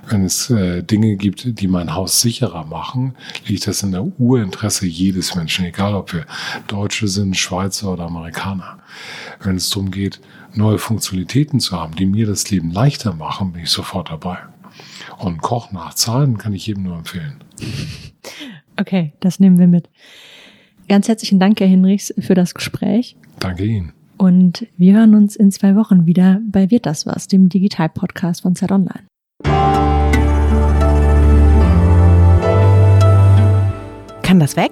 Wenn 0.07 0.25
es 0.25 0.49
äh, 0.49 0.81
Dinge 0.81 1.15
gibt, 1.17 1.59
die 1.59 1.67
mein 1.67 1.93
Haus 1.93 2.21
sicherer 2.21 2.65
machen, 2.65 3.15
liegt 3.45 3.67
das 3.67 3.83
in 3.83 3.91
der 3.91 4.03
Urinteresse 4.19 4.87
jedes 4.87 5.35
Menschen, 5.35 5.65
egal 5.65 5.93
ob 5.93 6.13
wir 6.13 6.25
Deutsche 6.67 7.07
sind, 7.07 7.37
Schweizer 7.37 7.93
oder 7.93 8.05
Amerikaner. 8.05 8.79
Wenn 9.41 9.57
es 9.57 9.69
darum 9.69 9.91
geht, 9.91 10.19
neue 10.53 10.79
Funktionalitäten 10.79 11.59
zu 11.59 11.79
haben, 11.79 11.95
die 11.95 12.05
mir 12.05 12.25
das 12.25 12.49
Leben 12.49 12.71
leichter 12.71 13.13
machen, 13.13 13.53
bin 13.53 13.63
ich 13.63 13.69
sofort 13.69 14.09
dabei. 14.09 14.39
Und 15.17 15.41
Koch 15.41 15.71
nach 15.71 15.93
Zahlen 15.95 16.37
kann 16.37 16.53
ich 16.53 16.67
jedem 16.67 16.83
nur 16.83 16.97
empfehlen. 16.97 17.43
Okay, 18.79 19.13
das 19.19 19.39
nehmen 19.39 19.57
wir 19.57 19.67
mit. 19.67 19.89
Ganz 20.87 21.07
herzlichen 21.07 21.39
Dank, 21.39 21.59
Herr 21.59 21.67
Hinrichs, 21.67 22.13
für 22.19 22.35
das 22.35 22.53
Gespräch. 22.53 23.17
Danke 23.39 23.65
Ihnen. 23.65 23.93
Und 24.17 24.67
wir 24.77 24.95
hören 24.95 25.15
uns 25.15 25.35
in 25.35 25.51
zwei 25.51 25.75
Wochen 25.75 26.05
wieder 26.05 26.39
bei 26.49 26.71
Wird 26.71 26.85
das 26.85 27.05
was, 27.05 27.27
dem 27.27 27.49
Digital-Podcast 27.49 28.41
von 28.41 28.55
Zeit 28.55 28.71
Online. 28.71 29.03
Kann 34.23 34.39
das 34.39 34.55
weg? 34.55 34.71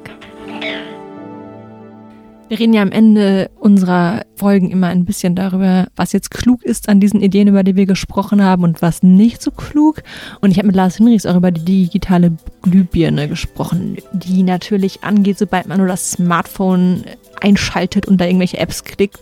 Wir 2.48 2.60
reden 2.60 2.74
ja 2.74 2.84
am 2.84 2.92
Ende 2.92 3.50
unserer 3.60 4.22
Folgen 4.36 4.70
immer 4.70 4.88
ein 4.88 5.06
bisschen 5.06 5.34
darüber, 5.36 5.88
was 5.96 6.12
jetzt 6.12 6.30
klug 6.30 6.64
ist 6.64 6.90
an 6.90 7.00
diesen 7.00 7.20
Ideen, 7.20 7.48
über 7.48 7.64
die 7.64 7.76
wir 7.76 7.88
gesprochen 7.88 8.44
haben 8.44 8.64
und 8.64 8.84
was 8.84 9.02
nicht 9.02 9.42
so 9.42 9.50
klug. 9.50 10.04
Und 10.42 10.52
ich 10.52 10.60
habe 10.60 10.68
mit 10.68 10.76
Lars 10.76 10.98
Hinrichs 10.98 11.26
auch 11.26 11.36
über 11.36 11.50
die 11.50 11.66
digitale 11.66 12.34
Glühbirne 12.62 13.28
gesprochen, 13.28 13.98
die 14.14 14.44
natürlich 14.44 15.04
angeht, 15.04 15.40
sobald 15.40 15.68
man 15.68 15.80
nur 15.80 15.88
das 15.88 16.12
Smartphone 16.12 17.04
einschaltet 17.42 18.06
und 18.06 18.22
da 18.22 18.26
irgendwelche 18.26 18.60
Apps 18.60 18.84
klickt. 18.84 19.20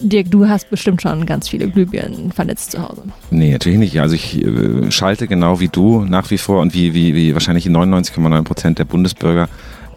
Dirk, 0.00 0.30
du 0.30 0.48
hast 0.48 0.70
bestimmt 0.70 1.02
schon 1.02 1.26
ganz 1.26 1.48
viele 1.48 1.68
Glühbirnen 1.68 2.30
vernetzt 2.30 2.70
zu 2.72 2.88
Hause. 2.88 3.02
Nee, 3.30 3.52
natürlich 3.52 3.78
nicht. 3.78 4.00
Also 4.00 4.14
ich 4.14 4.44
äh, 4.44 4.90
schalte 4.92 5.26
genau 5.26 5.58
wie 5.58 5.68
du 5.68 6.04
nach 6.04 6.30
wie 6.30 6.38
vor 6.38 6.60
und 6.60 6.72
wie, 6.72 6.94
wie, 6.94 7.14
wie 7.14 7.34
wahrscheinlich 7.34 7.66
99,9 7.66 8.42
Prozent 8.42 8.78
der 8.78 8.84
Bundesbürger 8.84 9.48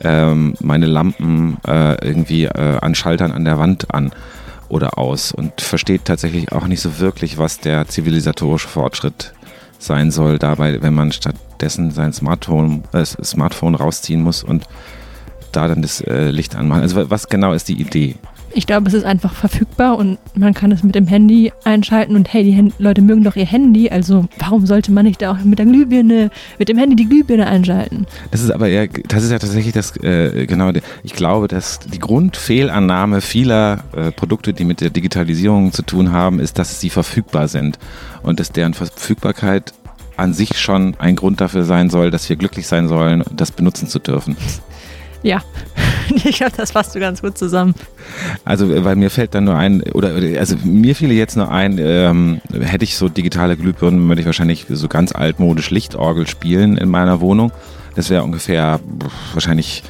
ähm, 0.01 0.53
meine 0.59 0.85
Lampen 0.85 1.57
äh, 1.67 1.95
irgendwie 2.05 2.45
äh, 2.45 2.77
an 2.81 2.95
Schaltern 2.95 3.31
an 3.31 3.45
der 3.45 3.57
Wand 3.57 3.93
an 3.93 4.11
oder 4.67 4.97
aus 4.97 5.31
und 5.31 5.61
versteht 5.61 6.05
tatsächlich 6.05 6.51
auch 6.51 6.67
nicht 6.67 6.81
so 6.81 6.99
wirklich, 6.99 7.37
was 7.37 7.59
der 7.59 7.87
zivilisatorische 7.87 8.67
Fortschritt 8.67 9.33
sein 9.79 10.11
soll, 10.11 10.39
dabei, 10.39 10.81
wenn 10.81 10.93
man 10.93 11.11
stattdessen 11.11 11.91
sein 11.91 12.13
Smartphone, 12.13 12.83
äh, 12.93 13.05
Smartphone 13.05 13.75
rausziehen 13.75 14.21
muss 14.21 14.43
und 14.43 14.65
da 15.51 15.67
dann 15.67 15.81
das 15.81 16.01
äh, 16.01 16.29
Licht 16.29 16.55
anmachen. 16.55 16.81
Also 16.81 17.09
was 17.09 17.29
genau 17.29 17.53
ist 17.53 17.69
die 17.69 17.79
Idee? 17.79 18.15
Ich 18.57 18.65
glaube, 18.67 18.87
es 18.87 18.93
ist 18.93 19.03
einfach 19.03 19.33
verfügbar 19.33 19.97
und 19.97 20.17
man 20.33 20.53
kann 20.53 20.71
es 20.71 20.81
mit 20.81 20.95
dem 20.95 21.07
Handy 21.07 21.51
einschalten 21.65 22.15
und 22.15 22.31
hey, 22.31 22.41
die 22.41 22.55
Hand 22.55 22.73
Leute 22.79 23.01
mögen 23.01 23.21
doch 23.21 23.35
ihr 23.35 23.45
Handy, 23.45 23.89
also 23.89 24.29
warum 24.37 24.65
sollte 24.65 24.93
man 24.93 25.03
nicht 25.03 25.25
auch 25.25 25.39
mit 25.43 25.59
der 25.59 25.65
Glühbirne, 25.65 26.31
mit 26.57 26.69
dem 26.69 26.77
Handy 26.77 26.95
die 26.95 27.05
Glühbirne 27.05 27.47
einschalten? 27.47 28.05
Das 28.31 28.39
ist 28.39 28.51
aber 28.51 28.67
ja, 28.67 28.87
das 28.87 29.25
ist 29.25 29.31
ja 29.31 29.39
tatsächlich 29.39 29.73
das, 29.73 29.97
äh, 29.97 30.45
genau, 30.45 30.71
ich 31.03 31.13
glaube, 31.13 31.49
dass 31.49 31.79
die 31.79 31.99
Grundfehlannahme 31.99 33.19
vieler 33.19 33.83
äh, 33.93 34.13
Produkte, 34.13 34.53
die 34.53 34.63
mit 34.63 34.79
der 34.79 34.89
Digitalisierung 34.89 35.73
zu 35.73 35.81
tun 35.81 36.13
haben, 36.13 36.39
ist, 36.39 36.57
dass 36.57 36.79
sie 36.79 36.89
verfügbar 36.89 37.49
sind 37.49 37.77
und 38.23 38.39
dass 38.39 38.53
deren 38.53 38.73
Verfügbarkeit 38.73 39.73
an 40.15 40.33
sich 40.33 40.57
schon 40.57 40.95
ein 40.97 41.17
Grund 41.17 41.41
dafür 41.41 41.65
sein 41.65 41.89
soll, 41.89 42.09
dass 42.09 42.29
wir 42.29 42.37
glücklich 42.37 42.67
sein 42.67 42.87
sollen, 42.87 43.25
das 43.35 43.51
benutzen 43.51 43.89
zu 43.89 43.99
dürfen. 43.99 44.37
Ja, 45.25 45.41
ich 46.23 46.37
glaube, 46.37 46.53
das 46.55 46.71
fasst 46.71 46.93
du 46.93 46.99
ganz 46.99 47.23
gut 47.23 47.35
zusammen. 47.35 47.73
Also, 48.43 48.83
weil 48.85 48.95
mir 48.95 49.09
fällt 49.09 49.33
dann 49.33 49.45
nur 49.45 49.55
ein, 49.55 49.81
oder 49.93 50.11
also 50.37 50.55
mir 50.63 50.95
fiel 50.95 51.11
jetzt 51.11 51.35
nur 51.35 51.49
ein, 51.49 51.79
ähm, 51.79 52.41
hätte 52.61 52.83
ich 52.83 52.95
so 52.95 53.09
digitale 53.09 53.57
Glühbirnen, 53.57 54.07
würde 54.07 54.21
ich 54.21 54.27
wahrscheinlich 54.27 54.67
so 54.69 54.87
ganz 54.87 55.13
altmodisch 55.13 55.71
Lichtorgel 55.71 56.27
spielen 56.27 56.77
in 56.77 56.89
meiner 56.89 57.21
Wohnung. 57.21 57.51
Das 57.95 58.11
wäre 58.11 58.21
ungefähr 58.21 58.79
wahrscheinlich 59.33 59.81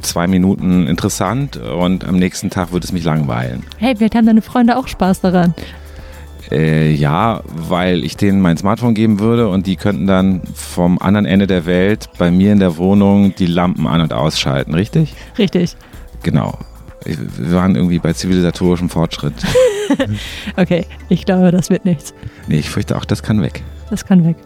zwei 0.00 0.28
Minuten 0.28 0.86
interessant 0.86 1.56
und 1.56 2.04
am 2.04 2.16
nächsten 2.16 2.50
Tag 2.50 2.70
würde 2.70 2.84
es 2.84 2.92
mich 2.92 3.02
langweilen. 3.02 3.64
Hey, 3.78 3.96
vielleicht 3.96 4.14
haben 4.14 4.26
deine 4.26 4.42
Freunde 4.42 4.76
auch 4.76 4.86
Spaß 4.86 5.22
daran. 5.22 5.54
Äh, 6.50 6.92
ja, 6.92 7.42
weil 7.44 8.04
ich 8.04 8.16
denen 8.16 8.40
mein 8.40 8.56
Smartphone 8.56 8.94
geben 8.94 9.20
würde 9.20 9.48
und 9.48 9.66
die 9.66 9.76
könnten 9.76 10.06
dann 10.06 10.42
vom 10.54 10.98
anderen 10.98 11.26
Ende 11.26 11.46
der 11.46 11.66
Welt 11.66 12.10
bei 12.18 12.30
mir 12.30 12.52
in 12.52 12.58
der 12.58 12.76
Wohnung 12.76 13.34
die 13.36 13.46
Lampen 13.46 13.86
an- 13.86 14.00
und 14.00 14.12
ausschalten, 14.12 14.74
richtig? 14.74 15.14
Richtig. 15.38 15.76
Genau. 16.22 16.58
Wir 17.04 17.52
waren 17.52 17.74
irgendwie 17.74 17.98
bei 17.98 18.12
zivilisatorischem 18.12 18.88
Fortschritt. 18.88 19.34
okay, 20.56 20.86
ich 21.08 21.24
glaube, 21.24 21.50
das 21.50 21.68
wird 21.68 21.84
nichts. 21.84 22.14
Nee, 22.46 22.58
ich 22.58 22.70
fürchte 22.70 22.96
auch, 22.96 23.04
das 23.04 23.22
kann 23.22 23.42
weg. 23.42 23.62
Das 23.90 24.04
kann 24.04 24.24
weg. 24.24 24.36